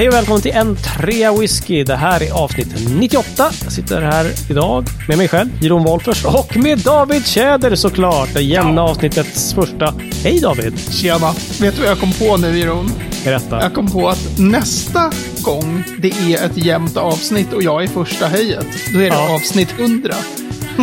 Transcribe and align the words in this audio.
Hej 0.00 0.08
och 0.08 0.14
välkommen 0.14 0.42
till 0.42 0.50
en 0.50 0.76
trea 0.76 1.32
whisky. 1.32 1.84
Det 1.84 1.96
här 1.96 2.22
är 2.22 2.32
avsnitt 2.32 2.68
98. 2.98 3.50
Jag 3.62 3.72
sitter 3.72 4.02
här 4.02 4.50
idag 4.50 4.84
med 5.08 5.18
mig 5.18 5.28
själv, 5.28 5.48
Jeroen 5.62 5.84
Wolffers, 5.84 6.24
och 6.24 6.56
med 6.56 6.78
David 6.78 7.26
Tjäder 7.26 7.74
såklart. 7.74 8.28
Det 8.34 8.42
jämna 8.42 8.82
avsnittets 8.82 9.54
första. 9.54 9.94
Hej 10.24 10.40
David! 10.40 10.92
Tjena! 10.92 11.32
Vet 11.60 11.74
du 11.74 11.80
vad 11.80 11.90
jag 11.90 12.00
kom 12.00 12.12
på 12.12 12.36
nu, 12.36 12.58
Jeroen? 12.58 12.90
Berätta. 13.24 13.62
Jag 13.62 13.74
kom 13.74 13.90
på 13.90 14.08
att 14.08 14.38
nästa 14.38 15.12
gång 15.42 15.84
det 15.98 16.10
är 16.10 16.44
ett 16.46 16.56
jämnt 16.56 16.96
avsnitt 16.96 17.52
och 17.52 17.62
jag 17.62 17.82
är 17.82 17.88
första 17.88 18.26
höjet, 18.26 18.66
då 18.92 18.98
är 18.98 19.10
det 19.10 19.16
Ja. 19.16 19.34
avsnitt 19.34 19.74
100. 19.78 20.14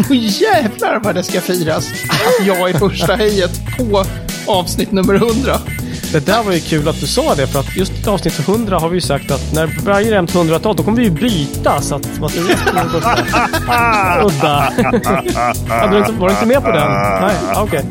Och 0.09 0.15
jävlar 0.15 0.99
vad 1.03 1.15
det 1.15 1.23
ska 1.23 1.41
firas 1.41 1.91
att 2.09 2.45
jag 2.47 2.69
är 2.69 2.73
första 2.73 3.15
höjet 3.15 3.61
på 3.77 4.05
avsnitt 4.47 4.91
nummer 4.91 5.15
100. 5.15 5.59
Det 6.11 6.25
där 6.25 6.43
var 6.43 6.53
ju 6.53 6.59
kul 6.59 6.87
att 6.87 6.99
du 6.99 7.07
sa 7.07 7.35
det, 7.35 7.47
för 7.47 7.59
att 7.59 7.75
just 7.75 8.07
i 8.07 8.09
avsnitt 8.09 8.39
100 8.39 8.79
har 8.79 8.89
vi 8.89 8.95
ju 8.95 9.01
sagt 9.01 9.31
att 9.31 9.53
när 9.53 9.67
Brian 9.67 10.11
nämnt 10.11 10.33
100-tal, 10.33 10.75
då 10.75 10.83
kommer 10.83 10.97
vi 10.97 11.03
ju 11.03 11.09
byta 11.11 11.81
så 11.81 11.95
att 11.95 12.19
man 12.19 12.29
på 12.29 12.35
den 12.73 12.89
första. 12.89 13.17
Udda. 14.25 14.73
Hade 15.67 15.93
du 15.93 15.99
inte, 15.99 16.11
var 16.11 16.27
du 16.27 16.33
inte 16.33 16.45
med 16.45 16.63
på 16.63 16.71
den? 16.71 16.91
Nej, 16.91 17.35
ah, 17.53 17.63
okej. 17.63 17.85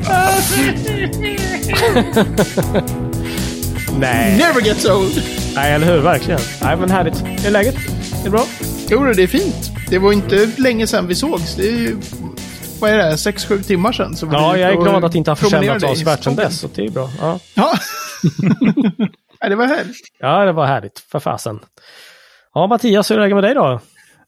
Nej. 3.99 4.37
Never 4.37 4.61
gets 4.61 4.87
old! 4.87 5.23
Nej, 5.55 5.73
eller 5.73 5.87
hur? 5.87 6.01
Verkligen. 6.01 6.41
Nej, 6.63 6.77
men 6.77 6.91
härligt. 6.91 7.25
Är 7.47 7.51
läget? 7.51 7.75
Är 7.75 8.25
det 8.25 8.31
bra? 8.31 8.45
Jo, 8.89 9.13
det 9.17 9.23
är 9.23 9.27
fint. 9.27 9.71
Det 9.89 9.99
var 9.99 10.13
inte 10.13 10.51
länge 10.57 10.87
sedan 10.87 11.07
vi 11.07 11.15
sågs. 11.15 11.55
Det 11.55 11.69
är 11.69 11.73
ju, 11.73 11.97
vad 12.81 12.91
är 12.91 12.97
det, 12.97 13.11
6-7 13.11 13.63
timmar 13.63 13.93
sedan. 13.93 14.17
Så 14.17 14.27
var 14.27 14.35
Ja, 14.35 14.57
jag 14.59 14.71
är 14.71 14.77
och 14.77 14.83
glad 14.85 15.05
att 15.05 15.13
det 15.13 15.19
inte 15.19 15.31
har 15.31 15.37
försämrats 15.37 15.85
avsevärt 15.85 16.25
sedan 16.25 16.37
dess. 16.37 16.61
Så 16.61 16.69
det 16.75 16.85
är 16.85 16.91
bra. 16.91 17.11
Ja. 17.21 17.39
Ja. 17.55 17.73
ja, 19.41 19.49
det 19.49 19.57
var 19.57 19.67
härligt. 19.67 19.97
ja, 20.19 20.45
det 20.45 20.53
var 20.53 20.67
härligt. 20.67 20.99
För 21.13 21.21
fasen. 21.21 21.59
Ja, 22.55 22.67
Mattias, 22.67 23.11
hur 23.11 23.17
är 23.17 23.21
läget 23.21 23.35
med 23.37 23.45
dig 23.45 23.55
då? 23.55 23.81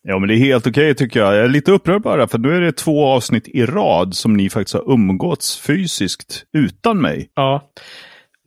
Ja, 0.03 0.19
men 0.19 0.28
det 0.28 0.34
är 0.34 0.39
helt 0.39 0.67
okej 0.67 0.95
tycker 0.95 1.20
jag. 1.20 1.34
Jag 1.34 1.45
är 1.45 1.48
lite 1.48 1.73
upprörd 1.73 2.03
bara, 2.03 2.28
för 2.28 2.39
nu 2.39 2.56
är 2.56 2.61
det 2.61 2.73
två 2.73 3.06
avsnitt 3.06 3.48
i 3.48 3.67
rad 3.67 4.14
som 4.17 4.33
ni 4.34 4.51
faktiskt 4.51 4.75
har 4.75 4.92
umgåtts 4.92 5.58
fysiskt 5.58 6.42
utan 6.53 7.01
mig. 7.01 7.30
Ja. 7.34 7.62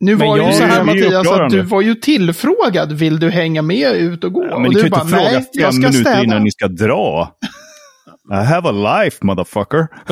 Nu 0.00 0.16
Men 0.16 0.28
var 0.28 0.36
ju 0.36 0.52
så 0.52 0.64
här 0.64 0.84
Mattias 0.84 1.28
att 1.30 1.50
du 1.50 1.62
var 1.62 1.80
ju 1.80 1.94
tillfrågad. 1.94 2.92
Vill 2.92 3.20
du 3.20 3.30
hänga 3.30 3.62
med 3.62 3.92
ut 3.92 4.24
och 4.24 4.32
gå? 4.32 4.44
Ja, 4.44 4.54
och 4.54 4.60
men 4.60 4.70
ni 4.70 4.74
du 4.74 4.90
kan 4.90 4.98
ju 4.98 5.04
inte 5.04 5.16
fråga 5.16 5.42
jag 5.52 5.72
fem 5.72 5.80
minuter 5.80 6.00
städa. 6.00 6.22
innan 6.24 6.42
ni 6.44 6.50
ska 6.50 6.68
dra. 6.68 7.36
I 8.30 8.44
have 8.44 8.68
a 8.68 8.72
life, 8.72 9.18
motherfucker. 9.22 9.88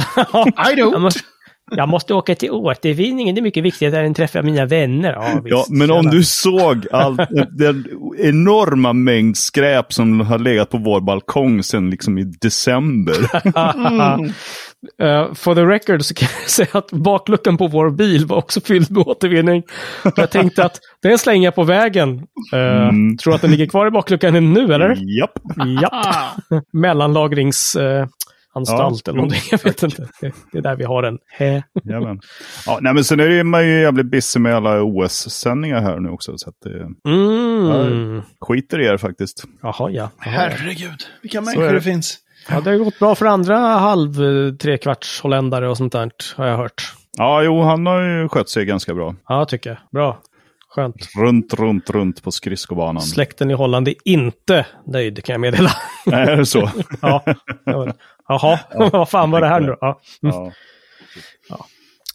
I 0.70 0.74
don't. 0.74 0.92
Jag 0.92 1.00
måste, 1.00 1.20
jag 1.70 1.88
måste 1.88 2.14
åka 2.14 2.34
till 2.34 2.50
återvinningen. 2.50 3.34
Det 3.34 3.40
är 3.40 3.42
mycket 3.42 3.64
viktigare 3.64 4.04
än 4.04 4.10
att 4.10 4.16
träffa 4.16 4.42
mina 4.42 4.66
vänner. 4.66 5.12
Ja, 5.12 5.40
visst. 5.44 5.50
Ja, 5.50 5.64
men 5.68 5.90
om 5.90 6.06
du 6.06 6.24
såg 6.24 6.86
all, 6.92 7.16
den 7.50 7.86
enorma 8.18 8.92
mängd 8.92 9.36
skräp 9.36 9.92
som 9.92 10.20
har 10.20 10.38
legat 10.38 10.70
på 10.70 10.78
vår 10.78 11.00
balkong 11.00 11.62
sedan 11.62 11.90
liksom 11.90 12.18
i 12.18 12.24
december. 12.24 13.16
Eh, 15.02 15.34
for 15.34 15.54
the 15.54 15.60
record 15.64 16.04
så 16.04 16.14
kan 16.14 16.28
jag 16.40 16.50
säga 16.50 16.68
att 16.72 16.90
bakluckan 16.92 17.56
på 17.56 17.66
vår 17.68 17.90
bil 17.90 18.26
var 18.26 18.36
också 18.36 18.60
fylld 18.60 18.90
med 18.90 19.06
återvinning. 19.08 19.62
Jag 20.16 20.30
tänkte 20.30 20.64
att 20.64 20.80
den 21.02 21.18
slänger 21.18 21.44
jag 21.46 21.54
på 21.54 21.64
vägen. 21.64 22.26
Uh, 22.54 22.88
Mm. 22.88 23.16
Tror 23.16 23.34
att 23.34 23.42
den 23.42 23.50
ligger 23.50 23.66
kvar 23.66 23.86
i 23.86 23.90
bakluckan 23.90 24.52
nu, 24.54 24.74
eller? 24.74 25.18
Japp. 25.18 25.38
Ja. 25.82 26.02
Mellanlagringsanstalt 26.72 28.10
Ja, 29.06 29.10
eller 29.10 29.12
någonting. 29.16 29.40
Jag 29.50 29.64
vet 29.64 29.82
inte. 29.82 30.08
Det, 30.20 30.58
är 30.58 30.62
där 30.62 30.76
vi 30.76 30.84
har 30.84 31.02
den. 31.02 31.18
Hä. 31.26 31.62
Ja, 32.66 32.78
nej, 32.80 32.94
men 32.94 33.04
sen 33.04 33.20
är 33.20 33.28
det 33.28 33.44
man 33.44 33.66
ju 33.68 33.80
jävligt 33.80 34.06
busy 34.06 34.40
med 34.40 34.54
alla 34.56 34.82
OS-sändningar 34.82 35.80
här 35.80 36.00
nu 36.00 36.08
också. 36.08 36.32
Så 36.38 36.48
att 36.48 36.54
det 36.64 37.10
Mm. 37.10 38.22
skiter 38.40 38.80
i 38.80 38.86
er 38.86 38.96
faktiskt. 38.96 39.44
Jaha, 39.62 39.90
ja. 39.90 40.10
Herregud, 40.18 41.00
vilka 41.22 41.40
människor 41.40 41.62
det. 41.64 41.72
det 41.72 41.80
finns. 41.80 42.18
Ja, 42.48 42.60
det 42.60 42.70
har 42.70 42.76
gått 42.76 42.98
bra 42.98 43.14
för 43.14 43.26
andra 43.26 43.58
halv 43.58 44.14
trekvarts 44.56 45.20
holländare 45.20 45.68
och 45.68 45.76
sånt 45.76 45.92
där, 45.92 46.10
har 46.36 46.46
jag 46.46 46.56
hört. 46.56 46.94
Ja, 47.18 47.42
jo, 47.42 47.62
han 47.62 47.86
har 47.86 48.02
ju 48.02 48.28
skött 48.28 48.48
sig 48.48 48.64
ganska 48.64 48.94
bra. 48.94 49.14
Ja, 49.28 49.44
tycker 49.44 49.70
jag. 49.70 49.78
Bra. 49.92 50.22
Skönt. 50.68 50.96
Runt, 51.16 51.54
runt, 51.54 51.90
runt 51.90 52.22
på 52.22 52.30
skridskobanan. 52.32 53.02
Släkten 53.02 53.50
i 53.50 53.54
Holland 53.54 53.88
är 53.88 53.94
inte 54.04 54.66
nöjd, 54.86 55.24
kan 55.24 55.32
jag 55.32 55.40
meddela. 55.40 55.70
Nej, 56.06 56.28
är 56.28 56.36
det 56.36 56.46
så? 56.46 56.70
ja. 57.00 57.24
Jaha, 58.28 58.58
vad 58.92 59.08
fan 59.08 59.30
var 59.30 59.40
det 59.40 59.46
här 59.46 59.60
nu 59.60 59.66
då? 59.66 59.76
ja. 59.80 60.00
ja. 60.20 60.52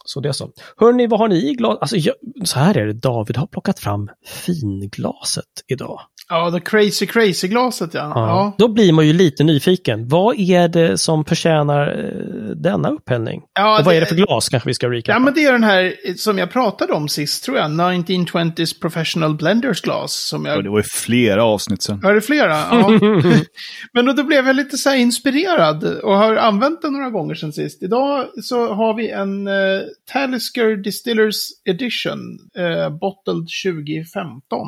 Så 0.06 0.20
det 0.20 0.30
är 0.30 0.34
så. 0.34 0.52
Hörni, 0.78 1.08
vad 1.08 1.20
har 1.20 1.28
ni 1.28 1.50
i 1.50 1.54
glas? 1.54 1.78
Alltså, 1.82 1.98
jag, 1.98 2.16
så 2.44 2.60
här 2.60 2.78
är 2.78 2.86
det, 2.86 2.94
David 2.94 3.38
har 3.38 3.48
plockat 3.48 3.80
fram 3.80 4.10
finglaset 4.46 5.46
idag. 5.68 6.02
Ja, 6.30 6.52
the 6.52 6.60
crazy 6.60 7.06
crazy 7.06 7.48
glaset 7.48 7.94
ja. 7.94 8.12
ja. 8.16 8.56
Då 8.58 8.68
blir 8.68 8.94
man 8.94 9.08
ju 9.08 9.14
lite 9.14 9.44
nyfiken. 9.44 10.08
Vad 10.08 10.40
är 10.40 10.68
det 10.68 10.98
som 10.98 11.26
förtjänar 11.26 11.88
eh, 11.88 12.56
denna 12.56 12.90
upphällning? 12.90 13.42
Ja, 13.54 13.80
Och 13.80 13.86
vad 13.86 13.96
är 13.96 14.00
det- 14.00 14.06
det 14.06 14.10
för 14.10 14.16
glas 14.16 14.50
kanske 14.50 14.70
vi 14.70 14.74
ska 14.74 14.90
recapa? 14.90 15.12
Ja, 15.16 15.20
men 15.20 15.34
det 15.34 15.44
är 15.46 15.52
den 15.52 15.64
här 15.64 15.84
eh, 16.06 16.14
som 16.16 16.38
jag 16.38 16.52
pratade 16.52 16.94
om 16.94 17.08
sist, 17.08 17.44
tror 17.44 17.58
jag. 17.58 17.72
1920s 17.72 18.82
Professional 18.82 19.36
Blenders 19.36 19.82
Glass. 19.82 20.14
Som 20.14 20.46
Ja, 20.46 20.52
jag... 20.52 20.64
Det 20.64 20.70
var 20.70 20.78
ju 20.80 20.84
flera 20.84 21.44
avsnitt 21.44 21.82
sen. 21.82 22.00
Var 22.00 22.14
det 22.14 22.22
flera? 22.22 22.50
Ja. 22.50 22.90
men 23.94 24.06
då, 24.06 24.14
då 24.14 24.24
blev 24.24 24.48
jag 24.48 24.56
lite 24.56 24.78
så 24.78 24.90
här 24.90 24.98
inspirerad 24.98 25.84
och 25.84 26.18
har 26.18 26.36
använt 26.36 26.82
den 26.82 26.94
några 26.94 27.10
gånger 27.10 27.36
sedan 27.36 27.54
sist. 27.54 27.84
Idag 27.84 28.26
så 28.44 28.74
har 28.74 28.94
vi 28.94 29.10
en 29.10 29.48
uh, 29.48 29.82
Talisker 30.14 30.76
Distillers 30.84 31.36
Edition, 31.70 32.20
uh, 32.60 32.90
bottled 33.00 33.48
2015. 33.66 34.68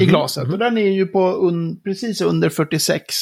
I 0.00 0.06
glaset. 0.06 0.48
Och 0.52 0.58
den 0.58 0.78
är 0.78 0.90
ju 0.90 1.06
på 1.06 1.32
un, 1.32 1.80
precis 1.82 2.20
under 2.20 2.48
46. 2.48 3.14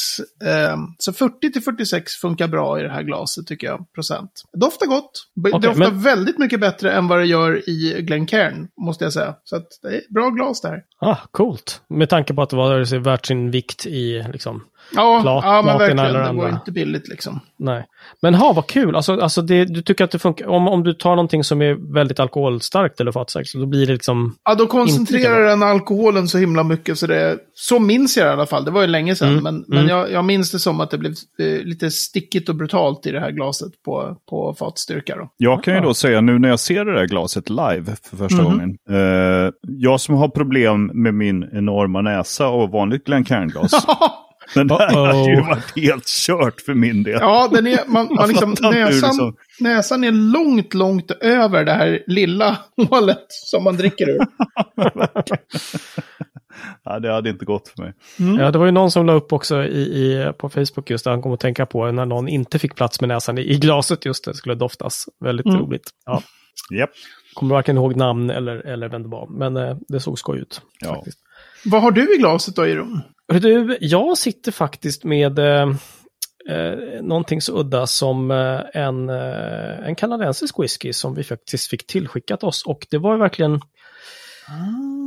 ehm, 0.44 0.78
så 0.98 1.12
40 1.12 1.52
till 1.52 1.62
46 1.62 2.12
funkar 2.12 2.48
bra 2.48 2.80
i 2.80 2.82
det 2.82 2.88
här 2.90 3.02
glaset 3.02 3.46
tycker 3.46 3.66
jag, 3.66 3.92
procent. 3.94 4.30
Doftar 4.52 4.86
gott. 4.86 5.10
B- 5.44 5.50
Okej, 5.52 5.68
doftar 5.68 5.90
men- 5.90 6.02
väldigt 6.02 6.38
mycket 6.38 6.60
bättre 6.60 6.92
än 6.92 7.08
vad 7.08 7.18
det 7.18 7.24
gör 7.26 7.68
i 7.68 7.96
Glencairn, 8.02 8.68
måste 8.80 9.04
jag 9.04 9.12
säga. 9.12 9.34
Så 9.44 9.56
att 9.56 9.66
det 9.82 9.88
är 9.88 10.02
bra 10.14 10.30
glas 10.30 10.60
där. 10.60 10.82
Ah, 11.00 11.16
coolt. 11.30 11.80
Med 11.88 12.08
tanke 12.08 12.34
på 12.34 12.42
att 12.42 12.50
det 12.50 12.56
var 12.56 12.98
värt 12.98 13.26
sin 13.26 13.50
vikt 13.50 13.86
i 13.86 14.24
liksom... 14.32 14.62
Ja, 14.94 15.21
Plat- 15.22 15.44
ja 15.44 15.62
men 15.62 15.78
verkligen. 15.78 15.99
eller 16.06 16.21
Det 16.25 16.32
var 16.32 16.49
inte 16.49 16.72
billigt 16.72 17.09
liksom. 17.09 17.41
Nej. 17.56 17.84
Men 18.22 18.34
ha, 18.34 18.53
vad 18.53 18.66
kul. 18.66 18.97
Alltså, 18.97 19.21
alltså 19.21 19.43
det, 19.43 19.65
du 19.65 19.82
tycker 19.82 20.04
att 20.04 20.10
det 20.10 20.19
funkar. 20.19 20.47
Om, 20.47 20.69
om 20.69 20.84
du 20.84 20.93
tar 20.93 21.10
någonting 21.10 21.44
som 21.44 21.62
är 21.62 21.93
väldigt 21.94 22.21
alkoholstarkt 22.21 23.00
eller 23.00 23.44
så 23.44 23.59
då 23.59 23.66
blir 23.66 23.87
det 23.87 23.93
liksom... 23.93 24.34
Ja, 24.44 24.54
då 24.54 24.66
koncentrerar 24.66 25.43
den 25.48 25.62
alkoholen 25.62 26.28
så 26.28 26.38
himla 26.38 26.62
mycket 26.62 26.98
så 26.98 27.06
det... 27.06 27.38
Så 27.54 27.78
minns 27.78 28.16
jag 28.16 28.27
det 28.27 28.31
i 28.31 28.32
alla 28.32 28.47
fall. 28.47 28.65
Det 28.65 28.71
var 28.71 28.81
ju 28.81 28.87
länge 28.87 29.15
sedan. 29.15 29.28
Mm, 29.28 29.43
Men, 29.44 29.65
men 29.69 29.88
jag, 29.88 30.12
jag 30.12 30.25
minns 30.25 30.50
det 30.53 30.59
som 30.59 30.81
att 30.81 30.91
det 30.91 30.98
blev 30.98 31.12
eh, 31.38 31.47
lite 31.65 31.91
stickigt 31.91 32.48
och 32.48 32.54
brutalt 32.54 33.06
i 33.06 33.10
det 33.10 33.21
här 33.21 33.31
glaset 33.31 33.72
på, 33.84 34.16
på 34.31 34.54
fatstyrka 34.59 35.16
då. 35.16 35.31
Jag 35.37 35.62
kan 35.65 35.75
ju 35.75 35.81
då 35.81 35.94
säga 35.94 36.21
nu 36.21 36.38
när 36.38 36.48
jag 36.48 36.60
ser 36.60 36.84
det 36.84 36.94
där 36.94 37.06
glaset 37.06 37.50
live 37.50 37.97
för 38.10 38.16
första 38.16 38.43
Mhm. 38.43 38.44
gången. 38.44 38.77
Eh, 38.91 39.53
jag 39.62 40.00
som 40.00 40.15
har 40.15 40.28
problem 40.28 40.91
med 40.94 41.15
min 41.15 41.48
enorma 41.53 42.00
näsa 42.03 42.48
och 42.48 42.71
vanligt 42.71 43.04
Glencairn-glas. 43.06 43.72
Den 44.54 44.66
där 44.66 44.94
har 44.94 45.28
ju 45.31 45.41
varit 45.41 45.76
helt 45.76 46.06
kört 46.06 46.60
för 46.60 46.75
min 46.75 47.03
del. 47.03 47.19
Ja, 47.20 47.48
den 47.53 47.66
är, 47.66 47.78
man, 47.86 48.09
man 48.14 48.28
liksom, 48.28 48.50
inte 48.50 48.66
hur 48.66 48.72
näsan, 48.84 48.92
liksom- 49.10 49.36
näsan 49.60 50.04
är 50.04 50.12
långt, 50.12 50.75
långt 50.75 51.10
över 51.10 51.64
det 51.64 51.72
här 51.72 52.03
lilla 52.06 52.59
hålet 52.91 53.26
som 53.28 53.64
man 53.64 53.76
dricker 53.76 54.09
ur. 54.09 54.19
Ja, 56.84 56.98
det 57.00 57.12
hade 57.12 57.31
inte 57.31 57.44
gått 57.44 57.69
för 57.69 57.82
mig. 57.82 57.92
Ja, 58.41 58.50
det 58.50 58.59
var 58.59 58.66
ju 58.66 58.72
någon 58.72 58.91
som 58.91 59.06
la 59.06 59.12
upp 59.12 59.32
också 59.32 59.62
i, 59.64 59.81
i, 59.81 60.32
på 60.38 60.48
Facebook 60.48 60.91
just 60.91 61.04
det 61.04 61.10
han 61.10 61.22
kom 61.22 61.32
att 61.32 61.41
tänka 61.41 61.66
på 61.66 61.92
när 61.92 62.06
någon 62.06 62.28
inte 62.28 62.59
fick 62.59 62.75
plats 62.75 63.00
med 63.00 63.09
näsan 63.09 63.38
i, 63.38 63.42
i 63.42 63.59
glaset 63.59 64.04
just 64.04 64.25
det 64.25 64.34
skulle 64.34 64.54
doftas. 64.54 65.04
Väldigt 65.25 65.47
Mm. 65.47 65.59
roligt. 65.60 65.91
Ja. 66.06 66.22
Japp. 66.78 66.91
Kommer 67.34 67.54
varken 67.54 67.76
ihåg 67.76 67.97
namn 67.97 68.30
eller, 68.30 68.66
eller 68.66 68.88
vem 68.88 69.03
det 69.03 69.09
var, 69.09 69.27
men 69.39 69.56
eh, 69.56 69.77
det 69.89 70.00
såg 70.00 70.18
skoj 70.18 70.39
ut. 70.39 70.60
Ja. 70.80 70.95
Faktiskt. 70.95 71.18
Vad 71.65 71.83
har 71.83 71.91
du 71.91 72.15
i 72.15 72.19
glaset 72.19 72.57
då? 72.57 72.63
Hörru 72.63 73.41
Du, 73.41 73.78
jag 73.81 74.19
sitter 74.19 74.53
faktiskt 74.53 75.05
med 75.05 75.39
eh, 75.39 75.69
eh, 76.49 77.03
någonting 77.03 77.41
så 77.41 77.60
udda 77.60 77.87
som 77.87 78.31
eh, 78.31 78.60
en, 78.83 79.09
eh, 79.09 79.89
en 79.89 79.95
kanadensisk 79.95 80.59
whisky 80.59 80.93
som 80.93 81.15
vi 81.15 81.25
faktiskt 81.25 81.71
fick 81.71 81.87
tillskickat 81.87 82.43
oss. 82.45 82.66
Och 82.66 82.87
det 82.91 82.99
var 82.99 83.13
ju 83.13 83.19
verkligen... 83.19 83.60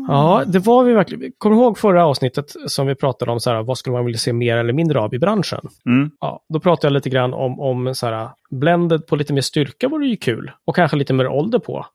Ja, 0.08 0.44
det 0.48 0.60
var 0.60 0.84
vi 0.84 0.94
verkligen. 0.94 1.32
Kommer 1.38 1.56
du 1.56 1.62
ihåg 1.62 1.78
förra 1.78 2.06
avsnittet 2.06 2.56
som 2.68 2.88
vi 2.88 2.96
pratade 2.96 3.32
om 3.32 3.40
så 3.40 3.50
här, 3.50 3.64
vad 3.64 3.78
skulle 3.78 3.94
man 3.94 4.06
vilja 4.06 4.20
se 4.20 4.34
mer 4.34 4.58
eller 4.58 4.74
mindre 4.74 5.00
av 5.00 5.14
i 5.14 5.20
branschen? 5.20 5.62
Mm. 5.86 6.12
Ja, 6.20 6.46
då 6.54 6.60
pratade 6.60 6.88
jag 6.88 6.94
lite 6.94 7.10
grann 7.10 7.34
om, 7.34 7.60
om 7.60 7.96
så 7.96 8.06
här, 8.06 8.30
blended 8.52 9.08
på 9.08 9.16
lite 9.16 9.34
mer 9.34 9.42
styrka 9.42 9.88
vore 9.88 10.08
ju 10.08 10.18
kul. 10.18 10.52
Och 10.66 10.76
kanske 10.76 10.98
lite 10.98 11.14
mer 11.14 11.28
ålder 11.28 11.60
på. 11.60 11.86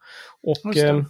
Och 0.42 0.56
Just 0.64 0.80
det. 0.80 0.88
eh, 0.88 1.04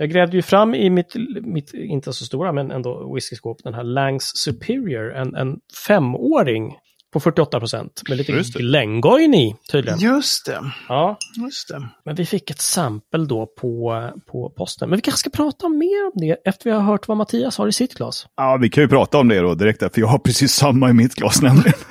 jag 0.00 0.10
grävde 0.10 0.36
ju 0.36 0.42
fram 0.42 0.74
i 0.74 0.90
mitt, 0.90 1.14
mitt, 1.42 1.74
inte 1.74 2.12
så 2.12 2.24
stora, 2.24 2.52
men 2.52 2.70
ändå 2.70 3.14
whiskyskåp, 3.14 3.62
den 3.64 3.74
här 3.74 3.82
Langs 3.82 4.32
Superior, 4.34 5.14
en, 5.14 5.34
en 5.34 5.60
femåring 5.86 6.76
på 7.12 7.20
48 7.20 7.58
procent. 7.58 8.02
Med 8.08 8.18
lite. 8.18 8.32
Glengoyne 8.58 9.36
i 9.36 9.54
tydligen. 9.72 9.98
Just 9.98 10.46
det. 10.46 10.60
Ja, 10.88 11.18
Just 11.44 11.68
det. 11.68 11.88
men 12.04 12.14
vi 12.14 12.26
fick 12.26 12.50
ett 12.50 12.60
sample 12.60 13.24
då 13.24 13.46
på, 13.46 14.10
på 14.32 14.50
posten. 14.56 14.88
Men 14.90 14.96
vi 14.96 15.02
kanske 15.02 15.18
ska 15.18 15.30
prata 15.30 15.68
mer 15.68 16.04
om 16.06 16.12
det 16.14 16.36
efter 16.44 16.64
vi 16.70 16.76
har 16.76 16.82
hört 16.82 17.08
vad 17.08 17.16
Mattias 17.16 17.58
har 17.58 17.68
i 17.68 17.72
sitt 17.72 17.94
glas. 17.94 18.26
Ja, 18.36 18.58
vi 18.60 18.68
kan 18.70 18.82
ju 18.84 18.88
prata 18.88 19.18
om 19.18 19.28
det 19.28 19.40
då 19.40 19.54
direkt, 19.54 19.80
för 19.94 20.00
jag 20.00 20.06
har 20.06 20.18
precis 20.18 20.52
samma 20.52 20.90
i 20.90 20.92
mitt 20.92 21.14
glas 21.14 21.42
nämligen. 21.42 21.72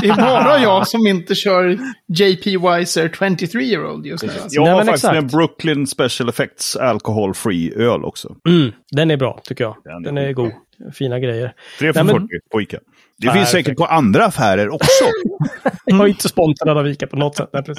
Det 0.00 0.08
är 0.08 0.16
bara 0.16 0.58
jag 0.58 0.88
som 0.88 1.06
inte 1.06 1.34
kör 1.34 1.78
JP 2.08 2.56
Weiser 2.56 3.10
23 3.18 3.62
year 3.64 3.86
old 3.86 4.06
just 4.06 4.24
nu. 4.24 4.30
Alltså. 4.30 4.48
Jag 4.50 4.62
Nej, 4.62 4.70
har 4.70 4.76
men 4.78 4.86
faktiskt 4.86 5.04
exakt. 5.04 5.22
en 5.22 5.26
Brooklyn 5.26 5.86
Special 5.86 6.28
Effects 6.28 6.76
Alcohol 6.76 7.34
Free 7.34 7.74
öl 7.76 8.04
också. 8.04 8.36
Mm, 8.48 8.72
den 8.90 9.10
är 9.10 9.16
bra, 9.16 9.40
tycker 9.44 9.64
jag. 9.64 9.76
Den 9.84 9.92
är 9.96 10.00
Den 10.00 10.18
är 10.18 10.32
god. 10.32 10.52
Fina 10.94 11.18
grejer. 11.18 11.52
3 11.78 11.92
för 11.92 12.04
Nej, 12.04 12.14
men- 12.14 12.22
40 12.22 12.28
på 12.52 12.60
Ica. 12.60 12.78
Det 13.18 13.30
finns 13.30 13.50
säkert 13.50 13.76
på 13.76 13.84
andra 13.84 14.24
affärer 14.24 14.68
också. 14.68 15.04
Jag 15.84 16.00
är 16.00 16.06
inte 16.06 16.28
sponsrad 16.28 16.78
av 16.78 16.88
Ica 16.88 17.06
på 17.06 17.16
något 17.16 17.36
sätt. 17.36 17.50
Nej. 17.52 17.62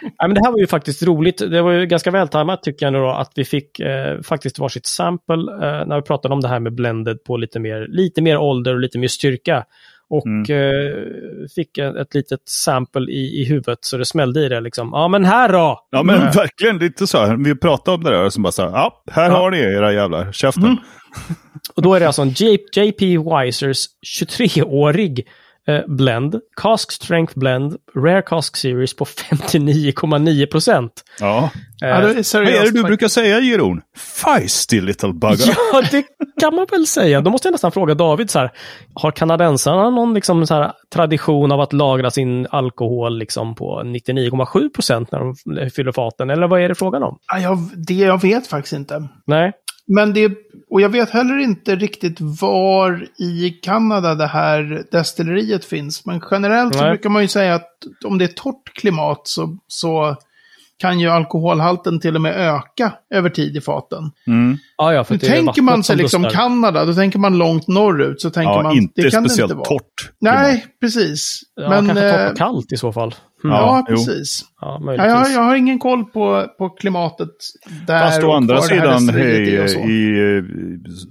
Nej, 0.00 0.12
men 0.18 0.34
det 0.34 0.40
här 0.44 0.52
var 0.52 0.58
ju 0.58 0.66
faktiskt 0.66 1.02
roligt. 1.02 1.38
Det 1.38 1.62
var 1.62 1.72
ju 1.72 1.86
ganska 1.86 2.10
vältajmat 2.10 2.62
tycker 2.62 2.86
jag 2.86 2.92
nu 2.92 2.98
då, 2.98 3.10
att 3.10 3.32
vi 3.34 3.44
fick 3.44 3.80
eh, 3.80 4.20
faktiskt 4.20 4.58
varsitt 4.58 4.86
sample 4.86 5.34
eh, 5.34 5.86
när 5.86 5.96
vi 5.96 6.02
pratade 6.02 6.34
om 6.34 6.40
det 6.40 6.48
här 6.48 6.60
med 6.60 6.74
blended 6.74 7.24
på 7.24 7.36
lite 7.36 7.60
mer, 7.60 7.86
lite 7.88 8.22
mer 8.22 8.36
ålder 8.36 8.74
och 8.74 8.80
lite 8.80 8.98
mer 8.98 9.08
styrka. 9.08 9.64
Och 10.10 10.26
Mm. 10.26 10.42
eh, 10.42 11.04
fick 11.54 11.78
ett, 11.78 11.96
ett 11.96 12.14
litet 12.14 12.40
sample 12.48 13.12
i, 13.12 13.40
i 13.42 13.44
huvudet 13.44 13.78
så 13.80 13.96
det 13.96 14.04
smällde 14.04 14.40
i 14.46 14.48
det 14.48 14.60
liksom. 14.60 14.90
Ja 14.92 15.08
men 15.08 15.24
här 15.24 15.48
då! 15.52 15.80
Ja, 15.90 16.02
men 16.02 16.14
Mm. 16.16 16.30
verkligen 16.34 16.78
lite 16.78 17.06
så. 17.06 17.18
här. 17.18 17.36
Vi 17.44 17.54
pratade 17.56 17.94
om 17.96 18.04
det 18.04 18.10
där 18.10 18.24
och 18.24 18.32
så 18.32 18.40
bara 18.40 18.52
så 18.52 18.62
här, 18.62 18.70
ja, 18.70 19.02
här 19.10 19.30
Ja. 19.30 19.36
har 19.36 19.50
ni 19.50 19.58
era 19.58 19.92
jävlar, 19.92 20.32
käften. 20.32 20.64
Mm. 20.64 20.76
Och 21.76 21.82
då 21.82 21.94
är 21.94 22.00
det 22.00 22.06
alltså 22.06 22.22
en 22.22 22.28
JP 22.74 23.18
Weisers 23.18 23.86
23-årig 24.20 25.26
eh, 25.68 25.80
blend, 25.86 26.40
Cask 26.56 26.92
Strength 26.92 27.38
Blend, 27.38 27.76
Rare 27.96 28.22
Cask 28.22 28.56
Series 28.56 28.96
på 28.96 29.04
59,9 29.04 30.46
procent. 30.46 30.92
Ja. 31.20 31.50
Ja, 31.78 31.86
det 31.86 31.92
är 31.94 32.02
Vad 32.02 32.10
är 32.10 32.14
det 32.14 32.24
seriöst. 32.24 32.74
du 32.74 32.82
brukar 32.82 33.08
säga, 33.08 33.40
Jeroen? 33.40 33.80
Feisty 33.96 34.80
little 34.80 35.12
bugger. 35.12 35.56
Ja, 35.72 35.82
det 35.90 36.04
kan 36.40 36.54
man 36.54 36.66
väl 36.70 36.86
säga. 36.86 37.20
Då 37.20 37.30
måste 37.30 37.48
jag 37.48 37.52
nästan 37.52 37.72
fråga 37.72 37.94
David 37.94 38.30
så 38.30 38.38
här. 38.38 38.50
Har 38.94 39.10
kanadensarna 39.10 39.90
någon 39.90 40.14
liksom 40.14 40.46
så 40.46 40.54
här, 40.54 40.72
tradition 40.94 41.52
av 41.52 41.60
att 41.60 41.72
lagra 41.72 42.10
sin 42.10 42.46
alkohol 42.50 43.18
liksom 43.18 43.54
på 43.54 43.82
99,7 43.84 44.68
procent 44.74 45.12
när 45.12 45.18
de 45.18 45.70
fyller 45.70 45.92
faten? 45.92 46.30
Eller 46.30 46.46
vad 46.48 46.60
är 46.60 46.68
det 46.68 46.74
frågan 46.74 47.02
om? 47.02 47.18
Ja, 47.32 47.38
jag, 47.38 47.58
det 47.88 47.94
jag 47.94 48.22
vet 48.22 48.46
faktiskt 48.46 48.72
inte. 48.72 49.08
Nej. 49.26 49.52
Men 49.86 50.12
det, 50.14 50.32
och 50.70 50.80
jag 50.80 50.88
vet 50.88 51.10
heller 51.10 51.38
inte 51.38 51.76
riktigt 51.76 52.20
var 52.20 53.08
i 53.18 53.50
Kanada 53.50 54.14
det 54.14 54.26
här 54.26 54.84
destilleriet 54.90 55.64
finns. 55.64 56.06
Men 56.06 56.22
generellt 56.30 56.74
så 56.74 56.80
Nej. 56.80 56.90
brukar 56.90 57.10
man 57.10 57.22
ju 57.22 57.28
säga 57.28 57.54
att 57.54 57.70
om 58.04 58.18
det 58.18 58.24
är 58.24 58.28
torrt 58.28 58.74
klimat 58.74 59.20
så, 59.24 59.58
så 59.68 60.16
kan 60.76 61.00
ju 61.00 61.08
alkoholhalten 61.08 62.00
till 62.00 62.14
och 62.14 62.20
med 62.22 62.34
öka 62.36 62.92
över 63.14 63.30
tid 63.30 63.56
i 63.56 63.60
faten. 63.60 64.10
Mm. 64.26 64.58
Ja, 64.76 64.92
ja, 64.92 65.04
för 65.04 65.14
Nu 65.14 65.18
det 65.18 65.26
tänker 65.26 65.62
man 65.62 65.84
sig 65.84 65.94
som 65.96 66.02
liksom 66.02 66.22
dustar. 66.22 66.40
Kanada, 66.40 66.84
då 66.84 66.94
tänker 66.94 67.18
man 67.18 67.38
långt 67.38 67.68
norrut. 67.68 68.20
Så 68.20 68.30
tänker 68.30 68.52
Ja, 68.52 68.62
man, 68.62 68.76
inte 68.76 69.02
det 69.02 69.10
kan 69.10 69.22
det 69.22 69.28
speciellt 69.28 69.52
inte 69.52 69.58
vara. 69.70 69.78
torrt. 69.78 70.10
Nej, 70.20 70.66
precis. 70.80 71.40
Ja, 71.54 71.68
men, 71.68 71.86
kanske 71.86 72.10
torrt 72.10 72.20
eh, 72.20 72.30
och 72.30 72.36
kallt 72.36 72.72
i 72.72 72.76
så 72.76 72.92
fall. 72.92 73.14
Mm. 73.44 73.56
Ja, 73.56 73.76
Ja, 73.76 73.84
precis. 73.88 74.40
Ja, 74.60 74.80
Ja, 74.84 75.06
jag, 75.06 75.30
jag 75.32 75.40
har 75.40 75.56
ingen 75.56 75.78
koll 75.78 76.04
på, 76.04 76.46
på 76.58 76.68
klimatet 76.68 77.28
där 77.86 78.00
Fast 78.00 78.22
å 78.24 78.32
andra 78.32 78.60
sidan, 78.60 79.08
hej, 79.08 79.48
i 79.90 80.36
eh, 80.36 80.44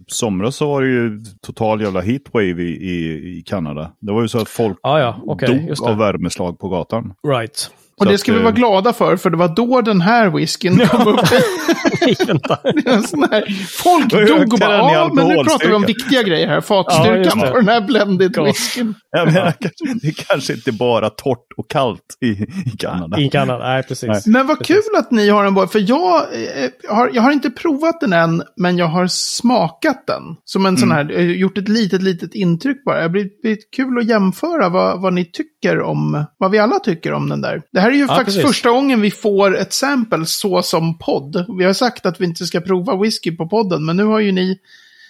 somras 0.08 0.56
så 0.56 0.68
var 0.68 0.82
det 0.82 0.88
ju 0.88 1.20
total 1.42 1.82
jävla 1.82 2.02
heatwave 2.02 2.64
i, 2.64 2.90
i, 2.90 3.14
i 3.38 3.44
Kanada. 3.46 3.92
Det 4.00 4.12
var 4.12 4.22
ju 4.22 4.28
så 4.28 4.42
att 4.42 4.50
folk 4.50 4.80
Ja, 4.84 5.00
ja, 5.00 5.22
okej, 5.28 5.48
dog 5.48 5.70
just 5.70 5.84
det. 5.84 5.92
av 5.92 5.98
värmeslag 5.98 6.60
på 6.60 6.70
gatan. 6.70 7.14
Right. 7.28 7.70
Och 8.04 8.08
det 8.08 8.14
att, 8.14 8.20
ska 8.20 8.32
vi 8.32 8.38
eh, 8.38 8.44
vara 8.44 8.54
glada 8.54 8.94
för, 8.94 9.18
för 9.18 9.30
det 9.30 9.38
var 9.38 9.56
då 9.56 9.82
den 9.82 10.02
här 10.02 10.30
whiskyn 10.30 10.88
kom 10.88 11.08
upp. 11.08 11.20
Sån 13.08 13.28
folk 13.70 14.10
dog 14.28 14.54
och 14.54 14.60
bara, 14.60 14.78
ja, 14.78 15.12
men 15.14 15.28
nu 15.28 15.34
pratar 15.36 15.68
vi 15.68 15.74
om 15.74 15.84
alkoholstyrka." 15.84 15.88
viktiga 15.88 16.24
grejer 16.24 16.48
här. 16.48 16.56
Ja, 16.56 16.62
Fatstyrkan 16.62 17.40
det. 17.40 17.48
på 17.48 17.58
den 17.58 17.68
här 17.70 17.82
blended 17.82 18.34
Ja. 18.36 18.44
whiskyn. 18.44 18.94
Kanske- 19.16 19.54
det 20.02 20.08
är 20.08 20.12
kanske 20.28 20.54
inte 20.54 20.72
bara 20.72 21.10
torrt 21.10 21.48
och 21.58 21.70
kallt 21.70 22.00
i, 22.26 22.28
i 22.70 22.78
Kanada. 22.80 23.20
I 23.20 23.30
Kanada, 23.30 23.64
nej 23.68 23.84
precis. 23.84 24.10
Nej. 24.10 24.22
Men 24.26 24.48
vad 24.48 24.58
Precis. 24.58 24.76
kul 24.76 25.00
att 25.00 25.12
ni 25.12 25.30
har 25.30 25.46
en 25.46 25.54
båt, 25.54 25.72
för 25.72 25.90
jag, 25.90 26.16
eh, 26.22 26.70
har, 26.96 27.10
jag 27.14 27.22
har 27.22 27.32
inte 27.32 27.50
provat 27.50 28.00
den 28.02 28.14
än, 28.14 28.44
men 28.58 28.78
jag 28.78 28.88
har 28.88 29.08
smakat 29.08 30.04
den. 30.08 30.24
Som 30.46 30.66
en 30.66 30.78
sån 30.78 30.92
Mm. 30.92 31.08
här, 31.08 31.16
eh, 31.18 31.32
gjort 31.32 31.58
ett 31.58 31.70
litet, 31.70 32.02
litet 32.02 32.36
intryck 32.36 32.84
bara. 32.86 33.02
Det 33.02 33.10
blir, 33.10 33.28
blir 33.42 33.58
kul 33.76 33.98
att 33.98 34.06
jämföra 34.10 34.70
vad, 34.70 35.02
vad 35.02 35.14
ni 35.14 35.26
tycker 35.26 35.82
om, 35.82 36.26
vad 36.38 36.52
vi 36.52 36.60
alla 36.60 36.80
tycker 36.80 37.14
om 37.14 37.30
den 37.30 37.42
där. 37.42 37.62
Det 37.72 37.80
här 37.80 37.92
är 37.94 37.98
ju 37.98 38.06
Ja, 38.06 38.16
faktiskt 38.16 38.38
precis. 38.38 38.50
första 38.50 38.70
gången 38.70 39.02
vi 39.02 39.12
får 39.12 39.58
ett 39.58 39.74
sample 39.74 40.26
så 40.26 40.62
som 40.62 40.98
podd. 40.98 41.46
Vi 41.58 41.64
har 41.64 41.74
sagt 41.74 42.06
att 42.06 42.22
vi 42.22 42.26
inte 42.26 42.46
ska 42.46 42.62
prova 42.62 42.96
whisky 42.96 43.32
på 43.32 43.48
podden, 43.50 43.86
men 43.86 43.98
nu 43.98 44.04
har 44.04 44.20
ju 44.20 44.32
ni 44.32 44.60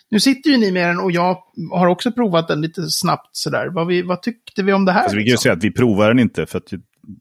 nu 0.10 0.20
sitter 0.20 0.50
ju 0.50 0.58
ni 0.58 0.72
med 0.72 0.90
den 0.90 1.00
och 1.00 1.12
jag 1.12 1.38
har 1.72 1.88
också 1.88 2.12
provat 2.12 2.48
den 2.48 2.62
lite 2.62 2.90
snabbt 2.90 3.30
sådär. 3.32 3.68
Vad, 3.68 3.88
vi, 3.88 4.02
vad 4.02 4.22
tyckte 4.22 4.64
vi 4.64 4.74
om 4.74 4.86
det 4.86 4.92
här? 4.92 5.02
Alltså, 5.02 5.18
vi 5.18 5.22
kan 5.22 5.28
ju 5.28 5.32
liksom? 5.32 5.44
säga 5.44 5.54
att 5.54 5.64
vi 5.64 5.72
provar 5.72 6.08
den 6.08 6.20
inte 6.20 6.46
för 6.46 6.58
att 6.58 6.70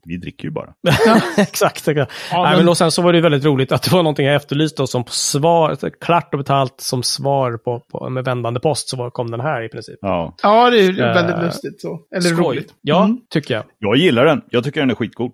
vi 0.05 0.17
dricker 0.17 0.43
ju 0.43 0.51
bara. 0.51 0.73
exakt. 1.37 1.87
exakt. 1.87 2.11
Nej, 2.31 2.43
men- 2.43 2.57
men... 2.57 2.69
och 2.69 2.77
sen 2.77 2.91
så 2.91 3.01
var 3.01 3.13
det 3.13 3.21
väldigt 3.21 3.45
roligt 3.45 3.71
att 3.71 3.83
det 3.83 3.91
var 3.91 4.03
någonting 4.03 4.25
jag 4.25 4.35
efterlyste 4.35 4.81
och 4.81 4.89
som 4.89 5.03
svar, 5.07 5.77
klart 6.01 6.33
och 6.33 6.37
betalt 6.37 6.75
som 6.81 7.03
svar 7.03 7.57
på, 7.57 7.79
på 7.79 8.09
med 8.09 8.25
vändande 8.25 8.59
post 8.59 8.89
så 8.89 8.97
var, 8.97 9.09
kom 9.09 9.31
den 9.31 9.39
här 9.39 9.61
i 9.65 9.69
princip. 9.69 9.97
Ja. 10.01 10.35
Ja, 10.43 10.69
det 10.69 10.79
är 10.79 10.89
Eh, 11.01 11.13
väldigt 11.13 11.39
lustigt 11.43 11.81
så. 11.81 11.99
Eller 12.15 12.21
Skoj. 12.29 12.45
roligt. 12.45 12.73
Ja, 12.81 13.03
Mm. 13.03 13.17
tycker 13.29 13.53
jag. 13.53 13.63
Jag 13.79 13.95
gillar 13.97 14.25
den. 14.25 14.41
Jag 14.49 14.63
tycker 14.63 14.79
den 14.79 14.91
är 14.91 14.95
skitgod. 14.95 15.31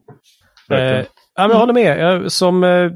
Verkligen. 0.70 0.96
Eh, 1.00 1.06
ja, 1.42 1.48
men 1.48 1.50
jag 1.52 1.60
håller 1.60 1.74
med. 1.74 2.00
Jag, 2.00 2.32
som 2.32 2.64
eh, 2.64 2.92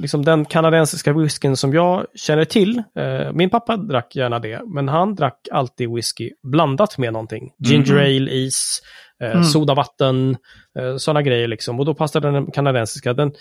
liksom 0.00 0.24
den 0.24 0.44
kanadensiska 0.44 1.12
whiskyn 1.12 1.56
som 1.56 1.72
jag 1.72 2.06
känner 2.14 2.44
till. 2.44 2.82
Eh, 2.98 3.32
min 3.32 3.50
pappa 3.50 3.76
drack 3.76 4.16
gärna 4.16 4.38
det, 4.38 4.60
men 4.66 4.88
han 4.88 5.14
drack 5.14 5.48
alltid 5.52 5.90
whisky 5.94 6.30
blandat 6.42 6.98
med 6.98 7.12
någonting. 7.12 7.52
Ginger 7.58 7.96
ale, 7.96 8.30
is, 8.30 8.82
eh, 9.22 9.30
Mm. 9.30 9.44
sodavatten, 9.44 10.36
eh, 10.78 10.96
sådana 10.96 11.22
grejer 11.22 11.48
liksom. 11.48 11.80
Och 11.80 11.86
då 11.86 11.94
passade 11.94 12.30
den 12.30 12.50
kanadensiska. 12.50 13.12
Den, 13.12 13.32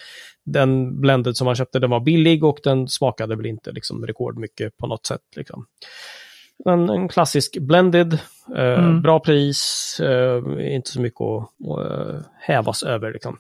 den 0.46 1.02
blended 1.02 1.38
som 1.38 1.48
han 1.48 1.56
köpte, 1.56 1.80
den 1.80 1.90
var 1.90 2.00
billig 2.00 2.44
och 2.44 2.58
den 2.64 2.88
smakade 2.88 3.36
väl 3.36 3.46
inte 3.46 3.72
liksom 3.72 4.06
rekordmycket 4.08 4.78
på 4.78 4.88
något 4.88 5.06
sätt. 5.06 5.22
Liksom. 5.36 5.66
En, 6.66 6.90
en 6.90 7.08
klassisk 7.10 7.58
blended, 7.62 8.14
eh, 8.56 8.80
Mm. 8.80 9.02
bra 9.02 9.20
pris, 9.20 10.00
eh, 10.04 10.42
inte 10.76 10.90
så 10.90 11.02
mycket 11.02 11.22
att, 11.22 11.70
att 11.72 12.10
eh, 12.10 12.20
hävas 12.40 12.84
över. 12.84 13.14
Liksom. 13.14 13.38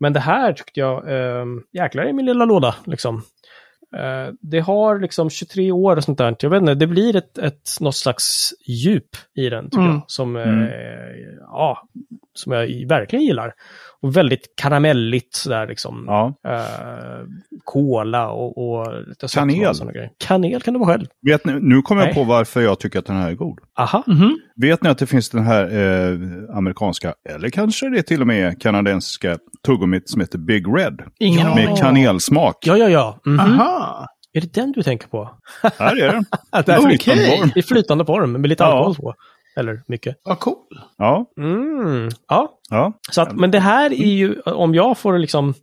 Men 0.00 0.12
det 0.12 0.20
här 0.20 0.52
tyckte 0.52 0.80
jag, 0.80 1.10
eh, 1.12 1.44
jäklar 1.72 2.04
i 2.08 2.12
min 2.12 2.26
lilla 2.26 2.44
låda. 2.44 2.74
Liksom. 2.86 3.22
Eh, 3.96 4.32
det 4.40 4.60
har 4.60 4.98
liksom 4.98 5.30
23 5.30 5.72
år 5.72 5.96
och 5.96 6.04
sånt 6.04 6.18
där. 6.18 6.36
Jag 6.40 6.50
vet 6.50 6.60
inte, 6.60 6.74
det 6.74 6.86
blir 6.86 7.16
ett, 7.16 7.38
ett 7.38 7.70
något 7.80 7.94
slags 7.96 8.50
djup 8.66 9.08
i 9.34 9.48
den 9.48 9.64
tycker 9.64 9.78
Mm. 9.82 9.92
jag. 9.92 10.02
Som, 10.06 10.36
eh, 10.36 10.48
Mm. 10.48 10.68
ja, 11.40 11.88
som 12.34 12.52
jag 12.52 12.88
verkligen 12.88 13.24
gillar. 13.24 13.54
Och 14.04 14.16
väldigt 14.16 14.54
karamelligt 14.56 15.34
sådär 15.34 15.66
liksom. 15.66 16.04
Ja. 16.06 16.34
Eh, 16.48 17.26
kola 17.64 18.28
och, 18.28 18.58
och 18.58 19.08
lite 19.08 19.26
Kanel. 19.34 19.66
och. 19.66 19.92
Kanel 20.26 20.62
kan 20.62 20.74
det 20.74 20.80
vara 20.80 20.88
själv. 20.92 21.06
Vet 21.26 21.44
ni, 21.44 21.52
nu 21.60 21.82
kommer 21.82 22.00
jag 22.02 22.06
Nej. 22.06 22.14
på 22.14 22.24
varför 22.24 22.60
jag 22.62 22.80
tycker 22.80 22.98
att 22.98 23.06
den 23.06 23.16
här 23.16 23.30
är 23.30 23.34
god. 23.34 23.58
Aha. 23.78 24.02
Mhm. 24.06 24.38
Vet 24.60 24.82
ni 24.82 24.88
att 24.90 24.98
det 24.98 25.06
finns 25.06 25.30
den 25.30 25.44
här 25.44 25.64
eh, 25.64 26.18
amerikanska, 26.56 27.14
eller 27.30 27.48
kanske 27.50 27.88
det 27.90 28.02
till 28.02 28.20
och 28.20 28.26
med 28.26 28.60
kanadensiska 28.62 29.36
tuggummit 29.66 30.10
som 30.10 30.20
heter 30.20 30.38
Big 30.38 30.66
Red. 30.76 31.00
Ingen. 31.20 31.54
Med 31.54 31.78
kanelsmak. 31.78 32.56
Ja, 32.66 32.76
ja, 32.76 32.88
ja. 32.88 33.20
Mhm. 33.26 33.40
Aha. 33.40 34.06
Är 34.36 34.40
det 34.40 34.52
den 34.54 34.72
du 34.72 34.82
tänker 34.82 35.08
på? 35.08 35.30
Här 35.78 36.02
är 36.02 36.12
den. 36.12 36.24
Att 36.52 36.66
det 36.66 36.72
är 36.72 36.78
Okej. 36.78 36.98
flytande 36.98 37.36
form. 37.36 37.50
I 37.56 37.62
flytande 37.62 38.04
form 38.06 38.32
med 38.32 38.48
lite 38.48 38.62
Ja. 38.64 38.68
alkohol 38.68 38.94
på. 38.96 39.14
Eller 39.56 39.82
mycket. 39.86 40.16
Vad 40.24 40.40
cool. 40.40 40.56
Ja, 40.98 41.26
Mm. 41.38 42.08
Ja, 42.28 42.58
ja. 42.70 42.92
så 43.10 43.22
att, 43.22 43.32
men 43.36 43.50
det 43.50 43.60
här 43.60 43.90
är 43.92 44.06
ju, 44.06 44.40
om 44.40 44.74
jag 44.74 44.98
får 44.98 45.18
liksom, 45.18 45.54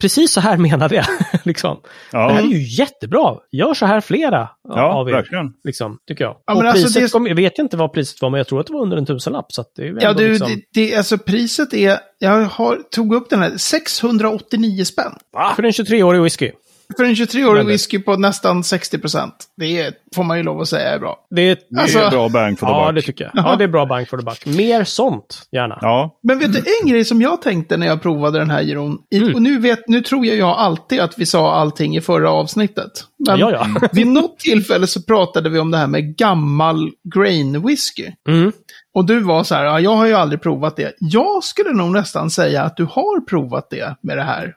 precis 0.00 0.32
så 0.32 0.40
här 0.40 0.56
menade 0.66 0.94
jag. 0.94 1.04
liksom. 1.44 1.80
Det 2.10 2.16
här 2.18 2.30
ja. 2.30 2.38
är 2.38 2.42
ju 2.42 2.62
jättebra. 2.62 3.36
Gör 3.52 3.74
så 3.74 3.86
här 3.86 4.00
flera 4.00 4.48
Ja, 4.68 4.92
av 4.92 5.08
er. 5.08 5.12
verkligen. 5.12 5.52
Liksom, 5.64 5.98
tycker 6.08 6.24
jag. 6.24 6.36
Ja, 6.46 6.52
och 6.54 6.58
men 6.58 6.66
alltså 6.72 7.00
det- 7.00 7.12
kom, 7.12 7.26
jag 7.26 7.34
vet 7.36 7.58
inte 7.58 7.76
vad 7.76 7.92
priset 7.92 8.22
var, 8.22 8.30
men 8.30 8.38
jag 8.38 8.46
tror 8.46 8.60
att 8.60 8.66
det 8.66 8.72
var 8.72 8.80
under 8.80 8.96
en 8.96 9.06
tusenlapp. 9.06 9.52
Så 9.52 9.60
att 9.60 9.72
det 9.76 9.82
är 9.88 9.98
Ja, 10.00 10.12
du, 10.12 10.28
liksom... 10.28 10.48
det, 10.48 10.62
det, 10.80 10.96
alltså 10.96 11.18
priset 11.18 11.74
är, 11.74 11.98
jag 12.18 12.42
har, 12.44 12.78
tog 12.90 13.14
upp 13.14 13.30
den 13.30 13.42
här, 13.42 13.56
689 13.56 14.84
spänn. 14.84 15.12
För 15.56 15.62
en 15.62 15.70
23-årig 15.70 16.22
whisky. 16.22 16.50
För 16.96 17.04
en 17.04 17.14
23-årig 17.14 17.46
Men 17.56 17.66
det- 17.66 17.72
whisky 17.72 17.98
på 17.98 18.16
nästan 18.16 18.64
60 18.64 18.98
procent. 18.98 19.34
Det 19.56 19.80
är, 19.80 19.92
får 20.14 20.24
man 20.24 20.36
ju 20.36 20.42
lov 20.42 20.60
att 20.60 20.68
säga 20.68 20.88
är 20.94 20.98
bra. 20.98 21.16
Det 21.30 21.42
är, 21.42 21.56
Det 21.70 21.80
Alltså- 21.80 21.98
är 21.98 22.10
bra 22.10 22.28
bang 22.28 22.58
for 22.58 22.66
the 22.66 22.72
ja, 22.72 22.86
buck. 22.86 22.94
det 22.94 23.02
tycker 23.02 23.24
jag. 23.34 23.44
Ja, 23.44 23.56
det 23.56 23.64
är 23.64 23.68
bra 23.68 23.86
bang 23.86 24.08
for 24.08 24.18
the 24.18 24.24
buck. 24.24 24.46
Mer 24.56 24.84
sånt, 24.84 25.48
gärna. 25.52 25.78
Ja, 25.80 26.18
Men 26.22 26.38
vet 26.38 26.52
du, 26.52 26.58
en 26.82 26.88
grej 26.88 27.04
som 27.04 27.22
jag 27.22 27.42
tänkte 27.42 27.76
när 27.76 27.86
jag 27.86 28.02
provade 28.02 28.38
den 28.38 28.50
här 28.50 28.62
giron. 28.62 28.98
Mm. 29.14 29.34
Och 29.34 29.42
nu, 29.42 29.58
vet, 29.58 29.88
nu 29.88 30.00
tror 30.00 30.26
jag, 30.26 30.36
jag 30.36 30.48
alltid 30.58 31.00
att 31.00 31.18
vi 31.18 31.26
sa 31.26 31.52
allting 31.54 31.96
i 31.96 32.00
förra 32.00 32.30
avsnittet. 32.30 32.92
Men 33.28 33.38
Ja, 33.38 33.50
ja. 33.52 33.88
vid 33.92 34.06
något 34.06 34.38
tillfälle 34.38 34.86
så 34.86 35.02
pratade 35.02 35.50
vi 35.50 35.58
om 35.58 35.70
det 35.70 35.78
här 35.78 35.86
med 35.86 36.16
gammal 36.16 36.90
grain 37.14 37.66
whisky. 37.66 38.06
Mm. 38.28 38.52
Och 38.94 39.04
du 39.06 39.20
var 39.20 39.44
så 39.44 39.54
här, 39.54 39.64
ja, 39.64 39.80
jag 39.80 39.96
har 39.96 40.06
ju 40.06 40.14
aldrig 40.14 40.42
provat 40.42 40.76
det. 40.76 40.94
Jag 40.98 41.44
skulle 41.44 41.70
nog 41.72 41.92
nästan 41.92 42.30
säga 42.30 42.62
att 42.62 42.76
du 42.76 42.84
har 42.84 43.20
provat 43.26 43.70
det 43.70 43.94
med 44.02 44.16
det 44.16 44.22
här. 44.22 44.54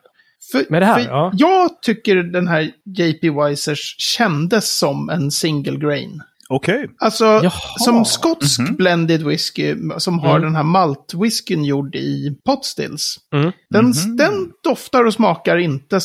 För, 0.52 0.64
Med 0.70 0.82
det 0.82 0.86
här, 0.86 1.00
ja. 1.00 1.32
Jag 1.34 1.82
tycker 1.82 2.16
den 2.16 2.48
här 2.48 2.70
JP 2.98 3.30
Weisers 3.30 3.94
kändes 3.98 4.78
som 4.78 5.10
en 5.10 5.30
single 5.30 5.76
grain. 5.78 6.22
okej. 6.52 6.88
Alltså, 6.98 7.24
Jaha. 7.24 7.52
som 7.78 8.04
skotsk 8.04 8.60
Mhm. 8.60 8.76
blended 8.76 9.22
whisky 9.22 9.74
som 9.98 10.18
har 10.18 10.30
Mm. 10.30 10.42
den 10.42 10.56
här 10.56 10.62
maltwhiskyn 10.62 11.64
gjord 11.64 11.94
i 11.96 12.36
potstills. 12.46 13.16
Mm. 13.34 13.52
Den, 13.70 13.84
Mhm. 13.84 14.16
den 14.16 14.32
doftar 14.64 15.04
och 15.04 15.14
smakar 15.14 15.56
inte 15.58 16.00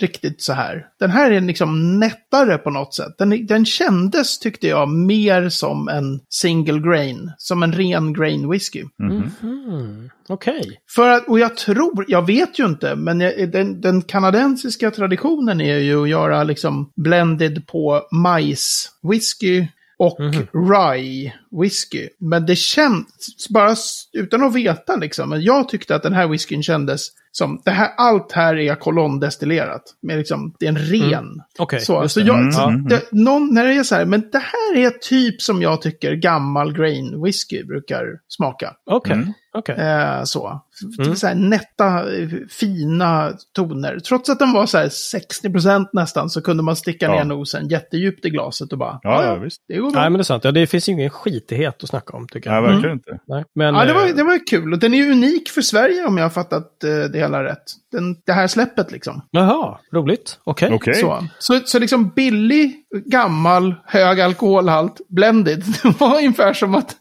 riktigt 0.00 0.42
så 0.42 0.52
här. 0.52 0.86
Den 1.00 1.10
här 1.10 1.30
är 1.30 1.40
liksom 1.40 1.98
nättare 2.00 2.58
på 2.58 2.70
något 2.70 2.94
sätt. 2.94 3.18
Den, 3.18 3.46
den 3.46 3.66
kändes, 3.66 4.38
tyckte 4.38 4.68
jag, 4.68 4.88
mer 4.88 5.48
som 5.48 5.88
en 5.88 6.20
single 6.30 6.78
grain. 6.90 7.32
Som 7.38 7.62
en 7.62 7.72
ren 7.72 8.12
grain 8.12 8.50
whisky. 8.50 8.84
Mhm. 8.98 10.10
Mm. 10.28 10.34
Okej. 10.34 10.80
För 10.90 11.08
att, 11.08 11.28
och 11.28 11.38
jag 11.38 11.56
tror, 11.56 12.04
jag 12.08 12.26
vet 12.26 12.58
ju 12.58 12.66
inte, 12.66 12.96
men 12.96 13.20
jag, 13.20 13.52
den, 13.52 13.80
den 13.80 14.02
kanadensiska 14.02 14.90
traditionen 14.90 15.60
är 15.60 15.78
ju 15.78 16.02
att 16.02 16.08
göra 16.08 16.44
liksom 16.44 16.92
blended 16.96 17.66
på 17.66 18.02
majswhisky 18.12 19.66
och 19.98 20.18
rye 20.52 21.32
whisky. 21.60 22.08
Men 22.18 22.46
det 22.46 22.56
känns, 22.56 23.48
bara 23.50 23.74
utan 24.12 24.42
att 24.42 24.54
veta 24.54 24.96
liksom, 24.96 25.28
men 25.28 25.42
jag 25.42 25.68
tyckte 25.68 25.94
att 25.94 26.02
den 26.02 26.12
här 26.12 26.28
whiskyn 26.28 26.62
kändes 26.62 27.08
som, 27.32 27.62
det 27.64 27.70
här, 27.70 27.90
allt 27.96 28.32
här 28.32 28.56
är 28.56 28.74
kolondestillerat. 28.74 29.82
Men 30.02 30.18
liksom, 30.18 30.54
det 30.58 30.66
är 30.66 30.68
en 30.68 30.78
ren. 30.78 31.42
Okej, 31.58 31.80
Så, 31.80 32.02
just 32.02 32.14
så 32.14 32.20
det. 32.20 32.26
jag, 32.26 32.38
Mm, 32.38 32.52
så 32.52 32.68
mm, 32.68 32.88
det, 32.88 33.02
någon, 33.12 33.54
när 33.54 33.66
det 33.66 33.74
är 33.74 33.82
så 33.82 33.94
här, 33.94 34.04
men 34.04 34.20
det 34.32 34.38
här 34.38 34.76
är 34.76 34.90
typ 34.90 35.42
som 35.42 35.62
jag 35.62 35.82
tycker 35.82 36.12
gammal 36.12 36.72
grain 36.72 37.22
whisky 37.22 37.64
brukar 37.64 38.06
smaka. 38.28 38.72
Okej. 38.86 39.12
Mm. 39.12 39.32
Okej. 39.58 39.74
Eh, 39.78 40.24
så. 40.24 40.60
Mm. 40.98 41.16
så 41.16 41.26
här, 41.26 41.34
nätta, 41.34 42.04
fina 42.50 43.32
toner. 43.56 43.98
Trots 43.98 44.30
att 44.30 44.38
den 44.38 44.52
var 44.52 44.66
så 44.66 44.78
här 44.78 44.88
60% 44.88 45.86
nästan 45.92 46.30
så 46.30 46.42
kunde 46.42 46.62
man 46.62 46.76
sticka 46.76 47.06
Ja. 47.06 47.12
ner 47.14 47.24
nosen 47.24 47.68
jättedjupt 47.68 48.24
i 48.24 48.30
glaset 48.30 48.72
och 48.72 48.78
bara, 48.78 49.00
Ja, 49.02 49.24
ja, 49.24 49.34
visst. 49.34 49.62
det 49.68 49.76
går 49.76 49.90
bra. 49.90 50.00
Nej, 50.00 50.10
men 50.10 50.18
det 50.18 50.22
är 50.22 50.24
sant. 50.24 50.44
Ja, 50.44 50.52
det 50.52 50.66
finns 50.66 50.88
ju 50.88 50.92
ingen 50.92 51.10
skitighet 51.10 51.82
att 51.82 51.88
snacka 51.88 52.16
om, 52.16 52.26
tycker 52.28 52.50
Nej, 52.50 52.62
jag. 52.62 52.68
verkligen 52.70 52.96
inte. 52.96 53.18
Nej. 53.26 53.44
Men, 53.54 53.74
Ja, 53.74 53.84
det 53.84 53.92
var, 53.92 54.08
eh, 54.08 54.14
det 54.14 54.22
var 54.22 54.46
kul. 54.46 54.72
Och 54.72 54.78
den 54.78 54.94
är 54.94 55.10
unik 55.10 55.48
för 55.50 55.62
Sverige 55.62 56.04
om 56.06 56.16
jag 56.16 56.24
har 56.24 56.30
fattat 56.30 56.84
eh, 56.84 56.90
det 57.12 57.18
hela 57.18 57.44
rätt. 57.44 57.62
Den, 57.92 58.16
det 58.26 58.32
här 58.32 58.46
släppet 58.46 58.92
liksom. 58.92 59.22
Jaha, 59.30 59.78
roligt. 59.92 60.38
Okej. 60.44 60.72
Okej. 60.72 60.94
Så. 60.94 61.26
Så, 61.38 61.60
så 61.64 61.78
liksom 61.78 62.08
billig, 62.08 62.76
gammal, 63.06 63.74
hög 63.86 64.20
alkoholhalt, 64.20 65.00
blended. 65.08 65.64
Det 65.82 66.00
var 66.00 66.16
ungefär 66.18 66.52
som 66.52 66.74
att, 66.74 66.96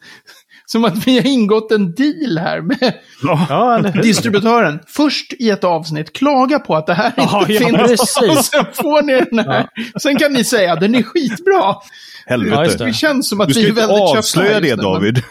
som 0.74 0.86
att 0.86 1.08
vi 1.08 1.18
har 1.20 1.27
ingått 1.27 1.72
en 1.72 1.94
deal 1.94 2.38
här 2.38 2.62
med 2.62 2.94
Ja. 3.24 3.46
Ja, 3.50 3.92
distributören. 4.01 4.80
Först 4.88 5.34
i 5.39 5.50
ett 5.50 5.63
avsnitt 5.63 6.13
klaga 6.13 6.60
på 6.60 6.75
att 6.75 6.88
det 6.88 6.94
här 6.94 7.13
Ja, 7.18 7.42
inte 7.42 7.53
ja, 7.53 7.60
finns. 7.88 7.89
precis. 7.89 8.18
Och 8.38 8.46
sen 8.46 8.65
får 8.74 9.01
ni 9.01 9.22
den 9.32 9.39
här. 9.39 9.68
Sen 10.01 10.15
kan 10.18 10.34
ni 10.34 10.44
säga 10.44 10.75
den 10.75 10.96
är 10.96 11.03
skitbra. 11.03 11.53
Ja, 11.53 11.84
Helvete. 12.25 12.75
det. 12.77 12.86
Det 12.86 12.94
känns 12.94 13.30
som 13.30 13.42
att 13.42 13.48
Du 13.48 13.53
ska 13.53 13.63
vi 13.63 13.70
är 13.70 13.74
väldigt 13.74 13.98
köpta 13.98 14.18
avslöja 14.20 14.53
här 14.53 14.62
det 14.62 14.68
just 14.68 14.77
nu, 14.77 14.84
men- 14.84 14.94
David. 14.94 15.22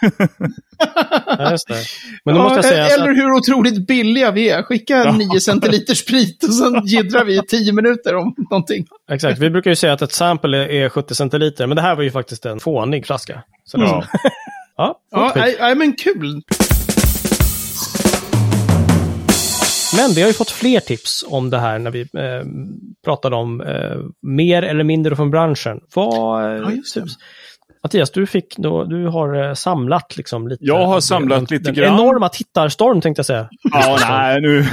Ja, 1.38 1.50
just 1.50 1.68
det. 1.68 1.74
Men 2.24 2.34
då 2.34 2.40
Ja, 2.40 2.44
måste 2.44 2.56
jag 2.58 2.64
säga 2.64 2.88
så 2.88 2.94
eller 2.94 3.10
att, 3.10 3.16
hur 3.16 3.30
otroligt 3.32 3.86
billiga 3.86 4.30
vi 4.30 4.50
är. 4.50 4.62
Skicka 4.62 5.12
9 5.12 5.40
centiliter 5.40 5.94
sprit 5.94 6.44
och 6.44 6.54
sen 6.54 6.86
jiddrar 6.86 7.24
vi 7.24 7.38
i 7.38 7.42
10 7.48 7.72
minuter 7.72 8.14
om 8.16 8.34
någonting. 8.50 8.86
exakt, 9.12 9.38
vi 9.38 9.50
brukar 9.50 9.70
ju 9.70 9.76
säga 9.76 9.92
att 9.92 10.02
ett 10.02 10.12
sample 10.12 10.58
är- 10.58 10.68
är 10.84 10.88
70 10.88 11.14
centiliter, 11.14 11.66
men 11.66 11.76
det 11.76 11.82
här 11.82 11.94
var 11.96 12.02
ju 12.02 12.10
faktiskt 12.10 12.46
en 12.46 12.60
fånig 12.60 13.06
flaska. 13.06 13.42
Så 13.64 13.76
det, 13.76 13.84
Ja. 14.76 15.00
ja, 15.10 15.32
nej, 15.36 15.56
nej, 15.60 15.74
men 15.74 15.92
kul. 15.92 16.42
Men 19.96 20.10
vi 20.14 20.20
har 20.20 20.28
ju 20.28 20.34
fått 20.34 20.50
fler 20.50 20.80
tips 20.80 21.24
om 21.28 21.50
det 21.50 21.58
här 21.58 21.78
när 21.78 21.90
vi 21.90 22.00
eh, 22.00 22.46
pratade 23.04 23.36
om 23.36 23.60
eh, 23.60 23.96
mer 24.22 24.62
eller 24.62 24.84
mindre 24.84 25.16
från 25.16 25.30
branschen. 25.30 25.80
Vad... 25.94 26.44
Ja, 26.60 26.70
just 26.72 26.94
det. 26.94 27.04
Mattias, 27.84 28.10
du, 28.10 28.26
fick 28.26 28.56
då, 28.56 28.84
du 28.84 29.06
har 29.06 29.48
eh, 29.48 29.54
samlat 29.54 30.16
liksom 30.16 30.48
lite. 30.48 30.64
Jag 30.64 30.86
har 30.86 31.00
samlat 31.00 31.48
den, 31.48 31.58
lite 31.58 31.64
den 31.64 31.74
grann. 31.74 31.94
enorma 31.94 32.28
tittarstorm 32.28 33.00
tänkte 33.00 33.18
jag 33.18 33.26
säga. 33.26 33.48
Ja, 33.62 33.98
nej, 34.08 34.40
nu... 34.40 34.48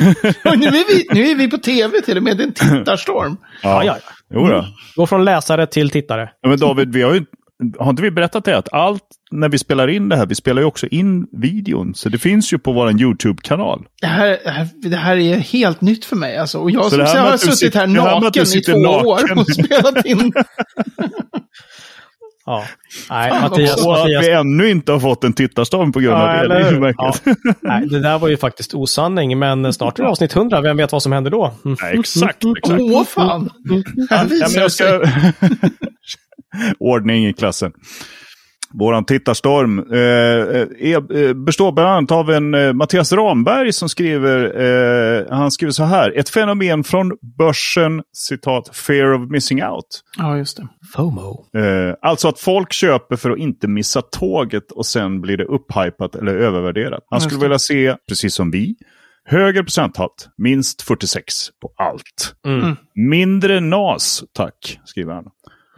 Nu, 0.44 0.68
är 0.68 0.96
vi, 0.96 1.20
nu 1.20 1.28
är 1.28 1.36
vi 1.36 1.50
på 1.50 1.58
tv 1.58 2.02
till 2.02 2.18
och 2.18 2.24
med. 2.24 2.38
Det 2.38 2.44
är 2.44 2.48
en 2.48 2.54
tittarstorm. 2.54 3.38
Ja, 3.64 3.84
ja, 3.84 3.98
ja. 4.06 4.14
Jo 4.34 4.48
då. 4.48 4.66
Gå 4.96 5.08
från 5.08 5.26
läsare 5.26 5.68
till 5.68 5.90
tittare. 5.90 6.30
Ja, 6.42 6.50
men 6.50 6.60
David, 6.60 6.94
vi 6.94 7.02
har 7.02 7.14
ju... 7.14 7.26
Har 7.80 7.90
inte 7.90 8.02
vi 8.02 8.12
berättat 8.12 8.46
det? 8.46 8.58
Att 8.58 8.74
allt 8.74 9.04
när 9.32 9.50
vi 9.50 9.58
spelar 9.58 9.88
in 9.88 10.10
det 10.10 10.16
här, 10.16 10.26
vi 10.26 10.36
spelar 10.36 10.62
ju 10.62 10.66
också 10.66 10.88
in 10.88 11.28
videon. 11.32 11.96
Så 11.96 12.10
det 12.10 12.18
finns 12.18 12.54
ju 12.54 12.58
på 12.60 12.72
vår 12.72 13.02
YouTube-kanal. 13.02 13.86
Det 14.02 14.08
här, 14.08 14.28
det 14.44 14.50
här, 14.50 14.68
det 14.76 14.96
här 14.96 15.18
är 15.18 15.36
helt 15.38 15.82
nytt 15.82 16.06
för 16.06 16.16
mig. 16.16 16.38
Alltså. 16.38 16.58
Och 16.60 16.72
jag 16.72 16.84
Så 16.84 16.90
som 16.90 17.08
så 17.08 17.18
har 17.18 17.38
suttit 17.38 17.58
sitter- 17.58 17.80
här 17.80 17.88
naken 17.88 18.44
i 18.56 18.62
två 18.62 18.78
naken. 18.78 19.08
år 19.08 19.40
och 19.40 19.48
spelat 19.54 20.06
in. 20.06 20.34
Ja. 22.46 22.64
Nej, 23.10 23.30
Fan, 23.32 23.42
Mattias, 23.42 23.86
Och 23.86 24.00
att 24.02 24.08
vi 24.08 24.32
ännu 24.32 24.70
inte 24.70 24.92
har 24.92 25.00
fått 25.00 25.24
en 25.24 25.34
tittarstorm 25.34 25.92
på 25.92 26.00
grund 26.00 26.16
av 26.16 26.28
Ja, 26.28 26.34
det. 26.34 26.40
eller 26.40 26.80
det 26.82 26.88
är. 26.90 26.94
Ja. 26.98 27.14
Nej, 27.62 27.88
det 27.88 28.00
där 28.00 28.20
var 28.20 28.28
ju 28.28 28.38
faktiskt 28.38 28.74
osanning, 28.74 29.40
men 29.40 29.74
snart 29.74 30.00
är 30.00 30.04
det 30.04 30.10
avsnitt 30.10 30.36
100. 30.36 30.62
Vem 30.62 30.78
vet 30.78 30.92
vad 30.92 31.04
som 31.04 31.12
händer 31.12 31.32
då? 31.32 31.54
Mm. 31.66 31.78
Nej, 31.82 32.00
exakt, 32.00 32.44
exakt. 32.58 32.82
Åh 32.82 33.04
fan! 33.04 33.50
Här 34.10 34.28
Ja, 34.32 34.48
men 34.52 34.62
jag 34.62 34.72
sig. 34.72 34.88
ska... 34.88 35.02
Ordning 36.80 37.28
i 37.28 37.34
klassen. 37.34 37.72
Våran 38.74 39.06
tittarstorm 39.06 39.80
eh, 39.80 39.98
är, 40.92 41.18
eh, 41.18 41.34
består 41.34 41.72
bland 41.72 41.90
annat 41.90 42.12
av 42.12 42.32
en 42.32 42.54
eh, 42.54 42.74
Mattias 42.74 43.14
Ramberg 43.14 43.74
som 43.74 43.90
skriver, 43.90 44.62
eh, 44.62 45.26
han 45.38 45.52
skriver 45.52 45.72
så 45.72 45.84
här, 45.84 46.18
ett 46.18 46.30
fenomen 46.30 46.84
från 46.84 47.12
börsen, 47.38 48.04
citat, 48.14 48.76
fear 48.76 49.14
of 49.14 49.30
missing 49.30 49.64
out. 49.64 49.86
Ja, 50.18 50.38
just 50.38 50.58
det. 50.58 50.68
FOMO. 50.96 51.46
Eh, 51.58 51.96
alltså 52.02 52.28
att 52.28 52.40
folk 52.40 52.74
köper 52.74 53.16
för 53.16 53.32
att 53.32 53.40
inte 53.40 53.68
missa 53.68 54.02
tåget 54.02 54.72
och 54.72 54.86
sen 54.86 55.22
blir 55.22 55.38
det 55.38 55.46
upphypat 55.46 56.16
eller 56.16 56.36
övervärderat. 56.36 57.04
Han 57.10 57.22
skulle 57.22 57.42
vilja 57.42 57.60
se, 57.60 57.96
precis 58.08 58.34
som 58.36 58.52
vi, 58.52 58.76
högre 59.26 59.64
procenthalt, 59.64 60.30
minst 60.38 60.82
46 60.82 61.34
på 61.62 61.72
allt. 61.78 62.36
Mm. 62.48 62.76
Mindre 62.96 63.60
nas, 63.60 64.24
tack, 64.34 64.80
skriver 64.86 65.14
han. 65.14 65.26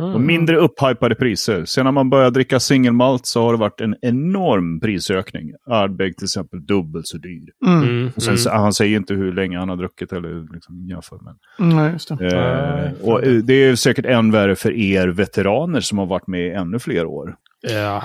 Och 0.02 0.22
mindre 0.22 0.58
upphypade 0.58 1.16
priser. 1.16 1.66
Sen 1.66 1.86
när 1.86 1.92
man 1.92 2.10
börjar 2.10 2.32
dricka 2.32 2.60
singelmalt 2.60 3.26
så 3.26 3.44
har 3.44 3.54
det 3.54 3.60
varit 3.60 3.82
en 3.82 3.96
enorm 4.02 4.80
prisökning. 4.80 5.52
Ardbeg 5.70 6.18
till 6.18 6.26
exempel 6.26 6.66
dubbelt 6.66 7.08
så 7.08 7.18
dyr. 7.18 7.50
Mm. 7.68 8.10
Och 8.16 8.24
sen, 8.24 8.38
Han 8.52 8.74
säger 8.74 8.98
inte 8.98 9.14
hur 9.14 9.34
länge 9.34 9.60
han 9.60 9.70
har 9.70 9.76
druckit 9.76 10.14
eller 10.14 10.54
liksom 10.54 10.88
jämför. 10.90 11.20
Men, 11.22 11.72
Mm, 11.72 11.94
just 11.94 12.08
det. 12.08 12.14
eh, 12.14 12.76
Nej, 12.76 12.94
och 13.02 13.22
det 13.44 13.54
är 13.54 13.76
säkert 13.76 14.06
än 14.06 14.32
värre 14.32 14.56
för 14.56 14.72
er 14.72 15.08
veteraner 15.08 15.80
som 15.80 15.98
har 15.98 16.06
varit 16.06 16.28
med 16.28 16.48
i 16.48 16.50
ännu 16.50 16.80
fler 16.80 17.06
år. 17.06 17.36
Ja. 17.62 18.04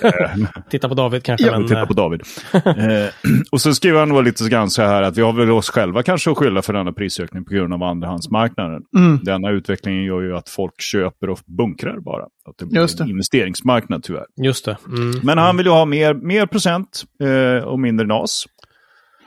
Titta 0.70 0.88
på 0.88 0.94
David 0.94 1.22
kanske. 1.22 1.46
Ja, 1.46 1.58
men, 1.58 1.68
titta 1.68 1.80
eh, 1.80 1.86
på 1.86 1.92
David. 1.92 2.22
eh, 2.52 3.34
och 3.52 3.60
så 3.60 3.74
skriver 3.74 3.98
han 3.98 4.08
då 4.08 4.20
lite 4.20 4.48
grann 4.48 4.70
så 4.70 4.82
här 4.82 5.02
att 5.02 5.16
vi 5.18 5.22
har 5.22 5.32
väl 5.32 5.50
oss 5.50 5.70
själva 5.70 6.02
kanske 6.02 6.30
att 6.30 6.36
skylla 6.38 6.62
för 6.62 6.72
denna 6.72 6.92
prisökning 6.92 7.44
på 7.44 7.54
grund 7.54 7.74
av 7.74 7.82
andrahandsmarknaden. 7.82 8.82
Mm. 8.96 9.20
Denna 9.22 9.50
utvecklingen 9.50 10.04
gör 10.04 10.22
ju 10.22 10.36
att 10.36 10.48
folk 10.48 10.80
köper 10.80 11.30
och 11.30 11.40
bunkrar 11.46 12.00
bara. 12.00 12.22
Att 12.22 12.58
det 12.58 12.66
blir 12.66 12.80
Just 12.80 12.98
det. 12.98 13.04
en 13.04 13.10
investeringsmarknad 13.10 14.02
tyvärr. 14.02 14.24
Just 14.42 14.64
det. 14.64 14.76
Mm. 14.86 15.20
Men 15.22 15.38
han 15.38 15.56
vill 15.56 15.66
ju 15.66 15.72
ha 15.72 15.84
mer, 15.84 16.14
mer 16.14 16.46
procent 16.46 17.02
eh, 17.22 17.64
och 17.64 17.80
mindre 17.80 18.06
nas. 18.06 18.44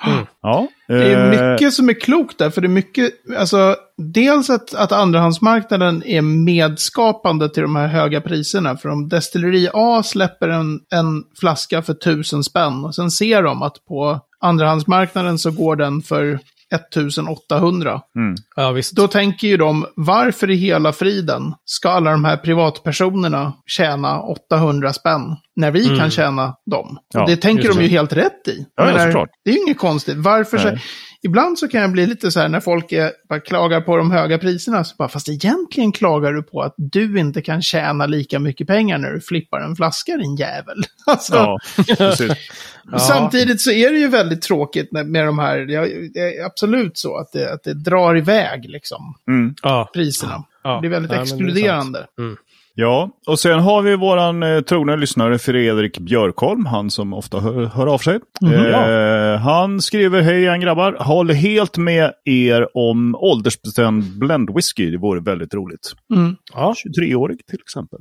Mm. 0.08 0.26
Ja. 0.42 0.68
Det 0.88 1.14
är 1.14 1.34
eh, 1.34 1.52
mycket 1.52 1.74
som 1.74 1.90
är 1.90 1.94
klokt 1.94 2.38
där, 2.38 2.50
för 2.50 2.62
det 2.62 2.68
är 2.68 2.70
mycket, 2.70 3.14
alltså, 3.38 3.76
dels 3.98 4.50
att, 4.50 4.74
att 4.74 4.92
andrahandsmarknaden 4.92 6.04
är 6.06 6.22
medskapande 6.22 7.50
till 7.50 7.64
de 7.64 7.76
här 7.76 7.88
höga 7.88 8.22
priserna. 8.22 8.78
För 8.78 8.90
om 8.90 9.10
Destilleri 9.10 9.70
A 9.74 10.04
släpper 10.04 10.50
en, 10.50 10.80
en 10.94 11.24
flaska 11.40 11.82
för 11.82 11.94
tusen 11.94 12.44
spänn 12.44 12.86
och 12.86 12.96
sen 12.96 13.12
ser 13.12 13.44
de 13.44 13.62
att 13.62 13.86
på 13.88 14.20
andrahandsmarknaden 14.40 15.40
så 15.40 15.52
går 15.52 15.76
den 15.76 16.02
för 16.02 16.40
1800. 16.74 18.02
mm. 18.16 18.36
Ja, 18.56 18.72
visst. 18.72 18.92
Då 18.96 19.08
tänker 19.08 19.48
ju 19.48 19.58
de, 19.58 19.86
varför 19.96 20.50
i 20.52 20.56
hela 20.56 20.94
friden 20.94 21.54
ska 21.66 21.90
alla 21.90 22.12
de 22.12 22.26
här 22.26 22.38
privatpersonerna 22.38 23.54
tjäna 23.66 24.22
800 24.22 24.94
spänn 24.94 25.36
när 25.56 25.72
vi 25.72 25.86
Mm. 25.86 26.00
kan 26.00 26.10
tjäna 26.12 26.56
dem? 26.72 26.98
Ja, 27.14 27.22
och 27.22 27.30
det 27.30 27.38
tänker 27.38 27.70
de 27.70 27.82
ju 27.82 27.88
helt 27.88 28.14
rätt 28.14 28.48
i. 28.48 28.66
Ja, 28.76 29.00
såklart. 29.06 29.30
det 29.44 29.52
är 29.52 29.56
ju 29.56 29.62
inget 29.62 29.78
konstigt. 29.78 30.18
Varför 30.18 30.58
så, 30.58 30.68
Nej. 30.68 30.82
Ibland 31.26 31.60
så 31.60 31.68
kan 31.68 31.82
jag 31.82 31.92
bli 31.92 32.08
lite 32.08 32.32
så 32.32 32.40
här 32.40 32.50
när 32.50 32.60
folk 32.60 32.92
är, 32.92 33.12
bara 33.30 33.40
klagar 33.40 33.82
på 33.82 33.98
de 33.98 34.12
höga 34.12 34.38
priserna. 34.38 34.84
Så 34.84 34.96
bara, 34.96 35.08
fast 35.10 35.30
egentligen 35.30 35.92
klagar 35.92 36.34
du 36.34 36.44
på 36.44 36.62
att 36.62 36.74
du 36.78 37.20
inte 37.20 37.42
kan 37.42 37.62
tjäna 37.62 38.06
lika 38.06 38.40
mycket 38.40 38.68
pengar 38.68 38.98
när 38.98 39.12
du 39.12 39.22
flippar 39.22 39.60
en 39.60 39.76
flaska 39.76 40.18
din 40.18 40.36
jävel. 40.36 40.84
Alltså, 41.08 41.34
Ja. 41.36 41.60
Ja. 42.92 43.00
Samtidigt 43.00 43.62
så 43.62 43.72
är 43.72 43.92
det 43.92 43.98
ju 43.98 44.08
väldigt 44.08 44.42
tråkigt 44.42 44.92
med, 44.92 45.08
med 45.08 45.26
de 45.26 45.40
här, 45.40 45.58
ja, 45.58 45.82
det 46.14 46.20
är 46.20 46.46
absolut 46.46 46.98
så 46.98 47.18
att 47.18 47.32
det, 47.32 47.54
att 47.54 47.64
det 47.64 47.74
drar 47.74 48.18
iväg 48.18 48.70
liksom 48.70 49.16
Mm. 49.28 49.56
Priserna. 49.94 50.44
Ja. 50.64 50.74
Det 50.74 50.80
blir 50.80 50.90
väldigt 50.90 51.12
är 51.12 51.22
exkluderande. 51.22 52.08
Ja, 52.78 53.10
och 53.28 53.40
sen 53.40 53.60
har 53.60 53.82
vi 53.82 53.96
våran 53.96 54.44
eh, 54.44 54.62
trogna 54.62 54.96
lyssnare 54.96 55.40
Fredrik 55.40 56.00
Björkholm, 56.00 56.66
han 56.66 56.90
som 56.90 57.14
ofta 57.14 57.40
hör, 57.40 57.66
hör 57.66 57.88
av 57.88 57.98
sig. 57.98 58.20
eh, 59.34 59.40
han 59.40 59.82
skriver, 59.82 60.22
hej 60.22 60.40
igen 60.42 60.60
grabbar, 60.60 60.98
håller 61.00 61.34
helt 61.34 61.78
med 61.78 62.12
er 62.26 62.78
om 62.78 63.16
åldersbestämd 63.16 64.20
blendwhisky, 64.20 64.92
det 64.92 64.98
vore 64.98 65.20
väldigt 65.22 65.54
roligt. 65.54 65.94
Mm. 66.16 66.36
ja, 66.54 66.74
23-årig 67.00 67.46
till 67.46 67.60
exempel. 67.60 68.00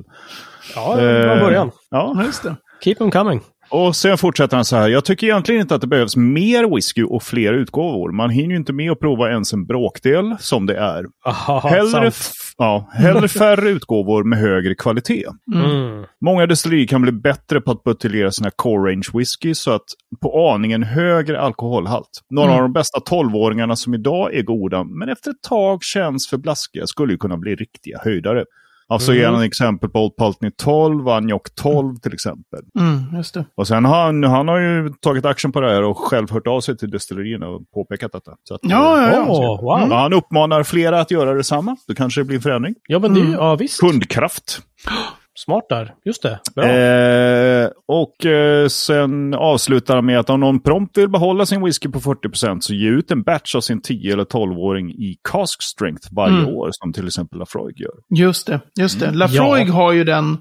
ja 0.75 0.97
bra 0.97 1.05
Eh, 1.05 1.41
början. 1.41 1.71
Ja, 1.91 2.13
Ja, 2.17 2.25
just 2.25 2.43
det. 2.43 2.57
Keep 2.85 2.95
them 2.95 3.11
coming. 3.11 3.41
Och 3.75 3.97
sen 3.97 4.19
fortsätter 4.19 4.57
han 4.57 4.65
så 4.65 4.77
här. 4.77 4.89
Jag 4.89 5.05
tycker 5.05 5.27
egentligen 5.27 5.61
inte 5.61 5.75
att 5.75 5.81
det 5.81 5.87
behövs 5.87 6.17
mer 6.17 6.75
whisky 6.75 7.03
och 7.03 7.23
fler 7.23 7.53
utgåvor. 7.53 8.13
Man 8.13 8.31
hinner 8.31 8.51
ju 8.51 8.57
inte 8.57 8.73
med 8.73 8.93
att 8.93 9.01
prova 9.01 9.31
ens 9.31 9.53
en 9.53 9.67
bråkdel 9.67 10.37
som 10.39 10.67
det 10.67 10.77
är. 10.77 11.05
Aha, 11.27 11.69
Hellre, 11.69 12.11
ja, 12.59 12.91
hellre 12.93 13.29
färre 13.29 13.71
utgåvor 13.71 14.25
med 14.25 14.39
högre 14.39 14.75
kvalitet. 14.75 15.27
Mm. 15.55 16.05
Många 16.21 16.47
destillerier 16.47 16.87
kan 16.87 17.03
bli 17.03 17.13
bättre 17.13 17.61
på 17.61 17.71
att 17.71 17.83
buteljera 17.83 18.31
sina 18.31 18.51
core 18.51 18.93
range 18.93 19.09
whisky 19.15 19.55
så 19.55 19.71
att 19.71 19.85
på 20.23 20.51
aningen 20.51 20.83
högre 20.83 21.41
alkoholhalt. 21.41 22.21
Några 22.31 22.53
av 22.53 22.61
de 22.63 22.73
bästa 22.73 22.99
12-åringarna 22.99 23.75
som 23.75 23.95
idag 23.95 24.35
är 24.35 24.43
goda, 24.43 24.85
men 24.85 25.09
efter 25.09 25.31
ett 25.31 25.43
tag 25.49 25.83
känns 25.83 26.29
för 26.29 26.37
blaskiga, 26.37 26.87
skulle 26.87 27.13
ju 27.13 27.19
kunna 27.19 27.37
bli 27.37 27.55
riktiga 27.55 27.99
höjdare. 28.05 28.45
Alltså 28.89 29.15
ger 29.15 29.29
han 29.29 29.43
exempel 29.43 29.91
på 29.91 30.05
Old 30.05 30.13
Pulteney 30.19 30.53
12, 30.63 31.09
Anjok 31.09 31.55
12 31.55 31.97
till 31.97 32.13
exempel. 32.13 32.61
Mm, 32.81 33.17
just 33.17 33.35
det. 33.35 33.45
Och 33.57 33.69
sen 33.69 33.85
har 33.85 34.05
han, 34.05 34.25
han 34.25 34.49
har 34.49 34.61
ju 34.61 34.93
tagit 35.01 35.25
action 35.25 35.53
på 35.53 35.61
det 35.61 35.71
här 35.71 35.83
och 35.83 35.99
själv 35.99 36.31
hört 36.31 36.47
av 36.47 36.61
sig 36.61 36.77
till 36.77 36.91
destillerierna 36.91 37.49
och 37.49 37.63
påpekat 37.75 38.13
detta. 38.13 38.33
Så 38.49 38.55
att, 38.55 38.61
Ja, 38.63 39.03
ja, 39.03 39.13
ja. 39.13 39.25
Wow. 39.63 39.89
Ja, 39.91 39.99
han 39.99 40.13
uppmanar 40.13 40.63
flera 40.63 41.01
att 41.01 41.11
göra 41.11 41.35
detsamma. 41.35 41.77
Då 41.89 41.95
kanske 41.95 42.21
det 42.21 42.25
blir 42.25 42.37
en 42.37 42.43
förändring. 42.43 42.75
Ja, 42.89 42.99
men 42.99 43.15
det 43.15 43.21
är 43.21 43.25
ju, 43.25 43.33
ja 43.33 43.57
visst. 43.57 43.81
Kundkraft. 43.81 44.61
Smart 45.39 45.65
där. 45.69 45.95
Just 46.05 46.23
det. 46.23 46.41
Bra. 46.55 46.65
Eh, 46.65 47.69
och 47.89 48.27
eh, 48.27 48.69
sen 48.69 49.35
avslutar 49.35 49.95
han 49.95 50.07
med 50.07 50.19
att 50.19 50.31
om 50.31 50.41
någon 50.41 50.61
prompt 50.61 50.99
vill 50.99 51.09
behålla 51.09 51.47
sin 51.47 51.65
whisky 51.65 51.89
på 51.89 52.01
40% 52.01 52.61
så 52.61 52.75
ge 52.75 52.89
ut 52.89 53.11
en 53.11 53.23
batch 53.23 53.55
av 53.55 53.61
sin 53.61 53.81
10 53.83 54.13
eller 54.13 54.25
12-åring 54.25 54.91
i 54.91 55.17
cask 55.31 55.63
strength 55.63 56.09
varje 56.13 56.39
Mm. 56.39 56.49
år, 56.55 56.69
som 56.73 56.93
till 56.93 57.07
exempel 57.07 57.39
Lafroig 57.39 57.81
gör. 57.81 57.95
Just 58.17 58.47
det, 58.47 58.61
just 58.81 59.03
Mm. 59.03 59.13
det. 59.13 59.19
Lafroig 59.19 59.69
Ja. 59.69 59.73
har 59.73 59.93
ju 59.93 60.05
den 60.05 60.39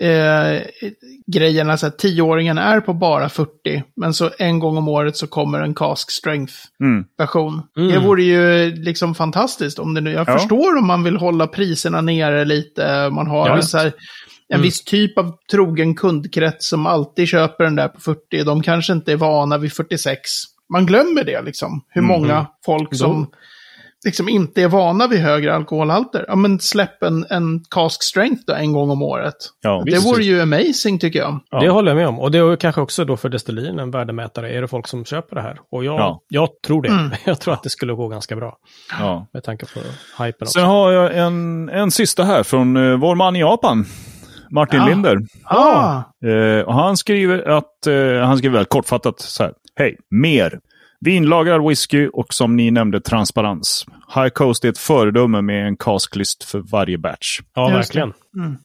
eh, 0.00 0.62
grejen, 1.26 1.70
alltså 1.70 1.86
att 1.86 1.98
tioåringen 1.98 2.58
är 2.58 2.80
på 2.80 2.92
bara 2.94 3.28
40, 3.28 3.82
men 3.96 4.14
så 4.14 4.30
en 4.38 4.58
gång 4.58 4.76
om 4.76 4.88
året 4.88 5.16
så 5.16 5.26
kommer 5.26 5.60
en 5.60 5.74
cask 5.74 6.10
strength-version. 6.10 7.62
Mm. 7.76 7.88
Det 7.92 7.98
vore 7.98 8.22
ju 8.22 8.70
liksom 8.74 9.14
fantastiskt 9.14 9.78
om 9.78 9.94
det 9.94 10.00
nu, 10.00 10.12
jag 10.12 10.28
Ja. 10.28 10.38
förstår 10.38 10.76
om 10.78 10.86
man 10.86 11.02
vill 11.04 11.16
hålla 11.16 11.46
priserna 11.46 12.00
nere 12.00 12.44
lite, 12.44 13.10
man 13.10 13.26
har 13.26 13.48
Ja, 13.48 13.62
så 13.62 13.78
här, 13.78 13.86
en 14.48 14.54
Mm. 14.56 14.62
viss 14.62 14.84
typ 14.84 15.18
av 15.18 15.32
trogen 15.50 15.94
kundkrets 15.94 16.68
som 16.68 16.86
alltid 16.86 17.28
köper 17.28 17.64
den 17.64 17.76
där 17.76 17.88
på 17.88 18.00
40, 18.00 18.44
de 18.44 18.62
kanske 18.62 18.92
inte 18.92 19.12
är 19.12 19.16
vana 19.16 19.58
vid 19.58 19.72
46. 19.72 20.20
Man 20.72 20.86
glömmer 20.86 21.24
det 21.24 21.42
liksom, 21.42 21.84
hur 21.88 22.02
Mm. 22.02 22.08
många 22.20 22.46
folk 22.66 22.94
som 22.96 23.26
liksom 24.04 24.28
inte 24.28 24.62
är 24.62 24.68
vana 24.68 25.06
vid 25.06 25.20
högre 25.20 25.54
alkoholhalter. 25.54 26.24
Ja, 26.28 26.36
men 26.36 26.60
släpp 26.60 27.02
en, 27.02 27.26
en 27.30 27.60
cask 27.70 28.02
strength 28.02 28.42
då 28.46 28.54
en 28.54 28.72
gång 28.72 28.90
om 28.90 29.02
året. 29.02 29.34
Ja, 29.62 29.82
det 29.86 29.98
vore 30.04 30.22
ju 30.24 30.40
amazing 30.40 30.98
tycker 30.98 31.18
jag. 31.18 31.40
Ja. 31.50 31.60
Det 31.60 31.68
håller 31.70 31.90
jag 31.90 31.96
med 31.96 32.08
om. 32.08 32.18
Och 32.20 32.30
det 32.30 32.38
är 32.38 32.56
kanske 32.56 32.80
också 32.80 33.04
då 33.04 33.16
för 33.16 33.28
destillerien 33.28 33.78
en 33.78 33.90
värdemätare. 33.90 34.50
Är 34.52 34.60
det 34.62 34.68
folk 34.68 34.88
som 34.88 35.04
köper 35.04 35.36
det 35.36 35.42
här? 35.42 35.56
Och 35.70 35.84
jag, 35.84 36.00
Ja. 36.00 36.20
jag 36.28 36.48
tror 36.66 36.82
det. 36.82 36.88
Mm. 36.88 37.10
Jag 37.24 37.40
tror 37.40 37.54
att 37.54 37.62
det 37.62 37.70
skulle 37.70 37.92
gå 37.94 38.08
ganska 38.08 38.36
bra. 38.36 38.56
Ja. 39.00 39.26
Med 39.32 39.44
tanke 39.44 39.66
på 39.66 39.80
hypen 40.24 40.36
också. 40.42 40.52
Sen 40.58 40.64
har 40.68 40.92
jag 40.92 41.18
en, 41.18 41.68
en 41.68 41.90
sista 41.90 42.24
här 42.24 42.42
från 42.42 42.76
uh, 42.76 42.98
vår 42.98 43.14
man 43.14 43.36
i 43.36 43.40
Japan. 43.40 43.84
Martin 44.50 44.80
Ja. 44.80 44.86
Linder. 44.88 45.18
Ah, 45.44 46.02
Eh, 46.26 46.60
och 46.66 46.74
han 46.74 46.96
skriver 46.96 47.48
att, 47.48 47.86
eh, 47.86 48.26
han 48.26 48.38
skriver 48.38 48.52
väldigt 48.52 48.68
kortfattat 48.68 49.20
så 49.20 49.42
här. 49.42 49.52
Hej, 49.76 49.96
mer. 50.10 50.60
Vinlagrad 51.04 51.68
whisky 51.68 52.08
och 52.08 52.34
som 52.34 52.56
ni 52.56 52.70
nämnde 52.70 53.00
transparens. 53.00 53.86
High 54.14 54.28
Coast 54.28 54.64
är 54.64 54.68
ett 54.68 54.78
föredöme 54.78 55.42
med 55.42 55.66
en 55.66 55.76
casklist 55.76 56.44
för 56.44 56.58
varje 56.58 56.98
batch. 56.98 57.40
ja, 57.54 57.68
verkligen. 57.68 58.12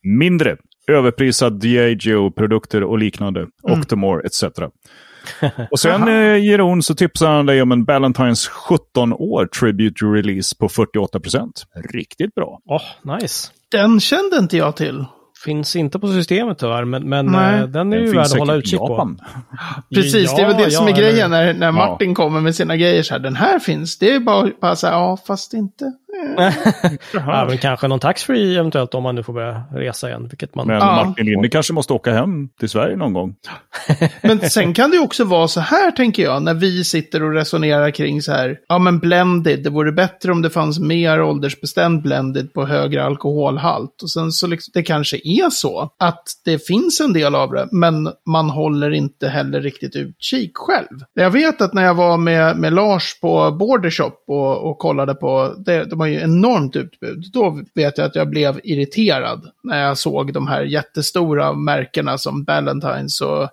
Mindre. 0.03 0.58
Överprisad 0.91 1.60
Diageo-produkter 1.60 2.84
och 2.84 2.97
liknande. 3.00 3.47
Octomore 3.63 4.21
etc. 4.26 4.43
Och 5.71 5.80
sen 5.80 6.08
eh, 6.08 6.45
Jeroen 6.45 6.84
så 6.84 6.95
tipsar 6.95 7.32
han 7.32 7.45
dig 7.45 7.62
om 7.62 7.71
en 7.71 7.86
Ballantines 7.86 8.47
17 8.47 9.13
år 9.13 9.45
Tribute 9.45 10.06
Release 10.06 10.56
på 10.60 10.67
48% 10.67 11.52
Riktigt 11.93 12.36
bra. 12.36 12.60
Åh, 12.65 13.15
nice. 13.19 13.52
den 13.71 14.00
kände 14.00 14.38
inte 14.38 14.58
jag 14.58 14.76
till. 14.76 15.06
Finns 15.43 15.76
inte 15.76 16.00
på 16.00 16.08
systemet 16.08 16.58
tyvärr, 16.60 16.86
men, 16.86 17.10
men 17.10 17.26
Nej. 17.26 17.60
eh, 17.60 17.67
den 17.67 17.93
är 17.93 17.97
ju 17.97 18.06
Den 18.06 18.15
värd 18.15 18.23
finns 18.26 18.34
att 18.34 18.39
hålla 18.39 18.56
utkik 18.56 18.80
på. 18.80 19.15
Precis, 19.93 20.36
det 20.36 20.41
är 20.41 20.47
väl 20.47 20.58
det 20.58 20.71
som 20.71 20.88
är 20.88 20.91
grejen 20.91 21.32
när, 21.32 21.54
när 21.54 21.71
Martin 21.71 22.15
kommer 22.15 22.41
med 22.41 22.56
sina 22.56 22.78
grejer 22.78 23.04
så 23.04 23.13
här. 23.13 23.19
Den 23.19 23.36
här 23.36 23.60
finns, 23.60 23.97
det 23.97 24.13
är 24.13 24.19
bara, 24.19 24.50
bara 24.62 24.76
så 24.76 24.88
här, 24.88 24.93
ja 24.93 25.17
fast 25.28 25.54
inte. 25.54 25.93
Ja, 27.13 27.45
men 27.49 27.58
kanske 27.58 27.88
någon 27.88 27.99
taxfree 27.99 28.60
eventuellt 28.60 28.93
om 28.93 29.03
man 29.03 29.15
nu 29.15 29.23
får 29.23 29.34
börja 29.34 29.63
resa 29.71 30.10
igen. 30.10 30.27
Vilket 30.27 30.56
man... 30.56 30.67
Men 30.67 30.77
Ja. 30.88 31.06
Martin 31.06 31.25
Linde 31.25 31.49
kanske 31.49 31.73
måste 31.73 31.93
åka 31.93 32.13
hem 32.13 32.49
till 32.60 32.69
Sverige 32.69 32.95
någon 32.95 33.13
gång. 33.13 33.36
Men 34.21 34.39
sen 34.39 34.73
kan 34.73 34.91
det 34.91 34.99
också 34.99 35.23
vara 35.23 35.47
så 35.47 35.60
här, 35.60 35.91
tänker 35.91 36.23
jag, 36.23 36.43
när 36.43 36.53
vi 36.53 36.84
sitter 36.84 37.23
och 37.23 37.34
resonerar 37.34 37.91
kring 37.91 38.21
så 38.21 38.32
här, 38.32 38.58
ja 38.67 38.80
men 38.80 38.99
blended, 38.99 39.63
det 39.63 39.69
vore 39.69 39.91
bättre 39.91 40.32
om 40.32 40.41
det 40.41 40.49
fanns 40.49 40.80
mer 40.80 41.21
åldersbestämd 41.21 42.01
blended 42.01 42.53
på 42.53 42.65
högre 42.65 43.03
alkoholhalt. 43.03 44.01
Och 44.01 44.12
sen 44.12 44.32
så 44.32 44.47
liksom, 44.47 44.71
det 44.73 44.84
kanske 44.84 45.17
är 45.17 45.49
så 45.49 45.89
att 45.99 46.23
det 46.45 46.67
finns 46.67 46.99
en 47.01 47.13
del 47.13 47.36
av 47.36 47.51
det, 47.51 47.67
men 47.71 48.10
man 48.25 48.49
håller 48.49 48.91
inte 48.91 49.27
heller 49.27 49.62
riktigt 49.62 49.95
utkik 49.95 50.51
själv. 50.56 50.99
Jag 51.13 51.32
vet 51.32 51.62
att 51.62 51.73
när 51.73 51.84
jag 51.84 51.93
var 51.95 52.17
med, 52.17 52.58
med 52.58 52.73
Lars 52.73 53.19
på 53.21 53.51
Bordershop 53.51 54.23
och, 54.27 54.69
och 54.69 54.77
kollade 54.77 55.15
på, 55.15 55.56
det, 55.65 55.86
de 55.86 55.99
har 55.99 56.07
ju 56.08 56.20
enormt 56.22 56.76
utbud, 56.76 57.26
då 57.34 57.62
vet 57.76 57.98
jag 57.98 58.06
att 58.08 58.15
jag 58.15 58.30
blev 58.30 58.60
irriterad 58.63 59.52
när 59.63 59.84
jag 59.84 59.98
såg 59.98 60.34
de 60.34 60.48
här 60.48 60.62
jättestora 60.63 61.54
märkena 61.54 62.17
som 62.17 62.43
Ballantines 62.43 63.22
och 63.22 63.50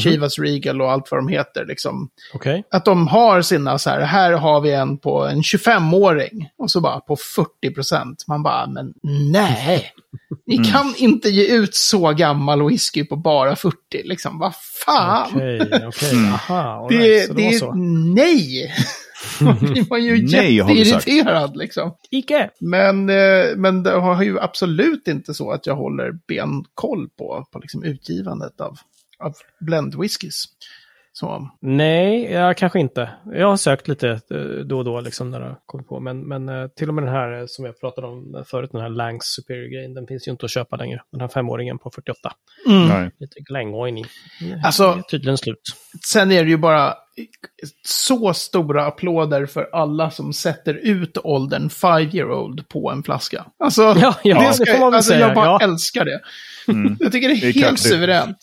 Chivas 0.00 0.38
Regal 0.38 0.80
och 0.82 0.92
allt 0.92 1.10
vad 1.10 1.18
de 1.20 1.28
heter. 1.28 1.64
Liksom. 1.66 2.08
Okej. 2.34 2.64
Att 2.70 2.84
de 2.84 3.08
har 3.08 3.42
sina 3.42 3.78
så 3.78 3.90
här, 3.90 4.00
här 4.00 4.32
har 4.32 4.60
vi 4.60 4.72
en 4.72 4.98
på 4.98 5.26
en 5.26 5.40
25-åring 5.42 6.48
och 6.58 6.70
så 6.70 6.80
bara 6.80 7.00
på 7.00 7.16
40 7.16 7.74
procent. 7.74 8.24
Man 8.28 8.42
bara, 8.42 8.66
men 8.66 8.94
nej. 9.32 9.92
Ni 10.46 10.56
kan 10.64 10.94
inte 10.96 11.28
ge 11.28 11.46
ut 11.56 11.74
så 11.74 12.12
gammal 12.12 12.68
whisky 12.68 13.04
på 13.04 13.16
bara 13.16 13.56
40, 13.56 13.76
liksom. 14.04 14.38
Vad 14.38 14.52
fan? 14.86 15.28
Okej, 15.34 15.60
okej. 15.86 16.26
Aha, 16.32 16.62
all 16.62 16.88
Det, 16.88 16.98
right, 16.98 17.28
det 17.28 17.34
det 17.34 17.44
var 17.44 17.52
så. 17.52 17.74
nej. 18.14 18.74
Då 19.40 19.52
blir 19.66 19.86
man 19.90 20.04
ju 20.04 20.26
Nej, 20.26 20.54
jätteirriterad 20.54 21.56
liksom. 21.56 21.94
Icke! 22.10 22.50
Men, 22.60 23.10
eh, 23.10 23.56
men 23.56 23.82
det 23.82 23.90
har 23.90 24.22
ju 24.22 24.40
absolut 24.40 25.08
inte 25.08 25.34
så 25.34 25.50
att 25.50 25.66
jag 25.66 25.76
håller 25.76 26.12
benkoll 26.28 27.08
på, 27.18 27.46
på 27.52 27.58
liksom 27.58 27.82
utgivandet 27.84 28.60
av, 28.60 28.76
av 29.18 29.32
blendwhiskys. 29.60 30.44
Så, 31.12 31.50
Nej, 31.60 32.32
jag 32.32 32.56
kanske 32.56 32.80
inte. 32.80 33.10
Jag 33.24 33.48
har 33.48 33.56
sökt 33.56 33.88
lite 33.88 34.08
eh, 34.08 34.38
då 34.66 34.78
och 34.78 34.84
då 34.84 35.00
liksom 35.00 35.30
när 35.30 35.40
jag 35.40 35.56
kommit 35.66 35.88
på. 35.88 36.00
Men, 36.00 36.20
men 36.20 36.48
eh, 36.48 36.68
till 36.68 36.88
och 36.88 36.94
med 36.94 37.04
den 37.04 37.14
här 37.14 37.44
som 37.46 37.64
jag 37.64 37.80
pratade 37.80 38.06
om 38.06 38.44
förut, 38.46 38.70
den 38.72 38.80
här 38.80 38.88
Langs 38.88 39.24
Superior-grejen, 39.24 39.94
den 39.94 40.06
finns 40.06 40.28
ju 40.28 40.32
inte 40.32 40.44
att 40.44 40.50
köpa 40.50 40.76
längre. 40.76 41.02
Den 41.12 41.20
här 41.20 41.28
femåringen 41.28 41.78
på 41.78 41.90
48. 41.90 42.32
Nej. 42.66 43.10
Lite 43.20 43.40
Glengoyne 43.40 44.00
i. 44.00 44.04
Alltså- 44.64 44.92
Det 44.94 44.98
är 44.98 45.02
tydligen 45.02 45.38
slut. 45.38 45.62
Sen 46.12 46.32
är 46.32 46.44
det 46.44 46.50
ju 46.50 46.56
bara 46.56 46.94
så 47.86 48.34
stora 48.34 48.86
applåder 48.86 49.46
för 49.46 49.68
alla 49.72 50.10
som 50.10 50.32
sätter 50.32 50.74
ut 50.74 51.18
åldern 51.24 51.70
five 51.70 52.10
year 52.12 52.32
old 52.32 52.68
på 52.68 52.90
en 52.90 53.02
flaska. 53.02 53.44
Alltså, 53.64 53.82
Ja, 53.82 54.14
ja, 54.24 54.52
det 54.58 54.70
får 54.70 54.78
man 54.78 54.90
väl 54.90 54.94
alltså 54.96 55.12
säga, 55.12 55.26
jag 55.26 55.34
bara 55.34 55.46
ja. 55.46 55.58
älskar 55.62 56.04
det. 56.04 56.20
Mm. 56.72 56.96
Jag 57.00 57.12
tycker 57.12 57.28
det 57.28 57.34
är, 57.34 57.40
Det 57.40 57.46
är 57.48 57.52
helt 57.52 57.66
kaxigt. 57.66 57.94
suveränt. 57.94 58.38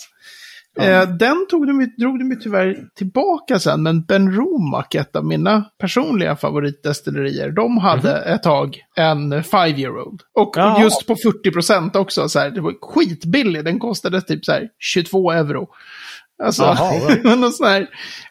Eh, 0.79 1.09
den 1.09 1.45
tog 1.49 1.67
de, 1.67 1.93
drog 1.97 2.19
de 2.19 2.29
ju 2.31 2.35
tyvärr 2.35 2.77
tillbaka 2.95 3.59
sen, 3.59 3.83
men 3.83 4.01
Ben 4.01 4.31
Romack, 4.35 4.95
ett 4.95 5.15
av 5.15 5.25
mina 5.25 5.65
personliga 5.79 6.35
favoritdestillerier, 6.35 7.51
de 7.51 7.77
hade 7.77 8.17
ett 8.17 8.43
tag 8.43 8.79
en 8.95 9.43
five 9.43 9.79
year 9.79 9.97
old. 10.07 10.21
Och, 10.35 10.41
och. 10.47 10.57
Ja. 10.57 10.81
just 10.83 11.07
på 11.07 11.15
40 11.15 11.51
procent 11.51 11.95
också, 11.95 12.29
så 12.29 12.39
här, 12.39 12.49
det 12.49 12.61
var 12.61 12.73
skitbillig, 12.81 13.65
den 13.65 13.79
kostade 13.79 14.21
typ 14.21 14.45
så 14.45 14.51
här 14.51 14.67
22 14.79 15.31
euro. 15.31 15.67
Alltså, 16.43 16.63
Jaha, 16.63 16.91
right. 17.09 17.23
någon 17.23 17.51
sån 17.51 17.67
här 17.67 17.87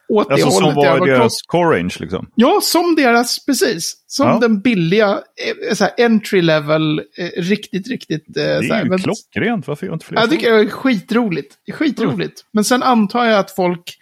åt 0.09 0.29
det 0.29 0.35
Alltså 0.35 0.51
som 0.51 0.65
hållet. 0.65 0.85
Jag 0.85 0.99
var 0.99 1.07
deras 1.07 1.23
kost- 1.23 1.47
core 1.47 1.79
range 1.79 1.95
liksom. 2.01 2.27
Ja, 2.35 2.59
som 2.63 2.95
deras, 2.97 3.47
precis. 3.47 3.95
Som 4.07 4.29
Ja. 4.29 4.39
den 4.41 4.61
billiga, 4.61 5.09
eh, 5.11 5.75
så 5.75 5.85
här, 5.85 6.05
entry 6.07 6.43
level, 6.43 6.99
eh, 7.19 7.43
riktigt, 7.43 7.89
riktigt... 7.89 8.27
Eh, 8.29 8.33
Det 8.43 8.63
så 8.69 8.75
här, 8.75 8.81
är 8.81 8.85
ju 8.85 8.91
men- 8.91 8.99
klockrent. 8.99 9.67
Varför 9.69 9.87
gör 9.87 9.93
inte 9.95 10.07
fler 10.07 10.19
Jag 10.21 10.31
tycker 10.31 10.53
det 10.53 10.61
är 10.61 10.67
skitroligt. 10.69 11.55
Skitroligt. 11.73 12.41
Men 12.53 12.65
sen 12.65 12.83
antar 12.83 13.25
jag 13.25 13.39
att 13.39 13.51
folk, 13.51 13.99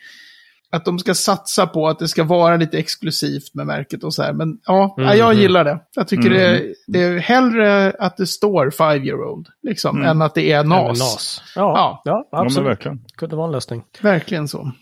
att 0.75 0.85
de 0.85 0.99
ska 0.99 1.15
satsa 1.15 1.67
på 1.67 1.89
att 1.89 1.99
det 1.99 2.09
ska 2.09 2.25
vara 2.25 2.57
lite 2.57 2.79
exklusivt 2.79 3.55
med 3.55 3.67
märket 3.67 4.05
och 4.05 4.15
så 4.15 4.23
här. 4.23 4.33
Men 4.33 4.59
ja, 4.67 4.95
Mm, 4.99 5.09
ja, 5.11 5.17
jag 5.17 5.31
mm. 5.31 5.43
gillar 5.43 5.65
det. 5.65 5.79
Jag 5.97 6.09
tycker 6.09 6.27
Mm. 6.27 6.39
det, 6.39 6.75
det 6.87 7.03
är 7.03 7.19
hellre 7.19 7.91
att 7.99 8.17
det 8.17 8.27
står 8.27 8.71
five 8.71 9.07
year 9.07 9.25
old, 9.25 9.47
liksom, 9.63 9.97
Mm. 9.97 10.09
än 10.09 10.23
att 10.23 10.35
det 10.35 10.53
är 10.53 10.65
NAS. 10.65 10.99
NAS. 10.99 11.43
Ja, 11.57 11.61
Ja. 11.63 12.03
ja. 12.05 12.29
Ja, 12.33 12.39
absolut. 12.45 12.69
verkligen. 12.69 13.01
Kunde 13.17 13.37
vara 13.37 13.47
en 13.47 13.53
lösning. 13.53 13.83
Verkligen 14.01 14.49
så. 14.49 14.73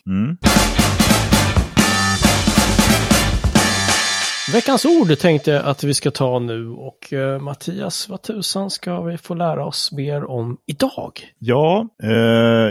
Veckans 4.52 4.84
ord 4.84 5.18
tänkte 5.18 5.50
jag 5.50 5.64
att 5.64 5.84
vi 5.84 5.94
ska 5.94 6.10
ta 6.10 6.38
nu 6.38 6.68
och 6.68 7.12
eh, 7.12 7.40
Mattias, 7.40 8.08
vad 8.08 8.22
tusan 8.22 8.70
ska 8.70 9.00
vi 9.00 9.18
få 9.18 9.34
lära 9.34 9.64
oss 9.64 9.92
mer 9.92 10.24
om 10.24 10.56
idag? 10.66 11.12
Ja, 11.38 11.88
eh, 12.02 12.10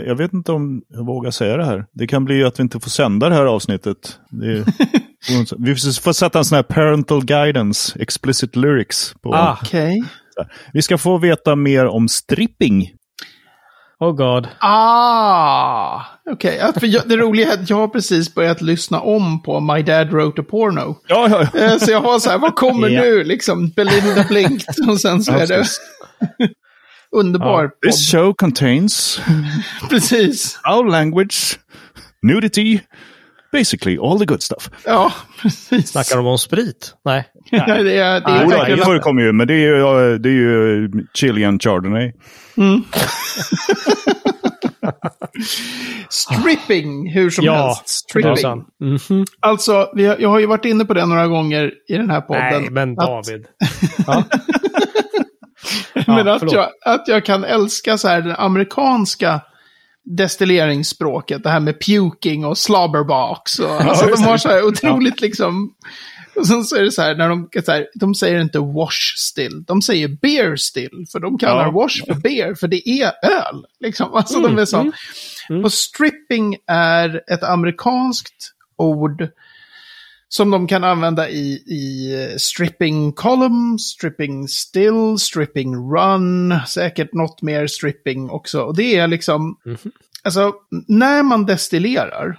jag 0.06 0.16
vet 0.16 0.32
inte 0.32 0.52
om 0.52 0.82
jag 0.88 1.06
vågar 1.06 1.30
säga 1.30 1.56
det 1.56 1.64
här. 1.64 1.86
Det 1.92 2.06
kan 2.06 2.24
bli 2.24 2.44
att 2.44 2.58
vi 2.58 2.62
inte 2.62 2.80
får 2.80 2.90
sända 2.90 3.28
det 3.28 3.34
här 3.34 3.44
avsnittet. 3.44 4.18
Det 4.30 4.46
vi 5.58 5.74
får 5.74 6.12
sätta 6.12 6.38
en 6.38 6.44
sån 6.44 6.56
här 6.56 6.62
parental 6.62 7.24
guidance, 7.24 8.02
explicit 8.02 8.56
lyrics. 8.56 9.14
På. 9.22 9.34
Ah, 9.34 9.58
Okej. 9.62 10.02
Vi 10.72 10.82
ska 10.82 10.98
få 10.98 11.18
veta 11.18 11.56
mer 11.56 11.86
om 11.86 12.08
stripping. 12.08 12.92
Oh 14.00 14.12
god. 14.12 14.48
Ah, 14.58 16.00
okej. 16.30 16.62
Jag- 16.82 17.08
Det 17.08 17.16
roliga 17.16 17.48
är 17.52 17.54
att 17.62 17.70
jag 17.70 17.76
har 17.76 17.88
precis 17.88 18.34
börjat 18.34 18.60
lyssna 18.62 19.00
om 19.00 19.42
på 19.42 19.60
My 19.60 19.82
Dad 19.82 20.10
Wrote 20.10 20.40
a 20.40 20.44
Porno. 20.50 20.96
Ja, 21.08 21.28
ja, 21.30 21.48
ja. 21.54 21.60
Eh, 21.60 21.78
Så 21.78 21.90
jag 21.90 22.00
har 22.00 22.18
så 22.18 22.30
här, 22.30 22.38
vad 22.38 22.54
kommer 22.54 22.88
Ja. 22.88 23.00
nu? 23.02 23.24
Liksom, 23.24 23.68
Belinda 23.68 24.24
Blinked 24.28 24.74
och 24.88 25.00
sen 25.00 25.22
så 25.22 25.32
är 25.32 25.46
det 25.46 25.64
underbar. 27.16 27.68
podd. 27.68 27.70
This 27.90 28.10
show 28.12 28.32
contains 28.34 29.20
Precis. 29.90 30.58
our 30.76 30.90
language, 30.90 31.58
nudity, 32.22 32.80
basically 33.52 33.98
all 33.98 34.18
the 34.18 34.24
good 34.24 34.42
stuff. 34.42 34.70
Ja, 34.84 35.12
precis. 35.42 35.90
Snackar 35.90 36.16
de 36.16 36.26
om 36.26 36.38
sprit? 36.38 36.94
Nej. 37.04 37.28
Ja, 37.50 37.64
det 37.66 37.72
är, 37.72 37.84
det 37.84 37.96
är 37.96 38.46
Nej, 38.46 38.66
Jo, 38.68 38.76
det 38.76 38.84
förekommer 38.84 39.22
ju, 39.22 39.32
men 39.32 39.46
det 39.46 39.54
är 39.54 39.58
ju, 39.58 40.18
det 40.18 40.28
är 40.28 40.32
ju 40.32 40.90
Chilean 41.14 41.58
Chardonnay. 41.58 42.12
Stripping, 46.10 47.10
hur 47.12 47.30
som 47.30 47.44
Ja, 47.44 47.66
helst. 47.66 47.88
Stripping. 47.88 48.34
tusan. 48.34 48.64
Mhm. 48.80 49.24
Alltså, 49.40 49.90
vi 49.94 50.06
har, 50.06 50.16
jag 50.18 50.28
har 50.28 50.38
ju 50.38 50.46
varit 50.46 50.64
inne 50.64 50.84
på 50.84 50.94
det 50.94 51.06
några 51.06 51.26
gånger 51.26 51.72
i 51.88 51.96
den 51.96 52.10
här 52.10 52.20
podden. 52.20 52.62
Nej, 52.62 52.70
men 52.70 52.90
att, 52.98 53.06
David. 53.06 53.46
Ja. 54.06 54.24
men 56.06 56.26
Ja, 56.26 56.34
att, 56.34 56.52
jag, 56.52 56.68
att 56.84 57.08
jag 57.08 57.24
kan 57.24 57.44
älska 57.44 57.98
så 57.98 58.08
här 58.08 58.20
det 58.22 58.36
amerikanska 58.36 59.40
destilleringsspråket. 60.04 61.42
Det 61.42 61.50
här 61.50 61.60
med 61.60 61.80
puking 61.86 62.44
och 62.44 62.58
slobberbox. 62.58 63.58
Och, 63.58 63.70
alltså, 63.80 64.08
just 64.08 64.22
de 64.22 64.28
har 64.28 64.38
så 64.38 64.48
här 64.48 64.62
otroligt 64.66 65.20
liksom... 65.20 65.74
Och 66.36 66.46
sen 66.46 66.64
så 66.64 66.76
är 66.76 66.82
det 66.82 66.92
så 66.92 67.02
här, 67.02 67.14
när 67.14 67.28
de, 67.28 67.48
så 67.64 67.72
här, 67.72 67.86
de 67.94 68.14
säger 68.14 68.40
inte 68.40 68.58
wash 68.58 69.14
still, 69.16 69.64
de 69.66 69.82
säger 69.82 70.08
beer 70.08 70.56
still. 70.56 71.04
För 71.12 71.20
de 71.20 71.38
kallar 71.38 71.64
Ja. 71.64 71.70
wash 71.70 72.04
för 72.06 72.14
beer, 72.14 72.54
för 72.54 72.68
det 72.68 72.88
är 72.88 73.12
öl. 73.22 73.64
Liksom. 73.80 74.10
Alltså 74.14 74.40
de 74.40 74.58
är 74.58 74.64
så. 74.64 74.76
mm, 74.80 74.92
mm. 75.50 75.64
Och 75.64 75.72
stripping 75.72 76.56
är 76.66 77.22
ett 77.32 77.42
amerikanskt 77.42 78.52
ord 78.76 79.28
som 80.32 80.50
de 80.50 80.66
kan 80.66 80.84
använda 80.84 81.28
i, 81.28 81.52
i 81.66 82.14
eh, 82.22 82.36
stripping 82.36 83.12
column, 83.12 83.78
stripping 83.78 84.48
still, 84.48 85.16
stripping 85.18 85.74
run, 85.76 86.54
säkert 86.68 87.12
något 87.12 87.42
mer 87.42 87.66
stripping 87.66 88.30
också. 88.30 88.60
Och 88.62 88.76
det 88.76 88.96
är 88.96 89.06
liksom, 89.08 89.56
Mhm. 89.64 89.78
alltså 90.22 90.52
när 90.88 91.22
man 91.22 91.46
destillerar 91.46 92.38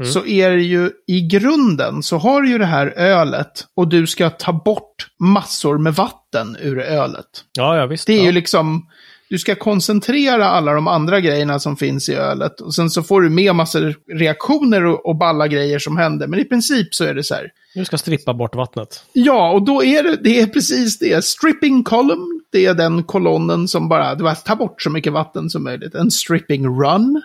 Mm. 0.00 0.12
så 0.12 0.26
är 0.26 0.50
det 0.50 0.62
ju 0.62 0.90
i 1.06 1.20
grunden 1.20 2.02
så 2.02 2.16
har 2.18 2.42
du 2.42 2.48
ju 2.48 2.58
det 2.58 2.66
här 2.66 2.86
ölet 2.96 3.66
och 3.74 3.88
du 3.88 4.06
ska 4.06 4.30
ta 4.30 4.52
bort 4.52 5.06
massor 5.18 5.78
med 5.78 5.94
vatten 5.94 6.56
ur 6.60 6.78
ölet. 6.78 7.24
Ja, 7.58 7.76
ja, 7.76 7.86
visst. 7.86 8.06
Det 8.06 8.12
är 8.12 8.18
ja. 8.18 8.24
ju 8.24 8.32
liksom, 8.32 8.86
du 9.28 9.38
ska 9.38 9.54
koncentrera 9.54 10.46
alla 10.48 10.72
de 10.72 10.88
andra 10.88 11.20
grejerna 11.20 11.58
som 11.58 11.76
finns 11.76 12.08
i 12.08 12.14
ölet. 12.14 12.60
Och 12.60 12.74
sen 12.74 12.90
så 12.90 13.02
får 13.02 13.22
du 13.22 13.30
med 13.30 13.54
massor 13.54 13.94
reaktioner 14.18 14.84
och, 14.84 15.06
och 15.06 15.16
balla 15.16 15.48
grejer 15.48 15.78
som 15.78 15.96
händer. 15.96 16.26
Men 16.26 16.40
i 16.40 16.44
princip 16.44 16.94
så 16.94 17.04
är 17.04 17.14
det 17.14 17.24
så 17.24 17.34
här. 17.34 17.50
Du 17.74 17.84
ska 17.84 17.98
strippa 17.98 18.34
bort 18.34 18.54
vattnet. 18.54 19.04
Ja, 19.12 19.52
och 19.52 19.62
då 19.62 19.84
är 19.84 20.02
det, 20.02 20.16
det 20.16 20.40
är 20.40 20.46
precis 20.46 20.98
det. 20.98 21.24
Stripping 21.24 21.84
column, 21.84 22.40
det 22.52 22.66
är 22.66 22.74
den 22.74 23.02
kolonnen 23.02 23.68
som 23.68 23.88
bara, 23.88 24.14
du 24.14 24.24
bara 24.24 24.34
tar 24.34 24.56
bort 24.56 24.82
så 24.82 24.90
mycket 24.90 25.12
vatten 25.12 25.50
som 25.50 25.64
möjligt. 25.64 25.94
En 25.94 26.10
stripping 26.10 26.66
run. 26.66 27.22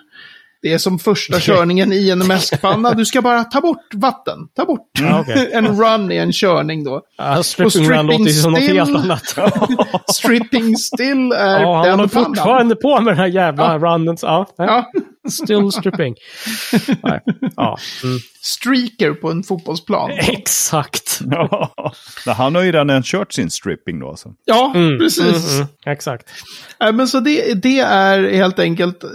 Det 0.62 0.72
är 0.72 0.78
som 0.78 0.98
första 0.98 1.40
körningen 1.40 1.92
i 1.92 2.10
en 2.10 2.26
mäskpanna. 2.26 2.90
Du 2.94 3.04
ska 3.04 3.22
bara 3.22 3.44
ta 3.44 3.60
bort 3.60 3.94
vatten. 3.94 4.38
Ta 4.56 4.64
bort. 4.64 4.90
Ja, 5.00 5.20
okej. 5.20 5.50
en 5.52 5.66
run 5.66 6.12
är 6.12 6.22
en 6.22 6.32
körning 6.32 6.84
då. 6.84 7.00
Ja, 7.18 7.42
stripping 7.42 7.70
stripping 7.70 7.90
run 7.90 8.06
låter 8.06 8.24
ju 8.24 8.30
som 8.32 8.52
något 8.52 8.60
helt 8.60 8.96
annat. 8.96 9.38
Stripping 10.14 10.76
still 10.76 11.32
är 11.32 11.60
Ja, 11.60 11.74
han 11.76 11.84
den 11.86 11.98
håller 11.98 12.08
pannan. 12.08 12.26
fortfarande 12.26 12.76
på 12.76 13.00
med 13.00 13.12
den 13.12 13.18
här 13.18 13.26
jävla 13.26 13.78
runnen. 13.78 14.16
Ja. 14.22 14.46
Ja. 14.56 14.90
Still 15.30 15.72
stripping. 15.72 16.14
Nej. 17.02 17.20
Ja. 17.56 17.78
Mm. 18.04 18.18
streaker 18.42 19.12
på 19.12 19.30
en 19.30 19.42
fotbollsplan. 19.42 20.10
Exakt. 20.18 21.20
Ja. 21.30 21.72
Han 22.26 22.54
har 22.54 22.62
ju 22.62 22.72
redan 22.72 23.02
kört 23.02 23.32
sin 23.32 23.50
stripping 23.50 24.00
då. 24.00 24.08
Alltså. 24.08 24.28
Ja, 24.44 24.72
Mm, 24.74 24.98
precis. 24.98 25.50
Mm, 25.50 25.56
mm, 25.56 25.66
exakt. 25.86 26.28
Nej, 26.80 26.92
men 26.92 27.08
så 27.08 27.20
det, 27.20 27.54
det 27.62 27.78
är 27.78 28.32
helt 28.32 28.58
enkelt 28.58 29.04
eh, 29.04 29.10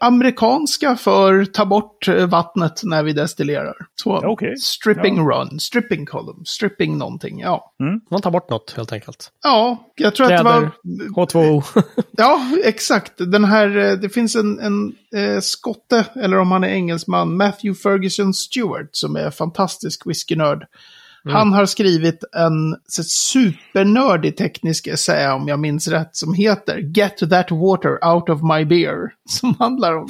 amerikanska 0.00 0.96
för 0.96 1.44
ta 1.44 1.64
bort 1.64 2.08
eh, 2.08 2.26
vattnet 2.26 2.80
när 2.84 3.02
vi 3.02 3.12
destillerar. 3.12 3.74
Så 4.02 4.16
Okej. 4.26 4.56
stripping 4.56 5.28
run, 5.28 5.60
stripping 5.60 6.06
column, 6.06 6.44
stripping 6.44 6.98
någonting. 6.98 7.40
Ja, 7.40 7.72
Man 8.10 8.20
tar 8.22 8.30
bort 8.30 8.50
något 8.50 8.74
helt 8.76 8.92
enkelt. 8.92 9.30
ja 9.42 9.84
jag 9.96 10.14
tror 10.14 10.26
att 10.26 10.30
det 10.30 10.36
Kläder, 10.36 10.70
var... 11.14 11.26
H2O. 11.26 11.82
Ja, 12.16 12.40
exakt. 12.64 13.12
Den 13.16 13.44
här, 13.44 13.76
eh, 13.76 13.92
det 13.92 14.08
finns 14.08 14.36
en, 14.36 14.58
en 14.60 14.92
eh, 15.16 15.40
skotte, 15.40 16.04
eller 16.22 16.38
om 16.38 16.50
han 16.52 16.64
är 16.64 16.68
engelsman, 16.68 17.36
Matthew 17.36 17.80
Ferguson 17.82 18.34
Stewart, 18.34 18.88
som 18.92 19.16
är 19.16 19.30
fantastisk 19.30 20.06
whiskynörd. 20.06 20.64
Han 21.32 21.52
har 21.52 21.66
skrivit 21.66 22.24
en 22.36 22.76
så 22.88 23.02
supernördig 23.04 24.36
teknisk 24.36 24.86
essä, 24.86 25.32
om 25.34 25.48
jag 25.48 25.58
minns 25.58 25.88
rätt, 25.88 26.16
som 26.16 26.34
heter 26.34 26.78
Get 26.78 27.18
that 27.30 27.50
water 27.50 28.04
out 28.08 28.28
of 28.28 28.40
my 28.42 28.64
beer. 28.64 28.96
Som 29.28 29.54
handlar 29.58 29.96
om 29.96 30.08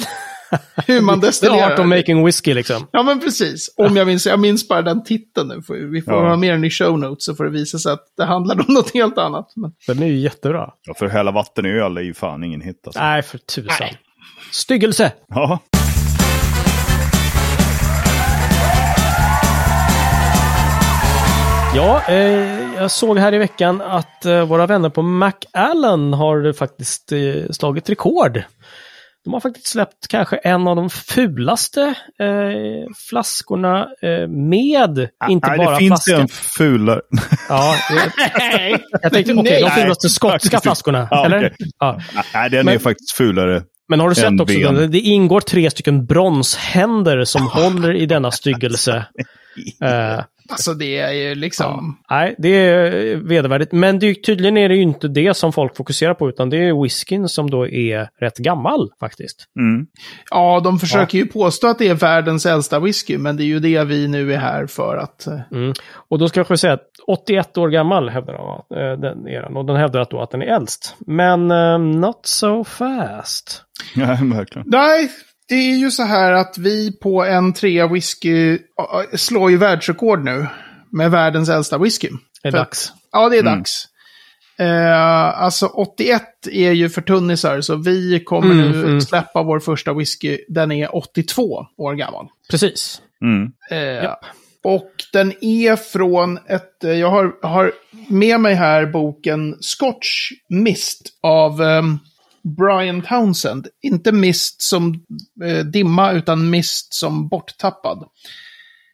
hur 0.87 1.01
man 1.01 1.21
The 1.21 1.27
destillerar. 1.27 1.73
art 1.73 1.79
of 1.79 1.87
making 1.87 2.25
whiskey 2.27 2.55
liksom. 2.55 2.87
Ja, 2.93 3.03
men 3.03 3.21
precis. 3.21 3.75
Om 3.77 3.97
jag 3.97 4.07
minns, 4.07 4.27
jag 4.27 4.41
minns 4.41 4.69
bara 4.69 4.83
den 4.83 5.05
titeln 5.05 5.49
nu. 5.49 5.87
Vi 5.93 6.03
får 6.03 6.15
Ja. 6.15 6.29
ha 6.29 6.37
med 6.37 6.55
den 6.55 6.65
i 6.65 6.71
show 6.71 6.99
notes 6.99 7.25
så 7.25 7.35
får 7.35 7.45
det 7.45 7.51
visa 7.51 7.79
sig 7.79 7.93
att 7.93 8.05
det 8.17 8.25
handlar 8.25 8.55
om 8.61 8.65
något 8.75 8.95
helt 8.95 9.19
annat. 9.19 9.53
Men, 9.57 9.73
Den 9.87 10.03
är 10.03 10.07
ju 10.07 10.17
jättebra. 10.19 10.71
Ja, 10.87 10.95
för 10.95 11.09
hela 11.09 11.31
vatten 11.31 11.67
i 11.67 11.69
öl 11.69 11.97
är 11.97 12.03
ju 12.03 12.15
fan 12.15 12.45
ingen 12.45 12.61
hit 12.61 12.83
alltså. 12.87 13.01
Nej, 13.01 13.23
för 13.23 13.39
tusan. 13.39 13.89
Styggelse. 14.53 15.13
Ja. 15.29 15.59
Ja, 21.75 22.03
eh, 22.09 22.75
jag 22.77 22.91
såg 22.91 23.19
här 23.19 23.35
i 23.35 23.39
veckan 23.39 23.81
att 23.83 24.25
eh, 24.25 24.45
våra 24.47 24.67
vänner 24.67 24.91
på 24.91 25.03
Macallan 25.03 26.13
har 26.13 26.53
faktiskt 26.53 27.13
eh, 27.13 27.51
slagit 27.51 27.91
rekord. 27.91 28.43
De 29.25 29.33
har 29.33 29.41
faktiskt 29.41 29.67
släppt 29.67 30.09
kanske 30.09 30.37
en 30.37 30.69
av 30.69 30.77
de 30.77 30.91
fulaste 30.91 31.83
eh, 32.21 32.93
flaskorna 33.11 33.87
eh, 34.03 34.29
med, 34.29 35.09
inte 35.29 35.49
Nej, 35.49 35.59
bara 35.59 35.71
det 35.71 35.77
finns 35.79 36.05
flaskan. 36.05 36.21
en 36.21 36.29
fulare. 36.29 37.01
Ja, 37.49 37.75
eh, 37.91 38.79
jag 39.03 39.13
tänkte, 39.13 39.33
okej, 39.35 39.43
Nej. 39.53 39.63
de 39.63 39.71
fulaste 39.71 40.09
skotska 40.09 40.61
flaskorna, 40.61 41.09
Ja, 41.11 41.25
eller? 41.27 41.39
okej. 41.39 41.53
Ja. 41.79 42.01
Nej, 42.35 42.51
den 42.51 42.65
Men- 42.65 42.75
är 42.75 42.79
faktiskt 42.79 43.13
fulare. 43.17 43.63
Men 43.89 44.01
har 44.01 44.09
du 44.09 44.15
sett 44.15 44.41
också, 44.41 44.59
ben. 44.59 44.75
den? 44.75 44.91
det 44.91 45.01
ingår 45.01 45.41
tre 45.41 45.71
stycken 45.71 46.07
bronshänder 46.07 47.25
som 47.25 47.47
håller 47.47 47.95
i 47.95 48.07
denna 48.07 48.31
styggelse. 48.31 49.07
Eh, 49.83 50.21
alltså 50.49 50.75
det 50.75 50.99
är 50.99 51.13
ju 51.13 51.35
liksom... 51.35 51.99
Nej, 52.11 52.35
det 52.39 52.49
är 52.49 53.17
vedervärdigt. 53.17 53.73
Men 53.73 53.99
det, 53.99 54.15
tydligen 54.15 54.57
är 54.57 54.69
det 54.69 54.75
ju 54.75 54.83
inte 54.83 55.09
det 55.09 55.35
som 55.37 55.53
folk 55.53 55.77
fokuserar 55.77 56.15
på, 56.15 56.29
utan 56.29 56.51
det 56.51 56.57
är 56.57 56.83
whiskyn 56.83 57.29
som 57.29 57.51
då 57.51 57.67
är 57.69 58.09
rätt 58.21 58.37
gammal 58.39 58.91
faktiskt. 59.01 59.45
Mm. 59.61 59.87
Ja, 60.31 60.61
de 60.65 60.79
försöker 60.79 61.19
ju 61.19 61.27
påstå 61.27 61.67
att 61.67 61.79
det 61.79 61.89
är 61.89 61.95
världens 61.95 62.47
äldsta 62.47 62.81
whisky, 62.81 63.19
men 63.19 63.37
det 63.37 63.43
är 63.43 63.47
ju 63.47 63.61
det 63.61 63.85
vi 63.85 64.09
nu 64.09 64.33
är 64.35 64.39
här 64.39 64.67
för 64.67 64.97
att... 64.97 65.27
eh, 65.27 65.39
Mm. 65.53 65.73
Och 66.09 66.19
då 66.19 66.29
ska 66.29 66.45
jag 66.49 66.59
säga 66.59 66.73
att 66.73 66.83
81 67.07 67.59
år 67.59 67.69
gammal 67.69 68.09
hävdar 68.09 68.33
de, 68.35 68.77
eh, 68.77 69.01
den 69.01 69.29
eran. 69.29 69.57
Och 69.57 69.65
den 69.67 69.77
hävdar 69.77 70.01
att, 70.01 70.11
då 70.11 70.21
att 70.23 70.31
den 70.31 70.43
är 70.43 70.47
äldst. 70.47 70.97
Men 71.07 71.51
eh, 71.51 71.79
not 71.79 72.21
so 72.23 72.65
fast. 72.65 73.65
Ja, 73.95 74.07
verkligen. 74.23 74.65
Nej, 74.71 75.09
Det 75.49 75.55
är 75.55 75.77
ju 75.77 75.91
så 75.91 76.03
här 76.03 76.33
att 76.33 76.59
vi 76.59 76.93
på 76.93 77.25
en 77.25 77.53
trea 77.53 77.87
whisky 77.87 78.59
slår 79.17 79.51
ju 79.51 79.57
världsrekord 79.57 80.25
nu. 80.25 80.47
Med 80.93 81.11
världens 81.11 81.49
äldsta 81.49 81.79
whisky. 81.79 82.09
Det 82.43 82.49
är 82.49 82.53
För- 82.53 82.59
dags. 82.59 82.93
Ja, 83.13 83.29
det 83.29 83.37
är 83.37 83.41
Mm. 83.41 83.59
dags. 83.59 83.85
Eh, 84.59 85.43
alltså 85.43 85.67
81 85.67 86.23
är 86.53 86.73
ju 86.73 86.89
för 86.89 87.01
tunnisar, 87.03 87.61
så 87.61 87.77
vi 87.77 88.25
kommer 88.25 88.51
Mm, 88.53 88.71
nu 88.71 88.85
mm. 88.85 89.01
släppa 89.01 89.43
vår 89.43 89.61
första 89.61 89.93
whisky. 89.93 90.39
Den 90.49 90.73
är 90.73 90.97
82 90.97 91.67
år 91.77 91.95
gammal. 91.95 92.27
Precis. 92.51 93.01
Mm. 93.23 93.53
Eh. 94.05 94.11
Och 94.65 94.91
den 95.13 95.33
är 95.45 95.77
från 95.77 96.39
ett, 96.49 96.85
eh, 96.85 96.93
jag 96.93 97.11
har, 97.11 97.33
har 97.43 97.73
med 98.09 98.41
mig 98.41 98.55
här 98.55 98.87
boken 98.87 99.57
Scotch 99.61 100.31
Mist 100.49 101.03
av 101.23 101.63
ehm, 101.63 101.99
Brian 102.43 103.03
Townsend. 103.03 103.67
Inte 103.83 104.13
mist 104.13 104.63
som 104.63 105.05
eh, 105.45 105.65
dimma, 105.65 106.13
utan 106.13 106.51
mist 106.51 106.95
som 106.95 107.29
borttappad. 107.29 108.09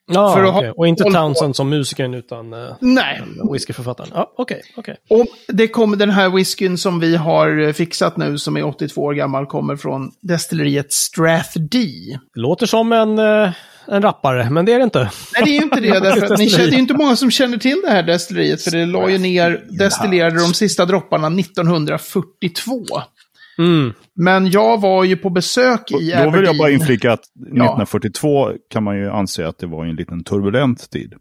Ja, 0.07 0.21
ha 0.21 0.59
okej. 0.59 0.71
Och 0.77 0.87
inte 0.87 1.05
Townsend 1.05 1.57
som 1.57 1.69
musikern 1.69 2.15
utan 2.15 2.53
uh, 2.53 2.77
Nej, 2.81 3.23
whiskyförfattaren. 3.53 4.11
Ja, 4.15 4.33
okej, 4.37 4.63
okej. 4.77 4.97
Och 5.11 5.27
det 5.49 5.69
kommer 5.69 5.97
den 5.97 6.11
här 6.11 6.29
whiskyn 6.31 6.79
som 6.79 7.01
vi 7.01 7.17
har 7.17 7.61
eh, 7.61 7.73
fixat 7.73 8.17
nu, 8.17 8.39
som 8.39 8.57
är 8.57 8.65
82 8.65 9.03
år 9.03 9.15
gammal, 9.15 9.47
kommer 9.47 9.77
från 9.77 10.11
destilleriet 10.21 10.93
Strathdy. 10.93 12.11
Det 12.35 12.41
låter 12.41 12.67
som 12.67 12.93
en, 12.93 13.19
eh, 13.19 13.51
en 13.89 14.03
rappare, 14.03 14.51
men 14.51 14.65
det 14.65 14.73
är 14.73 14.79
det 14.79 14.85
inte. 14.85 15.11
Nej, 15.35 15.43
det 15.45 15.51
är 15.51 15.55
ju 15.55 15.63
inte 15.63 15.81
det, 15.81 16.01
därför 16.01 16.33
att 16.33 16.39
ni 16.39 16.51
känner, 16.51 16.71
det 16.71 16.77
är 16.77 16.79
inte 16.79 16.95
många 16.95 17.17
som 17.17 17.31
känner 17.31 17.59
till 17.59 17.83
det 17.85 17.91
här 17.91 18.03
destilleriet, 18.03 18.63
för 18.63 18.71
det 18.71 18.87
la 18.87 19.11
ju 19.11 19.19
ner, 19.19 19.65
destillerade 19.79 20.41
de 20.41 20.55
sista 20.55 20.87
dropparna 20.87 21.27
1942. 21.41 22.85
Mm. 23.59 23.93
Men 24.17 24.51
jag 24.51 24.81
var 24.81 25.05
ju 25.05 25.17
på 25.17 25.31
besök 25.31 25.91
i 25.91 25.93
Då 25.95 25.99
vill 25.99 26.09
jag 26.11 26.27
Aberdeen. 26.29 26.59
bara 26.59 26.71
inflika 26.71 27.13
att 27.13 27.21
1942 27.49 28.51
kan 28.71 28.83
man 28.85 28.97
ju 28.97 29.11
anse 29.11 29.47
att 29.49 29.59
det 29.59 29.67
var 29.67 29.85
en 29.87 29.97
liten 29.97 30.25
turbulent 30.25 30.91
tid. 30.91 31.13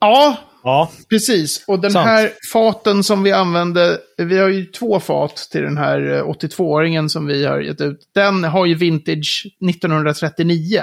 Ja, 0.00 0.36
Ja, 0.64 0.90
Precis, 1.10 1.64
och 1.66 1.80
den 1.80 1.90
Sant. 1.92 2.06
här 2.06 2.30
faten 2.52 3.04
som 3.04 3.22
vi 3.22 3.32
använde, 3.32 3.98
vi 4.18 4.38
har 4.38 4.48
ju 4.48 4.64
två 4.64 5.00
fat 5.00 5.36
till 5.52 5.62
den 5.62 5.76
här 5.76 6.14
eh, 6.16 6.22
82-åringen 6.28 7.08
som 7.08 7.26
vi 7.26 7.44
har 7.46 7.60
gett 7.60 7.80
ut. 7.80 7.98
Den 8.14 8.44
har 8.44 8.66
ju 8.66 8.74
vintage 8.74 9.46
1939. 9.70 10.82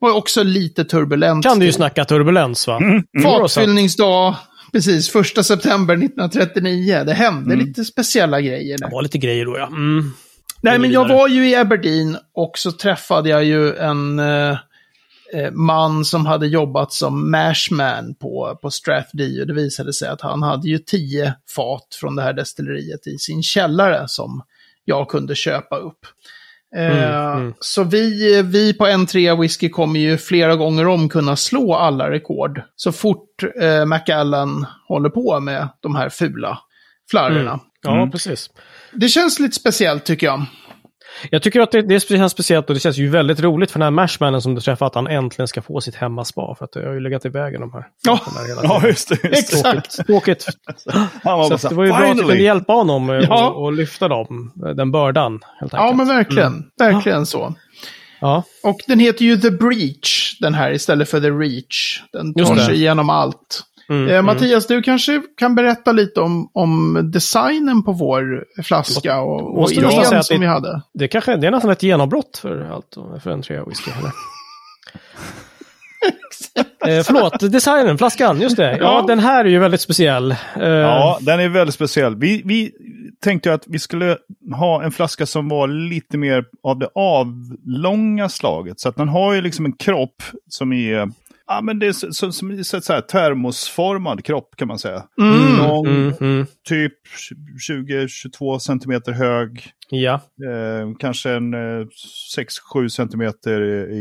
Var 0.00 0.16
också 0.16 0.42
lite 0.42 0.84
turbulent. 0.84 1.44
kan 1.44 1.58
du 1.58 1.66
ju 1.66 1.72
snacka 1.72 2.04
turbulens 2.04 2.66
va? 2.66 2.76
Mm. 2.76 3.02
Fatfyllningsdag, 3.22 4.34
precis, 4.72 5.10
första 5.10 5.42
september 5.42 5.94
1939. 5.94 7.02
Det 7.06 7.14
hände 7.14 7.54
Mm. 7.54 7.66
lite 7.66 7.84
speciella 7.84 8.40
grejer. 8.40 8.78
Det 8.78 8.84
Där. 8.84 8.92
var 8.92 9.02
lite 9.02 9.18
grejer 9.18 9.44
då 9.44 9.56
ja. 9.58 9.66
Mm. 9.66 10.12
Nej, 10.60 10.78
men 10.78 10.90
jag 10.92 11.08
var 11.08 11.28
ju 11.28 11.48
i 11.48 11.56
Aberdeen 11.56 12.16
och 12.34 12.58
så 12.58 12.72
träffade 12.72 13.28
jag 13.28 13.44
ju 13.44 13.76
en 13.76 14.18
eh, 14.18 14.50
eh, 15.34 15.50
man 15.52 16.04
som 16.04 16.26
hade 16.26 16.46
jobbat 16.46 16.92
som 16.92 17.30
mashman 17.30 18.14
på, 18.14 18.58
på 18.62 18.70
Strathdy. 18.70 19.40
Och 19.40 19.46
det 19.46 19.54
visade 19.54 19.92
sig 19.92 20.08
att 20.08 20.20
han 20.20 20.42
hade 20.42 20.68
ju 20.68 20.78
tio 20.78 21.34
fat 21.56 21.94
från 22.00 22.16
det 22.16 22.22
här 22.22 22.32
destilleriet 22.32 23.06
i 23.06 23.18
sin 23.18 23.42
källare 23.42 24.04
som 24.08 24.42
jag 24.84 25.08
kunde 25.08 25.34
köpa 25.34 25.76
upp. 25.76 25.98
Eh, 26.76 26.86
Mm, 26.86 27.38
mm. 27.38 27.54
Så 27.60 27.84
vi, 27.84 28.42
vi 28.42 28.74
på 28.74 28.86
N3 28.86 29.40
Whisky 29.40 29.68
kommer 29.68 30.00
ju 30.00 30.16
flera 30.18 30.56
gånger 30.56 30.86
om 30.88 31.08
kunna 31.08 31.36
slå 31.36 31.74
alla 31.74 32.10
rekord. 32.10 32.62
Så 32.76 32.92
fort 32.92 33.42
eh, 33.62 33.84
Macallan 33.84 34.66
håller 34.88 35.10
på 35.10 35.40
med 35.40 35.68
de 35.80 35.96
här 35.96 36.08
fula 36.08 36.58
flarrorna. 37.10 37.50
Mm. 37.50 37.60
Ja, 37.82 37.96
Mm. 37.96 38.10
precis. 38.10 38.50
Det 38.96 39.08
känns 39.08 39.38
lite 39.38 39.54
speciellt 39.54 40.04
tycker 40.04 40.26
jag. 40.26 40.44
Jag 41.30 41.42
tycker 41.42 41.60
att 41.60 41.70
det, 41.72 41.82
det 41.82 42.00
känns 42.08 42.32
speciellt 42.32 42.68
och 42.68 42.74
det 42.74 42.80
känns 42.80 42.96
ju 42.96 43.08
väldigt 43.08 43.40
roligt 43.40 43.70
för 43.70 43.78
den 43.78 43.84
här 43.86 43.90
Mashmanen 43.90 44.42
som 44.42 44.54
du 44.54 44.60
träffar 44.60 44.86
att 44.86 44.94
han 44.94 45.06
äntligen 45.06 45.48
ska 45.48 45.62
få 45.62 45.80
sitt 45.80 45.94
hemmaspa. 45.94 46.54
För 46.58 46.64
att 46.64 46.72
det 46.72 46.86
har 46.86 46.94
ju 46.94 47.00
legat 47.00 47.24
i 47.24 47.28
vägen 47.28 47.60
de 47.60 47.72
här. 47.72 47.84
Ja. 48.04 48.20
de 48.24 48.36
här 48.40 48.48
hela 48.48 48.60
Ja, 48.62 48.74
tiden. 48.80 48.88
just 48.90 49.08
det. 49.08 49.28
Just 49.28 49.52
det. 49.52 49.58
Exakt. 49.58 50.06
Tråkigt. 50.06 50.46
Han 51.22 51.38
var 51.38 51.56
Så 51.58 51.68
det 51.68 51.74
var 51.74 51.84
ju 51.84 51.90
bra 51.90 51.96
att 51.98 52.02
du 52.02 52.08
"Finally!" 52.08 52.28
kunde 52.28 52.42
hjälpa 52.44 52.72
honom 52.72 53.10
och, 53.10 53.22
Ja. 53.22 53.48
och, 53.50 53.64
och 53.64 53.72
lyfta 53.72 54.08
dem, 54.08 54.52
den 54.76 54.90
bördan. 54.92 55.40
Helt 55.60 55.72
Ja, 55.72 55.92
men 55.92 56.08
verkligen. 56.08 56.64
Verkligen 56.78 57.26
så. 57.26 57.54
Ja. 58.20 58.42
Och 58.62 58.80
den 58.86 59.00
heter 59.00 59.24
ju 59.24 59.36
The 59.36 59.50
Breach, 59.50 60.38
den 60.40 60.54
här, 60.54 60.72
istället 60.72 61.08
för 61.10 61.20
The 61.20 61.30
Reach. 61.30 62.00
Den 62.12 62.34
tar 62.34 62.56
sig 62.56 62.74
igenom 62.74 63.10
allt. 63.10 63.62
Mm, 63.88 64.04
Eh, 64.08 64.12
mm. 64.14 64.26
Mattias, 64.26 64.66
du 64.66 64.82
kanske 64.82 65.22
kan 65.38 65.54
berätta 65.54 65.92
lite 65.92 66.20
om, 66.20 66.50
om 66.52 67.00
designen 67.12 67.82
på 67.82 67.92
vår 67.92 68.44
flaska 68.62 69.20
och, 69.20 69.58
och 69.62 69.72
idén 69.72 70.04
som 70.04 70.22
det- 70.30 70.38
vi 70.38 70.46
hade. 70.46 70.82
Det 70.94 71.08
kanske 71.08 71.36
det 71.36 71.46
är 71.46 71.50
nästan 71.50 71.70
ett 71.70 71.82
genombrott 71.82 72.38
för 72.42 72.70
allt, 72.72 73.22
för 73.22 73.30
en 73.30 73.42
trea 73.42 73.64
whisky. 73.64 73.90
Eller? 73.98 74.10
eh, 76.98 77.02
förlåt, 77.04 77.52
designen, 77.52 77.98
flaskan, 77.98 78.40
just 78.40 78.56
det. 78.56 78.70
Ja, 78.70 78.76
Ja. 78.80 79.04
den 79.06 79.18
här 79.18 79.44
är 79.44 79.48
ju 79.48 79.58
väldigt 79.58 79.80
speciell. 79.80 80.30
Eh, 80.30 80.36
Ja, 80.68 81.18
den 81.20 81.40
är 81.40 81.48
väldigt 81.48 81.74
speciell. 81.74 82.16
Vi, 82.16 82.42
vi 82.44 82.72
tänkte 83.22 83.52
att 83.54 83.62
vi 83.66 83.78
skulle 83.78 84.16
ha 84.56 84.82
en 84.84 84.92
flaska 84.92 85.26
som 85.26 85.48
var 85.48 85.68
lite 85.68 86.18
mer 86.18 86.44
av 86.62 86.78
det 86.78 86.88
avlånga 86.94 88.28
slaget. 88.28 88.80
Så 88.80 88.88
att 88.88 88.96
den 88.96 89.08
har 89.08 89.34
ju 89.34 89.40
liksom 89.40 89.64
en 89.64 89.72
kropp 89.72 90.22
som 90.48 90.72
är, 90.72 91.08
ja 91.46 91.60
men 91.62 91.78
det 91.78 91.86
är 91.86 91.92
så, 91.92 92.12
så, 92.12 92.32
som 92.32 92.64
så, 92.64 92.80
så 92.80 92.92
här, 92.92 93.00
termosformad 93.00 94.24
kropp 94.24 94.56
kan 94.56 94.68
man 94.68 94.78
säga. 94.78 95.02
Mm. 95.20 95.56
Lång, 95.58 95.86
Mm, 95.86 96.12
mm, 96.20 96.46
typ 96.68 96.92
20-22 97.70 98.58
centimeter 98.58 99.12
hög. 99.12 99.64
ja. 99.90 100.14
Eh, 100.14 100.96
kanske 100.98 101.30
en 101.30 101.54
eh, 101.54 101.86
6-7 102.74 102.88
centimeter 102.88 103.62
i, 103.90 103.96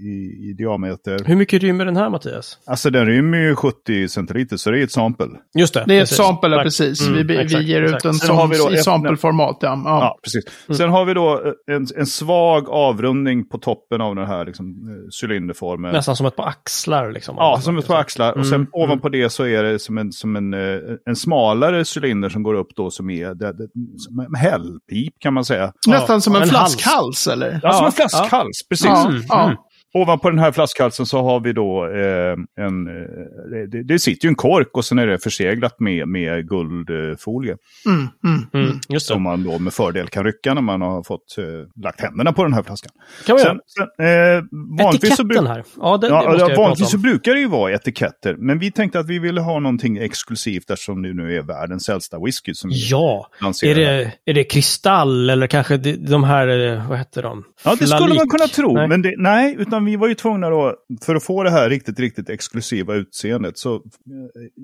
i, 0.00 0.48
i 0.50 0.52
diameter. 0.58 1.24
Hur 1.24 1.36
mycket 1.36 1.62
rymmer 1.62 1.84
den 1.84 1.96
här 1.96 2.10
Mattias? 2.10 2.58
Alltså 2.66 2.90
den 2.90 3.06
rymmer 3.06 3.38
ju 3.38 3.54
70 3.56 4.08
centiliter 4.08 4.56
så 4.56 4.70
det 4.70 4.78
är 4.80 4.84
ett 4.84 4.92
sample. 4.92 5.26
Just 5.58 5.74
det. 5.74 5.84
Det 5.86 5.94
är 5.94 5.98
ett 5.98 6.02
precis. 6.02 6.16
sample, 6.16 6.62
precis. 6.62 7.08
Mm, 7.08 7.26
vi, 7.26 7.36
exakt, 7.36 7.60
vi 7.62 7.66
ger 7.68 7.82
ut 7.82 7.86
exakt. 7.88 8.04
en 8.04 8.14
som, 8.14 8.36
har 8.36 8.48
vi 8.48 8.58
då 8.58 8.70
i 8.70 8.74
ett- 8.74 8.84
sampleformat. 8.84 9.58
Ja. 9.60 9.82
Ja. 9.84 9.98
Ja, 10.00 10.18
precis. 10.22 10.44
Sen 10.78 10.90
har 10.90 11.04
vi 11.04 11.14
då 11.14 11.34
eh, 11.68 11.74
en, 11.76 11.86
en 11.96 12.06
svag 12.06 12.68
avrundning 12.70 13.48
på 13.48 13.58
toppen 13.58 14.00
av 14.00 14.14
den 14.16 14.26
här 14.26 14.44
liksom, 14.44 14.66
eh, 14.66 15.08
cylinderformen. 15.22 15.92
Nästan 15.92 16.16
som 16.16 16.26
ett 16.26 16.36
par 16.36 16.46
axlar 16.48 16.85
liksom. 17.10 17.36
Ja, 17.38 17.60
som 17.62 17.78
ett 17.78 17.86
par 17.86 17.96
axlar. 17.96 18.32
Och 18.38 18.46
sen 18.46 18.54
Mm, 18.54 18.68
ovanpå 18.72 19.08
det 19.08 19.30
så 19.30 19.44
är 19.46 19.62
det 19.62 19.78
som 19.78 19.98
en, 19.98 20.12
som 20.12 20.36
en, 20.36 20.54
eh, 20.54 20.60
en 21.06 21.16
smalare 21.16 21.84
cylinder 21.96 22.28
som 22.28 22.42
går 22.42 22.54
upp 22.54 22.68
då 22.76 22.90
som 22.90 23.10
är 23.10 23.34
det, 23.34 23.52
det, 23.52 23.68
som 23.96 24.20
en 24.20 24.34
hällpip 24.34 25.14
kan 25.18 25.34
man 25.34 25.44
säga. 25.44 25.72
Nästan 25.86 26.20
som 26.20 26.36
en, 26.36 26.42
en 26.42 26.48
hals. 26.50 26.76
flaskhals, 26.76 27.26
eller? 27.26 27.60
Ja, 27.62 27.72
som 27.72 27.80
Ja, 27.80 27.86
en 27.86 27.92
flaskhals, 27.92 28.66
precis. 28.68 28.86
Ja, 28.86 29.08
Mm, 29.08 29.22
ja. 29.28 29.44
mm. 29.44 29.56
Ovanpå 29.94 30.30
den 30.30 30.38
här 30.38 30.52
flaskhalsen 30.52 31.06
så 31.06 31.22
har 31.22 31.40
vi 31.40 31.52
då 31.52 31.86
eh, 31.86 32.64
en... 32.66 32.86
Eh, 32.86 33.68
det, 33.68 33.82
det 33.82 33.98
sitter 33.98 34.26
ju 34.26 34.28
en 34.28 34.34
kork 34.34 34.68
och 34.72 34.84
sen 34.84 34.98
är 34.98 35.06
det 35.06 35.18
förseglat 35.18 35.80
med, 35.80 36.08
med 36.08 36.48
guldfolie. 36.48 37.56
Mm, 37.86 38.08
mm. 38.24 38.46
Mm, 38.66 38.80
just 38.88 39.06
Som 39.06 39.22
man 39.22 39.44
då 39.44 39.58
med 39.58 39.72
fördel 39.72 40.08
kan 40.08 40.24
rycka 40.24 40.54
när 40.54 40.62
man 40.62 40.80
har 40.82 41.02
fått 41.02 41.38
eh, 41.38 41.44
lagt 41.82 42.00
händerna 42.00 42.32
på 42.32 42.42
den 42.42 42.52
här 42.52 42.62
flaskan. 42.62 42.92
Kan 43.26 43.38
Sen, 43.38 43.60
sen, 43.66 44.06
eh, 44.06 44.42
vanligtvis 44.80 45.16
så 45.16 45.22
Etiketten 45.22 45.44
bruk- 45.44 45.48
här. 45.48 45.64
Ja, 45.80 45.96
det, 45.96 46.08
det 46.08 46.14
Ja, 46.14 46.54
vanligtvis 46.56 46.90
så 46.90 46.98
brukar 46.98 47.34
det 47.34 47.40
ju 47.40 47.48
vara 47.48 47.72
etiketter. 47.72 48.36
Men 48.38 48.58
vi 48.58 48.72
tänkte 48.72 48.98
att 48.98 49.06
vi 49.08 49.18
ville 49.18 49.40
ha 49.40 49.60
någonting 49.60 49.96
exklusivt 49.96 50.70
eftersom 50.70 51.02
det 51.02 51.14
nu 51.14 51.36
är 51.36 51.42
världens 51.42 51.88
äldsta 51.88 52.18
whisky 52.24 52.54
som 52.54 52.70
Ja, 52.72 53.30
är 53.64 53.74
det, 53.74 54.12
är 54.24 54.34
det 54.34 54.44
kristall 54.44 55.30
eller 55.30 55.46
kanske 55.46 55.76
de, 55.76 56.24
här, 56.24 56.72
eh, 56.72 56.88
vad 56.88 56.98
heter 56.98 57.22
de? 57.22 57.44
Ja, 57.64 57.70
det 57.70 57.76
skulle 57.76 57.98
Flalik. 57.98 58.16
man 58.16 58.28
kunna 58.28 58.46
tro. 58.46 58.72
Nej. 58.72 58.88
Men 58.88 59.02
det, 59.02 59.14
nej, 59.18 59.56
utan 59.58 59.75
vi 59.84 59.96
var 59.96 60.08
ju 60.08 60.14
tvungna 60.14 60.50
då, 60.50 60.76
för 61.02 61.14
att 61.14 61.24
få 61.24 61.42
det 61.42 61.50
här 61.50 61.70
riktigt, 61.70 62.00
riktigt 62.00 62.30
exklusiva 62.30 62.94
utseendet. 62.94 63.58
Så 63.58 63.74
eh, 63.74 63.80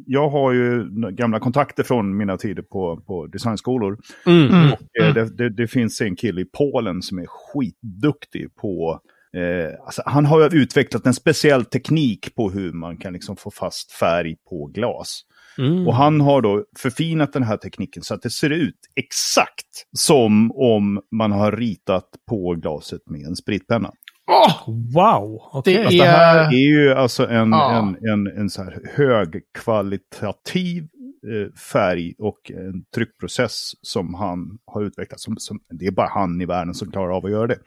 jag 0.06 0.28
har 0.28 0.52
ju 0.52 0.88
gamla 1.10 1.40
kontakter 1.40 1.82
från 1.82 2.16
mina 2.16 2.36
tider 2.36 2.62
på, 2.62 3.02
på 3.06 3.26
designskolor. 3.26 3.98
Mm, 4.26 4.48
mm. 4.48 4.68
Eh, 5.00 5.14
Det, 5.14 5.36
det, 5.36 5.48
det 5.48 5.66
finns 5.66 6.00
en 6.00 6.16
kille 6.16 6.40
i 6.40 6.44
Polen 6.44 7.02
som 7.02 7.18
är 7.18 7.26
skitduktig 7.26 8.54
på 8.54 9.00
Eh, 9.36 9.84
alltså 9.84 10.02
han 10.06 10.26
har 10.26 10.40
ju 10.40 10.62
utvecklat 10.62 11.06
en 11.06 11.14
speciell 11.14 11.64
teknik 11.64 12.34
på 12.34 12.50
hur 12.50 12.72
man 12.72 12.96
kan 12.96 13.12
liksom 13.12 13.36
få 13.36 13.50
fast 13.50 13.92
färg 13.92 14.36
på 14.48 14.66
glas. 14.66 15.22
Mm. 15.58 15.86
Och 15.86 15.94
han 15.94 16.20
har 16.20 16.42
då 16.42 16.64
förfinat 16.78 17.32
den 17.32 17.42
här 17.42 17.56
tekniken 17.56 18.02
så 18.02 18.14
att 18.14 18.22
det 18.22 18.30
ser 18.30 18.50
ut 18.50 18.78
exakt 18.96 19.86
som 19.98 20.52
om 20.52 21.00
man 21.10 21.32
har 21.32 21.52
ritat 21.52 22.08
på 22.28 22.54
glaset 22.54 23.00
med 23.06 23.26
en 23.26 23.36
spritpenna. 23.36 23.92
Åh! 24.32 24.74
Wow, 24.94 25.40
okej. 25.52 25.74
Det 25.76 25.84
Fast 25.84 25.98
det 25.98 26.04
här 26.04 26.38
är- 26.44 26.48
är 26.54 26.68
ju 26.68 26.92
alltså 26.92 27.28
en, 27.28 27.50
Ja. 27.50 27.72
en, 28.02 28.08
en, 28.10 28.26
en 28.38 28.50
så 28.50 28.62
här 28.62 28.80
högkvalitativ 28.94 30.82
eh, 30.82 31.54
färg 31.72 32.14
och 32.18 32.50
en 32.50 32.84
tryckprocess 32.94 33.72
som 33.82 34.14
han 34.14 34.58
har 34.66 34.82
utvecklat. 34.84 35.20
Som, 35.20 35.36
som, 35.38 35.60
det 35.70 35.86
är 35.86 35.90
bara 35.90 36.08
han 36.08 36.40
i 36.40 36.46
världen 36.46 36.74
som 36.74 36.90
klarar 36.92 37.16
av 37.16 37.24
att 37.24 37.30
göra 37.30 37.46
det. 37.46 37.58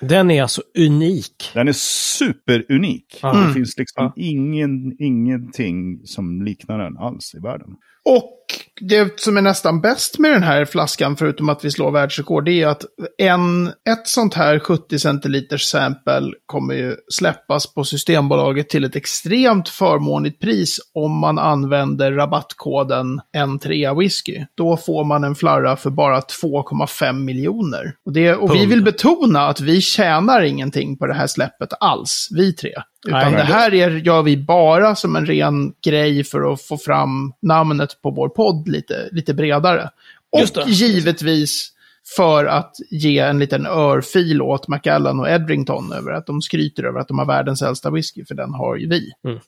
Den 0.00 0.30
är 0.30 0.42
alltså 0.42 0.62
unik. 0.78 1.50
Den 1.54 1.68
är 1.68 1.72
superunik. 1.72 3.18
Ja. 3.22 3.32
Det 3.32 3.38
Mm. 3.38 3.52
finns 3.54 3.78
liksom 3.78 4.04
Ja. 4.04 4.12
ingen, 4.16 4.96
ingenting 5.02 6.00
som 6.06 6.42
liknar 6.42 6.78
den 6.78 6.98
alls 6.98 7.34
i 7.34 7.38
världen. 7.40 7.68
Och 8.04 8.36
det 8.80 9.20
som 9.20 9.36
är 9.36 9.42
nästan 9.42 9.80
bäst 9.80 10.18
med 10.18 10.30
den 10.30 10.42
här 10.42 10.64
flaskan, 10.64 11.16
förutom 11.16 11.48
att 11.48 11.64
vi 11.64 11.70
slår 11.70 11.90
världsrekord, 11.90 12.44
det 12.44 12.62
är 12.62 12.66
att 12.66 12.84
en, 13.18 13.66
ett 13.66 14.08
sånt 14.08 14.34
här 14.34 14.58
70 14.58 14.98
centiliters 14.98 15.62
sample 15.62 16.32
kommer 16.46 16.74
ju 16.74 16.96
släppas 17.12 17.74
på 17.74 17.84
Systembolaget 17.84 18.68
till 18.68 18.84
ett 18.84 18.96
extremt 18.96 19.68
förmånligt 19.68 20.40
pris 20.40 20.80
om 20.94 21.18
man 21.18 21.38
använder 21.38 22.12
rabattkoden 22.12 23.20
N3 23.36 23.98
whisky. 23.98 24.44
Då 24.56 24.76
får 24.76 25.04
man 25.04 25.24
en 25.24 25.34
flarra 25.34 25.76
för 25.76 25.90
bara 25.90 26.20
2,5 26.20 27.12
miljoner. 27.12 27.94
Och, 28.06 28.12
det, 28.12 28.34
och 28.34 28.54
vi 28.54 28.66
vill 28.66 28.82
betona 28.82 29.46
att 29.46 29.60
vi 29.60 29.80
tjänar 29.80 30.42
ingenting 30.42 30.98
på 30.98 31.06
det 31.06 31.14
här 31.14 31.26
släppet 31.26 31.68
alls, 31.80 32.28
vi 32.30 32.52
tre. 32.52 32.72
Utan 33.08 33.32
Nej, 33.32 33.32
det 33.32 33.42
här 33.42 33.74
är, 33.74 33.90
gör 33.90 34.22
vi 34.22 34.36
bara 34.36 34.94
som 34.94 35.16
en 35.16 35.26
ren 35.26 35.72
grej 35.84 36.24
för 36.24 36.52
att 36.52 36.62
få 36.62 36.78
fram 36.78 37.32
namnet 37.42 37.89
på 38.02 38.10
vår 38.10 38.28
podd 38.28 38.68
lite, 38.68 39.08
lite 39.12 39.34
bredare. 39.34 39.90
Och 40.30 40.68
givetvis 40.68 41.72
för 42.16 42.44
att 42.44 42.76
ge 42.90 43.18
en 43.18 43.38
liten 43.38 43.66
örfil 43.66 44.42
åt 44.42 44.68
Macallan 44.68 45.20
och 45.20 45.28
Edrington 45.28 45.92
över 45.92 46.12
att 46.12 46.26
de 46.26 46.42
skryter 46.42 46.84
över 46.84 47.00
att 47.00 47.08
de 47.08 47.18
har 47.18 47.26
världens 47.26 47.62
äldsta 47.62 47.90
whisky, 47.90 48.24
för 48.24 48.34
den 48.34 48.54
har 48.54 48.76
ju 48.76 48.88
vi. 48.88 49.10
Mm. 49.24 49.38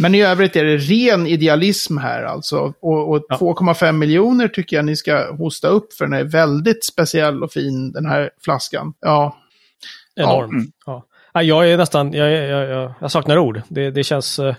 Men 0.00 0.14
i 0.14 0.22
övrigt 0.22 0.56
är 0.56 0.64
det 0.64 0.76
ren 0.76 1.26
idealism 1.26 1.98
här 1.98 2.22
alltså. 2.22 2.74
Och, 2.80 3.10
och 3.10 3.24
Ja. 3.28 3.36
2,5 3.36 3.92
miljoner 3.92 4.48
tycker 4.48 4.76
jag 4.76 4.84
ni 4.84 4.96
ska 4.96 5.34
hosta 5.36 5.68
upp, 5.68 5.92
för 5.92 6.04
den 6.04 6.14
är 6.14 6.24
väldigt 6.24 6.84
speciell 6.84 7.42
och 7.42 7.52
fin, 7.52 7.92
den 7.92 8.06
här 8.06 8.30
flaskan. 8.44 8.94
Ja, 9.00 9.36
Enorm. 10.16 10.50
Mm. 10.50 10.66
Ja. 10.86 11.06
Ja, 11.32 11.42
jag 11.42 11.70
är 11.70 11.76
nästan, 11.76 12.12
jag, 12.12 12.32
jag, 12.32 12.68
jag, 12.68 12.94
jag, 13.00 13.10
saknar 13.10 13.38
ord. 13.38 13.62
Det, 13.68 13.90
det 13.90 14.04
känns... 14.04 14.38
huh, 14.38 14.54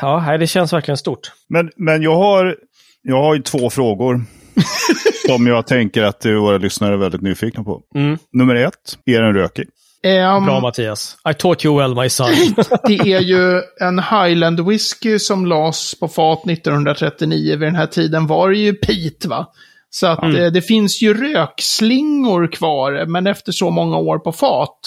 ja, 0.00 0.36
det 0.40 0.46
känns 0.46 0.72
verkligen 0.72 0.98
stort. 0.98 1.32
Men, 1.48 1.70
men 1.76 2.02
jag, 2.02 2.16
har, 2.16 2.56
jag 3.02 3.22
har 3.22 3.34
ju 3.34 3.42
två 3.42 3.70
frågor. 3.70 4.24
som 5.26 5.46
jag 5.46 5.66
tänker 5.66 6.02
att 6.02 6.26
våra 6.26 6.58
lyssnare 6.58 6.92
är 6.92 6.96
väldigt 6.96 7.20
nyfikna 7.20 7.64
på. 7.64 7.82
Mm. 7.94 8.18
Nummer 8.32 8.54
ett, 8.54 8.98
är 9.06 9.22
den 9.22 9.34
rökig? 9.34 9.68
Ehm, 10.02 10.44
Bra 10.44 10.60
Mattias. 10.60 11.16
I 11.30 11.34
taught 11.34 11.64
you 11.64 11.78
well 11.78 11.94
my 11.94 12.08
son. 12.08 12.30
Det 12.86 13.12
är 13.12 13.20
ju 13.20 13.62
en 13.80 13.98
Highland 13.98 14.68
whisky 14.68 15.18
som 15.18 15.46
lades 15.46 16.00
på 16.00 16.08
fat 16.08 16.46
1939. 16.50 17.50
Vid 17.50 17.68
den 17.68 17.76
här 17.76 17.86
tiden 17.86 18.26
var 18.26 18.50
det 18.50 18.58
ju 18.58 18.72
pit 18.72 19.26
va? 19.26 19.46
Så 19.90 20.06
att 20.06 20.22
Mm. 20.22 20.36
eh, 20.36 20.52
det 20.52 20.62
finns 20.62 21.02
ju 21.02 21.14
rökslingor 21.32 22.52
kvar, 22.52 23.06
men 23.06 23.26
efter 23.26 23.52
så 23.52 23.70
många 23.70 23.96
år 23.98 24.18
på 24.18 24.32
fat 24.32 24.78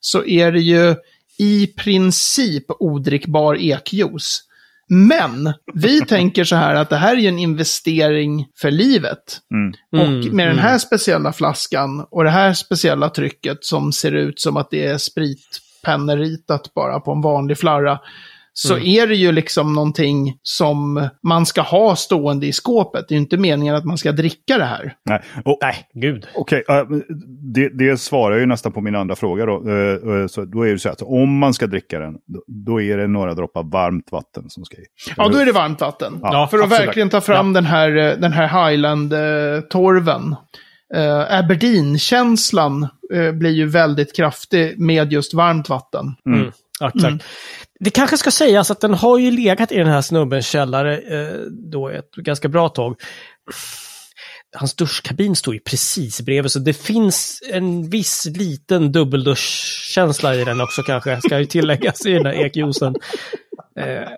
så 0.00 0.24
är 0.24 0.52
det 0.52 0.60
ju 0.60 0.94
i 1.40 1.66
princip 1.66 2.64
odrickbar 2.68 3.54
ekjuice. 3.54 4.42
Men 4.88 5.52
vi 5.74 6.00
tänker 6.08 6.44
så 6.44 6.56
här 6.56 6.74
att 6.74 6.90
det 6.90 6.96
här 6.96 7.16
är 7.16 7.20
ju 7.20 7.28
en 7.28 7.38
investering 7.38 8.46
för 8.60 8.70
livet. 8.70 9.38
Mm. 9.54 9.74
Och 9.92 10.08
Mm, 10.08 10.36
med 10.36 10.46
den 10.46 10.58
här 10.58 10.68
mm. 10.68 10.80
speciella 10.80 11.32
flaskan 11.32 12.06
och 12.10 12.24
det 12.24 12.30
här 12.30 12.52
speciella 12.52 13.10
trycket 13.10 13.64
som 13.64 13.92
ser 13.92 14.12
ut 14.12 14.40
som 14.40 14.56
att 14.56 14.70
det 14.70 14.86
är 14.86 14.98
spritpenneritat 14.98 16.74
bara 16.74 17.00
på 17.00 17.12
en 17.12 17.20
vanlig 17.20 17.58
flarra. 17.58 17.98
Så 18.62 18.74
Mm. 18.74 18.86
är 18.86 19.06
det 19.06 19.14
ju 19.14 19.32
liksom 19.32 19.72
någonting 19.72 20.34
som 20.42 21.08
man 21.22 21.46
ska 21.46 21.60
ha 21.62 21.96
stående 21.96 22.46
i 22.46 22.52
skåpet. 22.52 23.04
Det 23.08 23.12
är 23.12 23.16
ju 23.16 23.20
inte 23.20 23.36
meningen 23.36 23.74
att 23.74 23.84
man 23.84 23.98
ska 23.98 24.12
dricka 24.12 24.58
det 24.58 24.64
här. 24.64 24.94
Nej. 25.04 25.22
Och, 25.44 25.58
nej, 25.62 25.74
gud. 25.94 26.26
Okej, 26.34 26.64
äh, 26.68 26.82
det, 27.54 27.68
det 27.68 28.00
svarar 28.00 28.38
ju 28.38 28.46
nästan 28.46 28.72
på 28.72 28.80
min 28.80 28.96
andra 28.96 29.16
fråga. 29.16 29.46
Då. 29.46 29.68
Eh, 29.68 30.20
eh, 30.20 30.26
så 30.26 30.44
då 30.44 30.62
är 30.62 30.72
det 30.72 30.78
så 30.78 30.88
att 30.88 31.02
om 31.02 31.38
man 31.38 31.54
ska 31.54 31.66
dricka 31.66 31.98
den, 31.98 32.12
då, 32.12 32.42
då 32.46 32.80
är 32.80 32.96
det 32.96 33.06
några 33.06 33.34
droppar 33.34 33.62
varmt 33.62 34.12
vatten 34.12 34.44
som 34.50 34.64
ska 34.64 34.76
i. 34.76 34.84
Ja, 35.16 35.28
då 35.28 35.38
är 35.38 35.46
det 35.46 35.52
varmt 35.52 35.80
vatten. 35.80 36.18
Ja, 36.22 36.48
för 36.50 36.58
att 36.58 36.64
absolut. 36.64 36.88
verkligen 36.88 37.08
ta 37.10 37.20
fram 37.20 37.52
den 37.52 37.64
här, 37.64 37.96
eh, 37.96 38.18
den 38.18 38.32
här 38.32 38.70
Highland-torven. 38.70 40.36
Uh, 40.96 41.34
Aberdeen-känslan 41.38 42.88
eh, 43.14 43.32
blir 43.32 43.50
ju 43.50 43.66
väldigt 43.66 44.16
kraftig 44.16 44.80
med 44.80 45.12
just 45.12 45.34
varmt 45.34 45.68
vatten. 45.68 46.06
Mm. 46.26 46.52
Mm. 46.80 46.92
Exakt. 46.94 47.24
Det 47.80 47.90
kanske 47.90 48.18
ska 48.18 48.30
sägas 48.30 48.70
att 48.70 48.80
den 48.80 48.94
har 48.94 49.18
ju 49.18 49.30
legat 49.30 49.72
i 49.72 49.76
den 49.76 49.86
här 49.86 50.02
snubbens 50.02 50.46
källare 50.46 50.98
eh, 50.98 51.40
då 51.72 51.88
ett 51.88 52.14
ganska 52.14 52.48
bra 52.48 52.68
tag. 52.68 52.96
Hans 54.56 54.74
duschkabin 54.74 55.36
står 55.36 55.54
ju 55.54 55.60
precis 55.60 56.20
bredvid, 56.20 56.52
så 56.52 56.58
det 56.58 56.72
finns 56.72 57.42
en 57.50 57.90
viss 57.90 58.26
liten 58.26 58.92
dubbelduschkänsla 58.92 60.34
i 60.34 60.44
den 60.44 60.60
också 60.60 60.82
kanske, 60.82 61.20
ska 61.20 61.38
ju 61.38 61.46
tilläggas 61.46 62.06
i 62.06 62.12
den 62.12 62.26
här 62.26 62.32
ekjuicen. 62.32 62.94
Eh, 63.76 64.08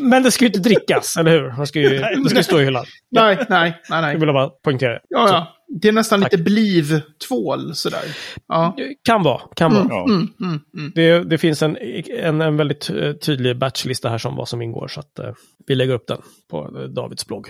men 0.00 0.22
det 0.22 0.30
ska 0.30 0.44
ju 0.44 0.46
inte 0.46 0.60
drickas, 0.60 1.16
eller 1.16 1.30
hur? 1.30 1.60
Det 1.60 1.66
ska 1.66 1.80
ju, 1.80 1.88
det 2.22 2.28
ska 2.28 2.38
ju 2.38 2.42
stå 2.44 2.60
i 2.60 2.64
hyllan. 2.64 2.84
Nej, 3.10 3.36
nej, 3.36 3.46
nej, 3.48 3.80
Jag 3.88 4.02
nej. 4.02 4.16
vill 4.16 4.32
bara 4.32 4.48
poängtera 4.48 4.92
det. 4.92 5.00
Ja, 5.08 5.28
ja. 5.28 5.56
Det 5.80 5.88
är 5.88 5.92
nästan 5.92 6.22
Tack. 6.22 6.32
lite 6.32 6.44
blivtvål 6.44 7.74
sådär. 7.74 8.02
Ja. 8.48 8.74
det 8.76 8.94
Kan 9.04 9.22
vara, 9.22 9.40
kan 9.56 9.74
vara. 9.74 9.86
Ja. 9.90 10.04
Mm, 10.04 10.28
mm, 10.40 10.60
mm. 10.78 10.92
Det, 10.94 11.24
det 11.24 11.38
finns 11.38 11.62
en, 11.62 11.76
en, 12.18 12.40
en 12.40 12.56
väldigt 12.56 12.90
eh, 12.90 13.12
tydlig 13.12 13.58
batchlista 13.58 14.08
här 14.08 14.18
som 14.18 14.36
vad 14.36 14.48
som 14.48 14.62
ingår, 14.62 14.88
så 14.88 15.00
att 15.00 15.18
eh, 15.18 15.32
vi 15.66 15.74
lägger 15.74 15.94
upp 15.94 16.06
den 16.06 16.18
på 16.50 16.78
eh, 16.78 16.82
Davids 16.82 17.26
blogg. 17.26 17.48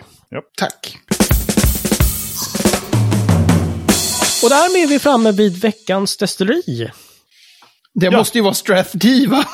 Tack. 0.58 0.98
Och 4.42 4.48
därmed 4.48 4.84
är 4.84 4.88
vi 4.88 4.98
framme 4.98 5.32
vid 5.32 5.60
veckans 5.60 6.16
destilleri. 6.16 6.90
Det 7.94 8.06
Ja. 8.06 8.18
måste 8.18 8.38
ju 8.38 8.44
vara 8.44 8.54
Strathmore 8.54 9.26
va? 9.28 9.44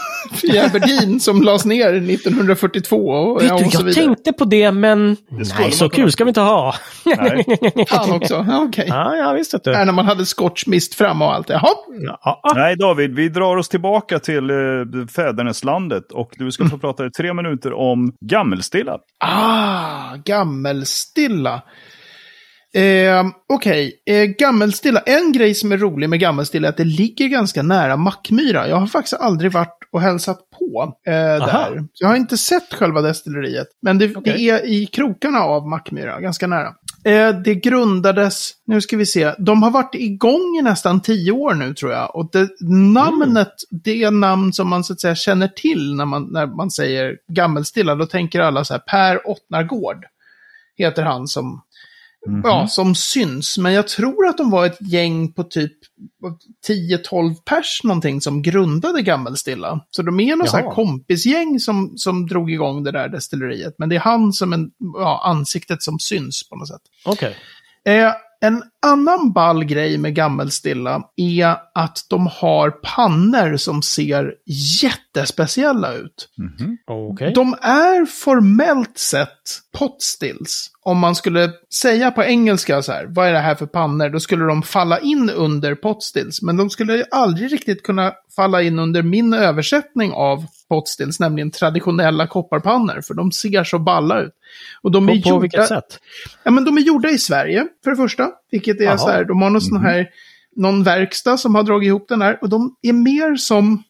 I 0.43 0.59
Aberdeen 0.67 1.21
som 1.21 1.43
lades 1.43 1.65
ner 1.65 1.95
1942 1.95 2.97
och, 2.97 3.43
Vet 3.43 3.49
ja, 3.49 3.59
du, 3.59 3.65
och 3.65 3.73
så 3.73 3.79
jag 3.81 3.85
vidare. 3.85 4.05
tänkte 4.07 4.33
på 4.33 4.45
det, 4.45 4.73
men 4.73 5.17
skulle 5.17 5.45
nej, 5.61 5.73
så 5.73 5.89
kul 5.89 6.13
ska 6.13 6.25
vi 6.25 6.29
inte 6.29 6.41
ha. 6.41 6.75
Nej. 7.05 7.45
Fan 7.89 8.13
också. 8.13 8.45
Ja, 8.49 8.63
okej. 8.69 8.85
ja, 8.89 9.17
ja, 9.17 9.33
visst 9.33 9.55
du. 9.65 9.75
Här 9.75 9.85
när 9.85 9.93
man 9.93 10.07
hade 10.07 10.27
scotch 10.27 10.67
mist 10.67 10.95
fram 10.95 11.23
och 11.23 11.35
allt. 11.35 11.49
Jaha. 11.49 11.69
Ja. 12.25 12.41
Nej, 12.55 12.77
David, 12.77 13.15
vi 13.15 13.29
drar 13.29 13.57
oss 13.57 13.69
tillbaka 13.69 14.19
till 14.19 14.51
eh, 14.51 14.57
fäderneslandet 15.15 16.13
och 16.13 16.31
du 16.37 16.53
ska 16.53 16.69
få 16.69 16.79
prata 16.79 17.07
i 17.07 17.11
tre 17.11 17.35
minuter 17.35 17.73
om 17.73 18.13
Gammelstilla. 18.21 18.99
Ah, 19.25 20.17
gammelstilla. 20.25 21.63
Eh, 22.75 23.27
Okej, 23.49 24.03
eh, 24.07 24.25
gammelstilla. 24.25 25.01
En 25.01 25.33
grej 25.33 25.55
som 25.55 25.73
är 25.73 25.77
rolig 25.79 26.11
med 26.11 26.21
gammelstilla 26.21 26.69
är 26.69 26.71
att 26.71 26.77
det 26.77 26.85
ligger 26.85 27.29
ganska 27.29 27.63
nära 27.63 27.97
Mackmyra. 27.97 28.69
Jag 28.69 28.77
har 28.77 28.87
faktiskt 28.87 29.21
aldrig 29.21 29.53
varit 29.53 29.79
och 29.93 30.01
hälsat 30.01 30.39
på 30.59 30.97
eh, 31.07 31.13
där. 31.13 31.79
Så 31.93 32.05
Jag 32.05 32.09
har 32.09 32.17
inte 32.17 32.39
sett 32.39 32.75
själva 32.75 33.01
destilleriet. 33.01 33.67
Men 33.83 33.99
det, 33.99 34.07
det 34.07 34.17
Okej. 34.17 34.51
är 34.51 34.67
i 34.67 34.87
krokarna 34.87 35.39
av 35.41 35.69
Mackmyra, 35.69 36.21
ganska 36.21 36.47
nära. 36.47 36.75
Eh, 37.05 37.31
det 37.45 37.55
grundades, 37.55 38.51
nu 38.67 38.81
ska 38.81 38.97
vi 38.97 39.07
se, 39.07 39.35
de 39.39 39.63
har 39.63 39.71
varit 39.71 39.95
igång 39.95 40.57
i 40.59 40.63
nästan 40.63 41.01
tio 41.01 41.33
år 41.33 41.55
nu 41.55 41.75
tror 41.75 41.93
jag. 41.93 42.17
Och 42.17 42.31
det, 42.33 42.49
namnet, 42.93 43.53
det 43.85 44.03
är 44.03 44.11
namn 44.11 44.53
som 44.53 44.69
man 44.69 44.85
så 44.85 44.93
att 44.93 45.01
säga 45.01 45.15
känner 45.15 45.49
till 45.49 45.95
när 45.95 46.05
man, 46.05 46.29
när 46.33 46.47
man 46.47 46.71
säger 46.71 47.17
gammelstilla. 47.29 47.95
Då 47.95 48.07
tänker 48.07 48.41
alla 48.41 48.65
så 48.65 48.75
här, 48.75 48.81
Per 48.81 49.29
Ottnargård 49.29 50.05
heter 50.79 51.03
han 51.03 51.29
som, 51.29 51.63
ja, 52.45 52.67
som 52.67 52.95
syns. 52.95 53.59
Men 53.59 53.73
jag 53.73 53.89
tror 53.89 54.27
att 54.27 54.39
de 54.39 54.51
var 54.51 54.67
ett 54.67 54.79
gäng 54.81 55.33
på 55.33 55.45
typ 55.45 55.73
10-12 56.69 57.35
pers 57.35 57.81
någonting 57.85 58.21
som 58.21 58.43
grundade 58.43 59.03
Gammelstilla. 59.03 59.81
Så 59.91 60.03
de 60.03 60.21
är 60.21 60.37
något 60.37 60.51
så 60.51 60.57
här 60.57 60.71
kompisgäng 60.71 61.61
som, 61.61 61.93
som 61.97 62.27
drog 62.27 62.51
igång 62.51 62.85
det 62.85 62.93
där 62.93 63.09
destilleriet. 63.09 63.75
Men 63.79 63.89
det 63.89 63.97
är 63.97 64.01
han 64.01 64.33
som 64.33 64.53
en, 64.53 64.71
ja, 64.95 65.23
ansiktet 65.25 65.83
som 65.83 65.99
syns 65.99 66.49
på 66.49 66.57
något 66.57 66.69
sätt. 66.69 66.83
Okej. 67.05 67.37
Eh, 67.85 68.13
en 68.41 68.63
annan 68.87 69.33
ball 69.33 69.65
grej 69.65 69.99
med 69.99 70.15
Gammelstilla 70.15 71.03
är 71.17 71.57
att 71.75 72.07
de 72.11 72.27
har 72.27 72.71
pannor 72.71 73.57
som 73.57 73.83
ser 73.83 74.35
jättespeciella 74.83 75.95
ut. 75.95 76.29
Mhm. 76.39 76.79
Okej. 76.87 77.33
De 77.35 77.55
är 77.63 78.07
formellt 78.07 78.99
sett 78.99 79.29
potstills. 79.79 80.71
Om 80.83 80.99
man 80.99 81.15
skulle 81.15 81.51
säga 81.83 82.11
på 82.11 82.25
engelska 82.25 82.83
så 82.83 82.93
här, 82.93 83.07
vad 83.09 83.29
är 83.29 83.33
det 83.33 83.39
här 83.39 83.55
för 83.55 83.67
pannor? 83.67 84.09
Då 84.09 84.21
skulle 84.21 84.45
de 84.45 84.63
falla 84.63 84.99
in 84.99 85.31
under 85.31 85.75
potstills. 85.75 86.43
Men 86.43 86.57
de 86.57 86.71
skulle 86.71 87.05
aldrig 87.11 87.53
riktigt 87.53 87.83
kunna 87.83 88.13
falla 88.37 88.63
in 88.63 88.79
under 88.79 89.03
min 89.03 89.35
översättning 89.35 90.13
av 90.13 90.45
potstills, 90.69 91.21
nämligen 91.21 91.51
traditionella 91.51 92.27
kopparpannor. 92.27 93.01
För 93.01 93.15
de 93.15 93.33
ser 93.33 93.65
så 93.65 93.79
balla 93.79 94.21
ut. 94.21 94.33
Och 94.83 94.91
de 94.91 95.09
är 95.09 95.15
På, 95.17 95.23
på 95.23 95.29
gjorda- 95.29 95.41
vilket 95.41 95.69
sätt? 95.69 95.99
Ja, 96.43 96.51
men 96.51 96.65
de 96.65 96.77
är 96.77 96.83
gjorda 96.83 97.11
i 97.11 97.19
Sverige, 97.19 97.67
för 97.85 97.91
det 97.91 97.97
första. 97.97 98.31
Vilket 98.51 98.81
är 98.81 98.97
så 98.97 99.09
här, 99.09 99.25
de 99.25 99.43
har 99.43 99.51
någon 99.51 99.61
sån 99.61 99.81
här, 99.83 100.07
någon 100.57 100.83
verkstad 100.83 101.37
som 101.37 101.55
har 101.55 101.63
dragit 101.63 101.87
ihop 101.87 102.09
den 102.09 102.23
här. 102.23 102.39
Och 102.43 102.49
de 102.49 102.77
är 102.83 102.93
mer 102.93 103.37
som 103.37 103.83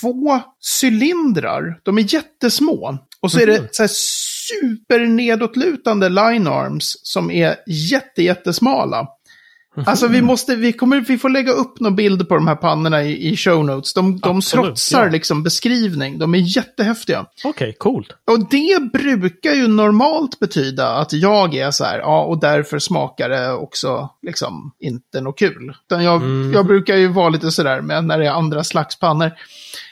två 0.00 0.40
cylindrar. 0.82 1.80
De 1.82 1.98
är 1.98 2.14
jättesmå. 2.14 2.98
Och 3.20 3.30
så 3.32 3.40
är 3.40 3.46
det 3.46 3.68
så 3.74 3.82
här 3.82 3.90
super 3.90 5.06
nedåtlutande 5.06 6.08
line 6.08 6.46
arms 6.46 7.00
som 7.02 7.30
är 7.30 7.56
jätte, 7.66 8.22
jättesmala. 8.22 9.06
Alltså 9.86 10.08
vi 10.08 10.22
måste, 10.22 10.56
vi 10.56 10.72
kommer, 10.72 11.00
vi 11.00 11.18
får 11.18 11.28
lägga 11.28 11.52
upp 11.52 11.80
någon 11.80 11.96
bild 11.96 12.28
på 12.28 12.34
de 12.34 12.46
här 12.46 12.54
pannorna 12.56 13.02
i, 13.02 13.28
i 13.32 13.36
show 13.36 13.64
notes. 13.64 13.94
De, 13.94 14.18
de 14.18 14.36
Absolut, 14.36 14.66
trotsar 14.66 15.04
ja. 15.04 15.10
liksom 15.10 15.42
beskrivning. 15.42 16.18
De 16.18 16.34
är 16.34 16.38
jättehäftiga. 16.56 17.26
Okej, 17.44 17.74
coolt. 17.78 18.12
Och 18.30 18.48
det 18.50 18.92
brukar 18.92 19.52
ju 19.52 19.68
normalt 19.68 20.38
betyda 20.38 20.88
att 20.88 21.12
jag 21.12 21.54
är 21.54 21.70
så 21.70 21.84
här, 21.84 21.98
ja, 21.98 22.24
och 22.24 22.40
därför 22.40 22.78
smakar 22.78 23.28
det 23.28 23.52
också 23.52 24.08
liksom 24.22 24.72
inte 24.80 25.20
något 25.20 25.38
kul. 25.38 25.74
Utan 25.86 26.04
jag, 26.04 26.22
Mm. 26.22 26.52
jag 26.52 26.66
brukar 26.66 26.96
ju 26.96 27.08
vara 27.08 27.28
lite 27.28 27.50
sådär 27.50 27.80
med 27.80 28.04
när 28.04 28.18
det 28.18 28.26
är 28.26 28.30
andra 28.30 28.64
slags 28.64 28.98
pannor. 28.98 29.30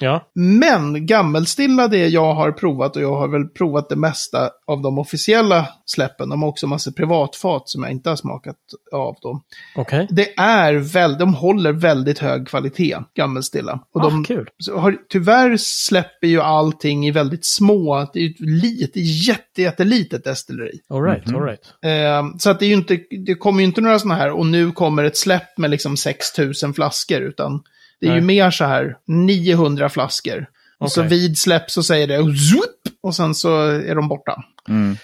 Ja. 0.01 0.29
Men 0.35 1.07
gammelstilla 1.07 1.89
det 1.89 2.09
jag 2.09 2.35
har 2.35 2.53
provat 2.53 2.97
och 2.97 3.03
jag 3.03 3.17
har 3.17 3.29
väl 3.29 3.45
provat 3.49 3.89
det 3.89 3.97
mesta 3.97 4.51
av 4.67 4.83
de 4.83 4.99
officiella 4.99 5.69
släppen. 5.85 6.29
De 6.29 6.43
har 6.43 6.49
också 6.49 6.67
massa 6.67 6.93
privatfat 6.93 7.69
som 7.69 7.83
jag 7.83 7.93
inte 7.93 8.09
har 8.09 8.17
smakat 8.17 8.57
av 8.93 9.17
dem. 9.23 9.43
Okej. 9.75 10.07
Det 10.11 10.39
är 10.39 10.75
väl, 10.75 11.19
de 11.19 11.35
håller 11.35 11.73
väldigt 11.73 12.19
hög 12.19 12.49
kvalitet, 12.49 12.97
gammelstilla. 13.15 13.81
Och 13.95 14.01
Ah, 14.01 14.05
de 14.05 14.25
kul. 14.25 14.49
så 14.59 14.79
har, 14.79 14.97
tyvärr 15.09 15.57
släpper 15.57 16.27
ju 16.27 16.41
allting 16.41 17.07
i 17.07 17.11
väldigt 17.11 17.47
små, 17.47 18.11
det 18.13 18.19
är 18.19 18.23
ju 18.23 18.31
ett 18.31 18.41
litet, 18.41 19.27
jätte, 19.29 19.63
jättelitet 19.63 20.25
destilleri. 20.25 20.81
All 20.91 21.03
right, 21.03 21.35
all 21.35 21.43
right. 21.43 21.61
Eh, 21.85 22.39
så 22.39 22.51
att 22.51 22.59
det 22.59 22.65
är 22.65 22.69
ju 22.69 22.75
inte, 22.75 22.99
det 23.27 23.35
kommer 23.35 23.61
ju 23.61 23.67
inte 23.67 23.81
några 23.81 23.99
sådana 23.99 24.15
här, 24.21 24.31
och 24.31 24.47
nu 24.47 24.73
kommer 24.73 25.05
ett 25.05 25.17
släpp 25.17 25.59
med 25.59 25.71
liksom 25.71 25.97
6000 25.97 26.75
flaskor, 26.75 27.21
utan 27.21 27.63
det 28.01 28.07
är 28.07 28.11
ju 28.11 28.17
Nej. 28.21 28.27
mer 28.27 28.51
så 28.51 28.65
här 28.65 28.97
900 29.07 29.89
flaskor. 29.89 30.47
Och 30.79 30.93
så 30.93 31.03
vid 31.03 31.39
släpp 31.39 31.71
så 31.71 31.83
säger 31.83 32.07
det 32.07 32.17
zoop, 32.37 32.95
och 33.03 33.15
sen 33.15 33.35
så 33.35 33.63
är 33.69 33.95
de 33.95 34.09
borta. 34.09 34.43
Mm. 34.69 34.97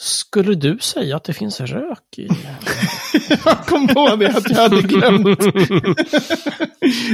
Skulle 0.00 0.54
du 0.54 0.78
säga 0.78 1.16
att 1.16 1.24
det 1.24 1.32
finns 1.32 1.60
rök 1.60 2.18
i? 2.18 2.28
Jag 3.44 3.66
kom 3.66 3.88
på 3.88 4.16
det 4.16 4.36
att 4.36 4.50
jag 4.50 4.56
hade 4.56 4.82
glömt. 4.82 5.38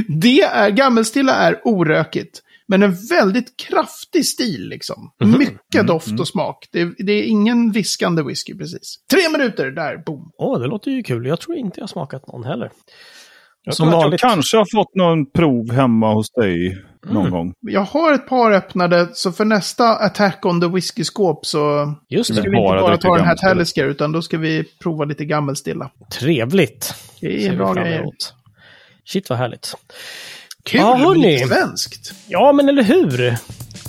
det 0.21 0.41
är, 0.41 0.69
gammelstilla 0.69 1.33
är 1.33 1.61
orökigt. 1.63 2.41
Men 2.67 2.83
en 2.83 2.95
väldigt 3.09 3.57
kraftig 3.57 4.25
stil 4.25 4.69
liksom. 4.69 5.11
Mycket 5.19 5.87
doft 5.87 6.19
och 6.19 6.27
smak. 6.27 6.67
Det, 6.71 6.93
det 6.97 7.11
är 7.11 7.23
ingen 7.23 7.71
viskande 7.71 8.23
whisky 8.23 8.55
precis. 8.55 8.99
Tre 9.11 9.29
minuter, 9.29 9.71
där, 9.71 9.97
boom. 10.05 10.31
Åh, 10.37 10.59
det 10.59 10.67
låter 10.67 10.91
ju 10.91 11.03
kul. 11.03 11.25
Jag 11.25 11.39
tror 11.39 11.57
inte 11.57 11.79
jag 11.79 11.89
smakat 11.89 12.27
någon 12.27 12.43
heller. 12.43 12.71
Jag 13.67 13.75
Som 13.75 13.87
tror 13.89 13.97
att 13.97 14.03
vanligt. 14.03 14.21
jag 14.21 14.31
kanske 14.31 14.57
har 14.57 14.65
fått 14.75 14.95
någon 14.95 15.31
prov 15.31 15.71
hemma 15.71 16.13
hos 16.13 16.31
dig 16.31 16.77
någon 17.05 17.17
Mm. 17.17 17.31
gång. 17.31 17.53
Jag 17.61 17.81
har 17.81 18.13
ett 18.13 18.27
par 18.29 18.51
öppnade, 18.51 19.07
så 19.13 19.31
för 19.31 19.45
nästa 19.45 19.83
Attack 19.95 20.45
on 20.45 20.61
the 20.61 20.67
Whisky-skåp 20.67 21.45
så 21.45 21.93
Just 22.09 22.33
ska 22.33 22.35
det. 22.35 22.41
vi 22.41 22.47
inte 22.57 22.67
Bara 22.69 22.81
bara 22.81 22.97
ta 22.97 23.15
den 23.17 23.25
här. 23.25 23.35
Talisker, 23.35 23.85
utan 23.85 24.11
då 24.11 24.21
ska 24.21 24.37
vi 24.37 24.63
prova 24.83 25.05
lite 25.05 25.25
gammelstilla. 25.25 25.89
Trevligt. 26.19 26.93
Det 27.21 27.45
är 27.47 27.55
bra 27.55 27.73
grejer. 27.73 28.05
Shit 29.05 29.29
vad 29.29 29.39
härligt. 29.39 29.73
Kul, 30.63 30.79
Ja, 30.81 30.95
hörni. 30.95 31.39
svenskt. 31.39 32.13
Ja, 32.27 32.53
men 32.53 32.69
eller 32.69 32.83
hur? 32.83 33.37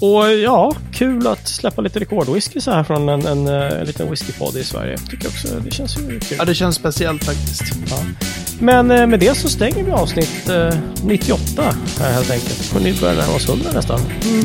Och 0.00 0.32
ja, 0.34 0.74
kul 0.92 1.26
att 1.26 1.48
släppa 1.48 1.82
lite 1.82 2.00
rekordwhisky 2.00 2.60
så 2.60 2.70
här 2.70 2.84
från 2.84 3.08
en, 3.08 3.26
en, 3.26 3.46
eh, 3.46 3.80
en 3.80 3.86
liten 3.86 4.10
whiskypodd 4.10 4.56
i 4.56 4.64
Sverige. 4.64 4.96
Tycker 4.98 5.28
också 5.28 5.48
det 5.64 5.70
känns 5.70 5.98
ju 5.98 6.20
kul. 6.20 6.38
Ja, 6.38 6.44
det 6.44 6.54
känns 6.54 6.76
speciellt 6.76 7.24
faktiskt. 7.24 7.62
Ja. 7.90 7.96
Men 8.60 8.90
eh, 8.90 9.06
med 9.06 9.20
det 9.20 9.34
så 9.36 9.48
stänger 9.48 9.84
vi 9.84 9.90
avsnitt 9.90 10.48
eh, 10.48 10.74
98 11.04 11.74
här 12.00 12.12
helt 12.12 12.30
enkelt. 12.30 12.72
Och 12.74 12.82
ni 12.82 12.92
börjar 13.00 13.14
närma 13.14 13.34
oss 13.34 13.48
100 13.48 13.70
nästan. 13.74 14.00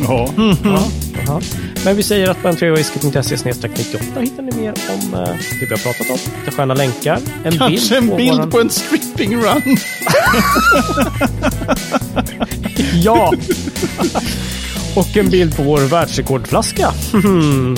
Ja. 0.07 0.29
Ja, 0.63 0.87
aha. 1.27 1.41
Men 1.85 1.95
vi 1.95 2.03
säger 2.03 2.29
att 2.29 2.41
på 2.41 2.47
n3whisky.se 2.47 3.37
98 3.69 4.19
hittar 4.19 4.43
ni 4.43 4.51
mer 4.61 4.73
om 4.89 5.13
eh, 5.13 5.19
det 5.59 5.65
vi 5.65 5.67
har 5.69 5.77
pratat 5.77 6.09
om. 6.09 6.17
Lite 6.45 6.57
sköna 6.57 6.73
länkar. 6.73 7.19
En 7.43 7.57
Kanske 7.57 7.97
en 7.97 8.09
på 8.09 8.15
bild 8.15 8.37
våran- 8.37 8.51
på 8.51 8.59
en 8.59 8.69
stripping 8.69 9.35
run. 9.35 9.77
Ja! 12.93 13.33
Och 14.95 15.17
en 15.17 15.29
bild 15.29 15.55
på 15.57 15.63
vår 15.63 15.81
världsrekordflaska. 15.81 16.91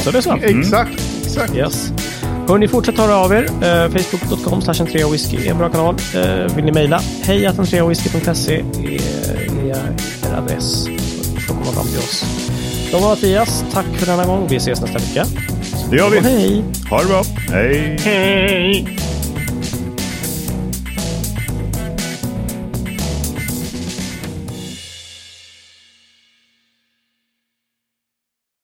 så 0.03 0.11
det 0.11 0.17
är 0.17 0.21
så. 0.21 0.35
Exakt, 0.41 1.01
exakt. 1.25 1.55
Yes. 1.55 1.91
Hörni, 2.47 2.67
fortsätt 2.67 2.97
höra 2.97 3.15
av 3.17 3.33
er. 3.33 3.43
Uh, 3.43 3.91
Facebook.com 3.97 4.61
whisky 5.11 5.47
är 5.47 5.51
en 5.51 5.57
bra 5.57 5.69
kanal. 5.69 5.95
Uh, 6.15 6.55
vill 6.55 6.65
ni 6.65 6.71
mejla? 6.71 7.01
Hej 7.23 7.45
whisky.se 7.87 8.55
är, 8.55 8.63
är 9.65 9.67
er 9.67 10.37
adress. 10.37 10.83
Så 11.47 11.53
kommer 11.53 11.71
fram 11.71 11.87
till 11.87 11.97
oss. 11.97 12.25
Jag 12.91 12.99
var 12.99 13.09
Mattias. 13.09 13.65
Tack 13.73 13.85
för 13.85 14.05
denna 14.05 14.25
gång. 14.25 14.47
Vi 14.49 14.55
ses 14.55 14.81
nästa 14.81 14.99
vecka. 14.99 15.25
Det 15.89 15.95
gör 15.95 16.07
Och 16.07 16.13
vi. 16.13 16.19
hej! 16.19 16.63
Ha 16.89 17.01
det 17.01 17.07
bra. 17.07 17.23
Hej. 17.49 17.97
Hej! 18.03 19.14